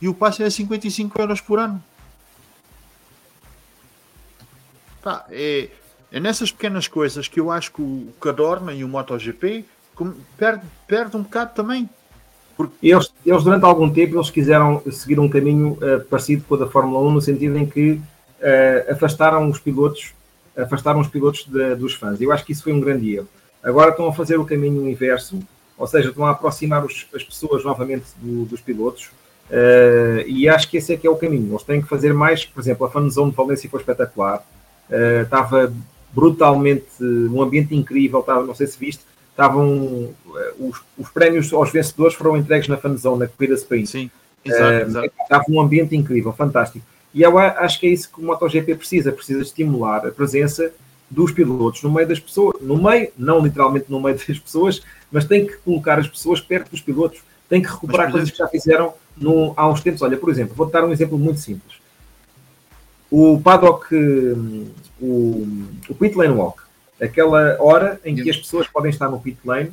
[0.00, 1.82] e o passe é 55 euros por ano.
[5.02, 5.68] Pá, é,
[6.12, 9.64] é nessas pequenas coisas que eu acho que o, que a Dorna e o MotoGP
[10.36, 11.88] perde, perde um bocado também.
[12.56, 16.58] Porque eles, eles, durante algum tempo, eles quiseram seguir um caminho uh, parecido com o
[16.58, 20.12] da Fórmula 1, no sentido em que uh, afastaram os pilotos,
[20.56, 22.20] afastaram os pilotos de, dos fãs.
[22.20, 23.28] Eu acho que isso foi um grande erro.
[23.62, 25.38] Agora estão a fazer o caminho inverso,
[25.76, 29.10] ou seja, estão a aproximar os, as pessoas novamente do, dos pilotos,
[29.50, 31.52] uh, e acho que esse é que é o caminho.
[31.52, 34.44] Eles têm que fazer mais, por exemplo, a fanzone de Valência foi espetacular,
[35.22, 35.72] estava
[36.12, 41.70] brutalmente, um ambiente incrível, estava, não sei se viste, estavam eh, os, os, prémios aos
[41.70, 43.88] vencedores foram entregues na fanzone, na corrida sprint.
[43.88, 44.10] Sim,
[44.44, 45.12] exato, uh, exato.
[45.22, 46.84] Estava um ambiente incrível, fantástico.
[47.14, 50.70] E eu acho que é isso que o MotoGP precisa, precisa estimular a presença
[51.08, 55.24] dos pilotos no meio das pessoas, no meio, não literalmente no meio das pessoas, mas
[55.24, 58.46] tem que colocar as pessoas perto dos pilotos, tem que recuperar mas, coisas que já
[58.46, 60.02] fizeram no, há uns tempos.
[60.02, 61.78] Olha, por exemplo, vou dar um exemplo muito simples.
[63.10, 64.68] O paddock, hum,
[65.00, 65.46] o,
[65.88, 66.62] o pit lane walk,
[67.00, 69.72] aquela hora em que as pessoas podem estar no pit lane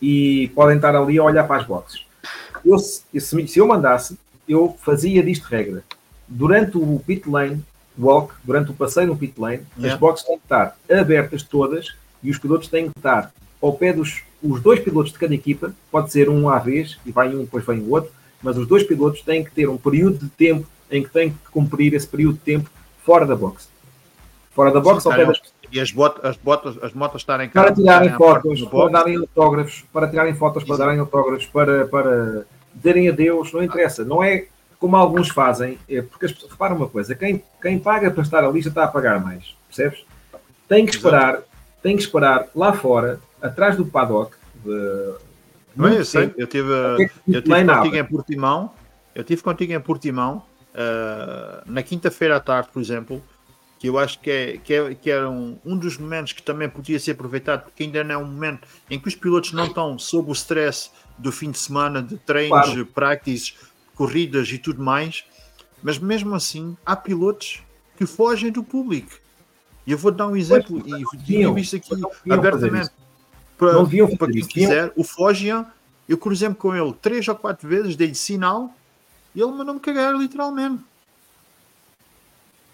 [0.00, 2.04] e podem estar ali a olhar para as boxes.
[2.64, 4.18] Eu, se, se eu mandasse,
[4.48, 5.82] eu fazia disto regra.
[6.28, 7.64] Durante o pit lane
[7.98, 9.94] walk, durante o passeio no pit lane, yeah.
[9.94, 13.92] as boxes têm que estar abertas todas e os pilotos têm que estar ao pé
[13.92, 17.40] dos os dois pilotos de cada equipa, pode ser um à vez e vai um
[17.40, 18.12] depois vem o outro,
[18.46, 21.50] mas os dois pilotos têm que ter um período de tempo em que têm que
[21.50, 22.70] cumprir esse período de tempo
[23.04, 23.68] fora da box.
[24.52, 25.40] Fora da box, Sim, ao pé das
[25.72, 27.64] e as botas, as botas, as motas estarem cá.
[27.64, 33.08] Para tirarem fotos, para darem autógrafos, para tirarem fotos, para darem autógrafos, para, para dizerem
[33.08, 34.04] adeus, não interessa.
[34.04, 34.46] Não é
[34.78, 38.44] como alguns fazem, é porque as pessoas, repara uma coisa, quem, quem paga para estar
[38.44, 40.04] ali já está a pagar mais, percebes?
[40.68, 41.44] Tem que esperar, Exato.
[41.82, 44.36] tem que esperar lá fora, atrás do paddock.
[44.64, 45.25] De,
[45.76, 46.68] não, eu sei, eu tive,
[47.28, 48.72] eu tive contigo em Portimão,
[49.14, 50.42] eu tive contigo em Portimão,
[50.74, 53.22] uh, na quinta-feira à tarde, por exemplo,
[53.78, 56.68] que eu acho que, é, que, é, que era um, um dos momentos que também
[56.68, 59.98] podia ser aproveitado, porque ainda não é um momento em que os pilotos não estão
[59.98, 62.86] sob o stress do fim de semana, de treinos, claro.
[62.86, 63.54] practices,
[63.94, 65.24] corridas e tudo mais,
[65.82, 67.62] mas mesmo assim há pilotos
[67.96, 69.12] que fogem do público.
[69.86, 71.92] E eu vou dar um exemplo, pois, e digo isto aqui
[72.30, 72.90] abertamente
[73.56, 73.84] para,
[74.16, 74.92] para quem quiser.
[74.96, 75.66] O Fogian,
[76.08, 78.72] eu cruzei-me com ele três ou quatro vezes, dei-lhe sinal
[79.34, 80.82] e ele mandou-me cagar literalmente.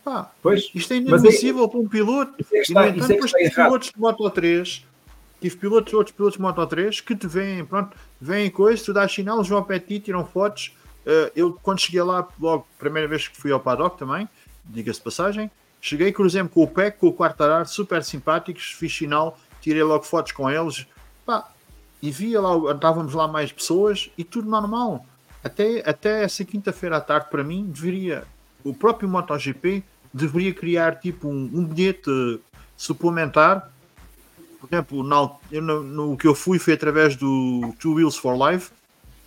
[0.05, 2.35] Pá, pois, isto é, é inadmissível para um piloto.
[2.39, 4.87] Isso é que está, e, no entanto, é pilotos de Moto 3,
[5.41, 9.13] tive pilotos, outros pilotos de Moto 3 que te veem, pronto, veem coisas, tu dás
[9.13, 10.75] sinal, vão ao pé de ti, tiram fotos.
[11.07, 14.29] Uh, eu, quando cheguei lá, logo, primeira vez que fui ao paddock também,
[14.65, 15.51] diga-se passagem,
[15.85, 20.33] Cheguei, cruzei-me com o PEC, com o Quartararo, super simpáticos, fiz sinal, tirei logo fotos
[20.33, 20.87] com eles.
[21.25, 21.49] Pá,
[22.03, 25.07] e via lá, estávamos lá mais pessoas e tudo normal.
[25.43, 28.25] Até, até essa quinta-feira à tarde, para mim, deveria,
[28.65, 29.83] o próprio MotoGP
[30.13, 32.41] deveria criar tipo um, um bilhete
[32.77, 33.71] suplementar.
[34.61, 38.71] Por exemplo, no, no, no, que eu fui foi através do Two Wheels for Life,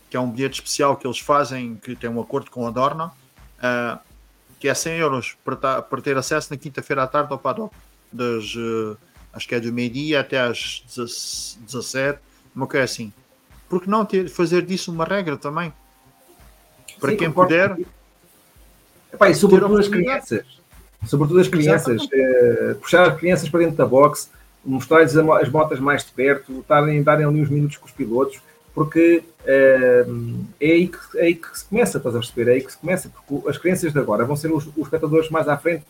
[0.09, 3.07] que é um bilhete especial que eles fazem, que tem um acordo com a Dorna,
[3.07, 3.99] uh,
[4.59, 7.75] que é 100 euros para, para ter acesso na quinta-feira à tarde ao paddock,
[8.11, 8.97] das, uh,
[9.35, 12.19] acho que é do meio-dia até às 17,
[12.55, 13.11] uma coisa assim.
[13.67, 15.73] Porque não ter, fazer disso uma regra também?
[16.99, 17.77] Para Sim, quem puder.
[19.13, 20.45] Epá, e sobretudo as crianças.
[21.05, 22.03] Sobretudo as crianças.
[22.03, 24.29] Uh, puxar as crianças para dentro da box,
[24.63, 28.39] mostrar-lhes as motas mais de perto, darem, darem ali uns minutos com os pilotos,
[28.73, 32.51] porque uh, é, aí que, é aí que se começa, estás a perceber?
[32.51, 35.29] É aí que se começa, porque as crianças de agora vão ser os, os espectadores
[35.29, 35.83] mais à frente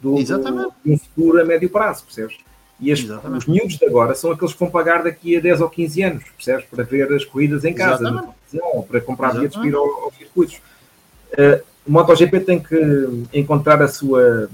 [0.00, 2.36] do, do, um futuro a médio prazo, percebes?
[2.80, 5.70] E as, os miúdos de agora são aqueles que vão pagar daqui a 10 ou
[5.70, 6.64] 15 anos, percebes?
[6.66, 8.24] Para ver as corridas em casa,
[8.60, 10.56] ou para comprar bilhetes para ir ao, aos circuitos.
[11.32, 14.50] Uh, o MotoGP tem que encontrar a sua,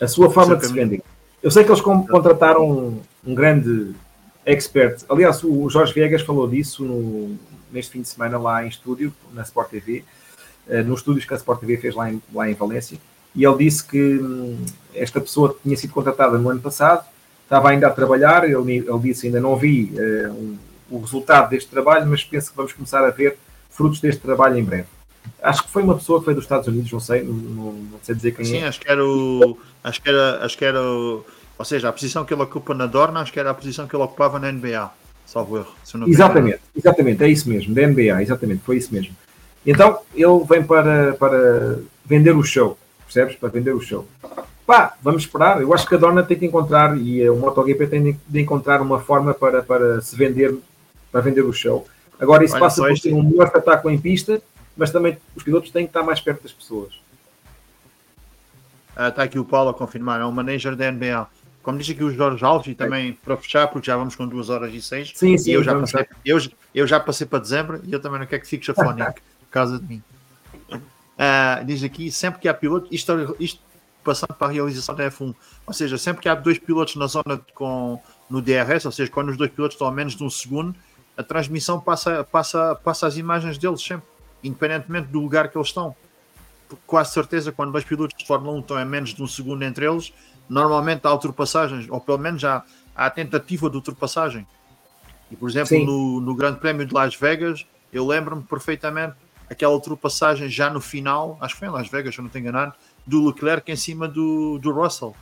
[0.00, 1.02] a sua forma de se vender.
[1.42, 3.94] Eu sei que eles contrataram um, um, grande
[4.44, 5.04] expert.
[5.08, 7.36] Aliás, o Jorge Viegas falou disso no,
[7.70, 10.04] neste fim de semana lá em estúdio, na Sport TV,
[10.68, 12.98] uh, nos estúdios que a Sport TV fez lá em, lá em Valência.
[13.34, 14.64] E ele disse que hum,
[14.94, 17.04] esta pessoa tinha sido contratada no ano passado
[17.48, 20.58] estava ainda a trabalhar, ele, ele disse ainda não vi uh, um,
[20.90, 23.38] o resultado deste trabalho, mas penso que vamos começar a ver
[23.70, 24.86] frutos deste trabalho em breve.
[25.42, 27.98] Acho que foi uma pessoa que foi dos Estados Unidos, não sei, não, não, não
[28.02, 28.60] sei dizer quem Sim, é.
[28.60, 29.58] Sim, acho que era o.
[29.82, 31.24] Acho que era, acho que era o,
[31.58, 33.96] ou seja, a posição que ele ocupa na Dorna, acho que era a posição que
[33.96, 34.90] ele ocupava na NBA,
[35.26, 35.72] salvo erro.
[36.06, 39.14] exatamente, exatamente, é isso mesmo, da NBA, exatamente, foi isso mesmo.
[39.66, 43.36] Então ele vem para, para vender o show, percebes?
[43.36, 44.06] Para vender o show.
[44.68, 45.62] Pá, vamos esperar.
[45.62, 49.00] Eu acho que a Dorna tem que encontrar e o MotoGP tem de encontrar uma
[49.00, 50.54] forma para, para se vender,
[51.10, 51.88] para vender o show.
[52.20, 54.42] Agora, isso Olha, passa por ter um melhor espetáculo em pista,
[54.76, 57.00] mas também os pilotos têm que estar mais perto das pessoas.
[58.94, 61.26] Ah, está aqui o Paulo a confirmar, é um manager da NBA.
[61.62, 64.50] Como diz aqui o Jorge Alves, e também para fechar, porque já vamos com 2
[64.50, 65.12] horas e 6.
[65.14, 66.38] Sim, sim, eu já, passei, eu,
[66.74, 69.78] eu, já passei para dezembro e eu também não quero que fiques afónico por causa
[69.78, 70.02] de mim.
[70.70, 73.67] Uh, diz aqui, sempre que há piloto, isto, isto
[74.04, 75.34] passando para a realização da F1.
[75.66, 79.30] Ou seja, sempre que há dois pilotos na zona com, no DRS, ou seja, quando
[79.30, 80.74] os dois pilotos estão a menos de um segundo,
[81.16, 84.06] a transmissão passa, passa, passa as imagens deles sempre,
[84.42, 85.94] independentemente do lugar que eles estão.
[86.68, 89.62] Porque quase certeza, quando dois pilotos de Fórmula 1 estão a menos de um segundo
[89.62, 90.12] entre eles,
[90.48, 92.64] normalmente há ultrapassagens, ou pelo menos há
[92.94, 94.46] a tentativa de ultrapassagem.
[95.30, 99.14] E por exemplo, no, no Grande Prémio de Las Vegas, eu lembro-me perfeitamente
[99.50, 102.40] aquela ultrapassagem já no final, acho que foi em Las Vegas, se eu não estou
[102.40, 102.74] enganado,
[103.08, 105.14] do Leclerc em cima do, do Russell.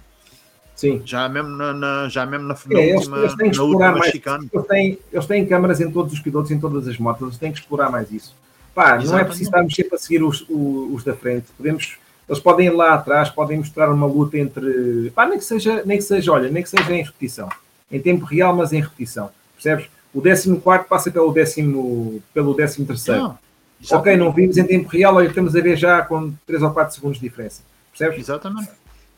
[0.75, 1.01] Sim.
[1.07, 4.15] Já mesmo na, na já mesmo na, na é, última, eles, eles na última mais,
[4.15, 7.51] Eles têm, eles têm câmaras em todos os pilotos, em todas as motos, eles têm
[7.51, 8.35] que explorar mais isso.
[8.75, 11.47] Pá, não é preciso estarmos sempre a seguir os, os, os, da frente.
[11.57, 11.97] Podemos,
[12.29, 15.11] eles podem ir lá atrás, podem mostrar uma luta entre.
[15.15, 17.49] Pá, nem que seja, nem que seja, olha, nem que seja em repetição.
[17.91, 19.31] Em tempo real, mas em repetição.
[19.55, 19.89] Percebes?
[20.13, 23.39] O 14 passa pelo 13 pelo 13 terceiro.
[23.91, 26.95] Ok, não vimos em tempo real, olha, estamos a ver já com 3 ou 4
[26.95, 27.63] segundos de diferença.
[27.97, 28.21] Percebes?
[28.21, 28.71] Exatamente.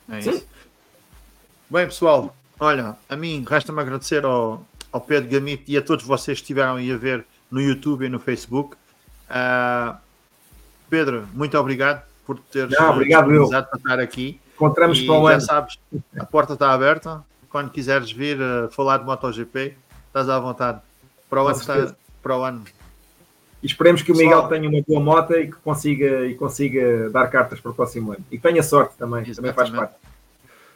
[0.09, 0.47] É isso.
[1.69, 6.39] Bem, pessoal, olha, a mim resta-me agradecer ao, ao Pedro Gamito e a todos vocês
[6.39, 8.77] que estiveram aí a ver no YouTube e no Facebook.
[9.29, 9.97] Uh,
[10.89, 13.49] Pedro, muito obrigado por teres Não, obrigado eu.
[13.49, 14.41] para estar aqui.
[14.55, 15.41] Encontramos para o ano.
[15.41, 15.79] sabes,
[16.19, 17.23] a porta está aberta.
[17.51, 19.77] Quando quiseres vir uh, falar de MotoGP,
[20.07, 20.81] estás à vontade.
[21.29, 22.65] Para o ano, está, para o ano
[23.63, 27.27] e esperemos que o Miguel tenha uma boa moto e que consiga, e consiga dar
[27.29, 28.25] cartas para o próximo ano.
[28.31, 29.37] E que tenha sorte também, Exatamente.
[29.37, 29.95] também faz parte.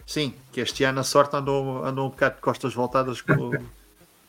[0.05, 3.51] Sim, que este ano a sorte andou, andou um bocado de costas voltadas com,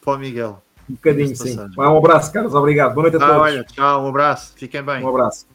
[0.03, 0.61] para o Miguel.
[0.89, 1.57] Um bocadinho, sim.
[1.77, 2.53] Um abraço, Carlos.
[2.53, 2.93] Obrigado.
[2.93, 3.41] Boa noite a ah, todos.
[3.41, 4.53] Olha, tchau, um abraço.
[4.55, 5.03] Fiquem bem.
[5.03, 5.47] Um abraço.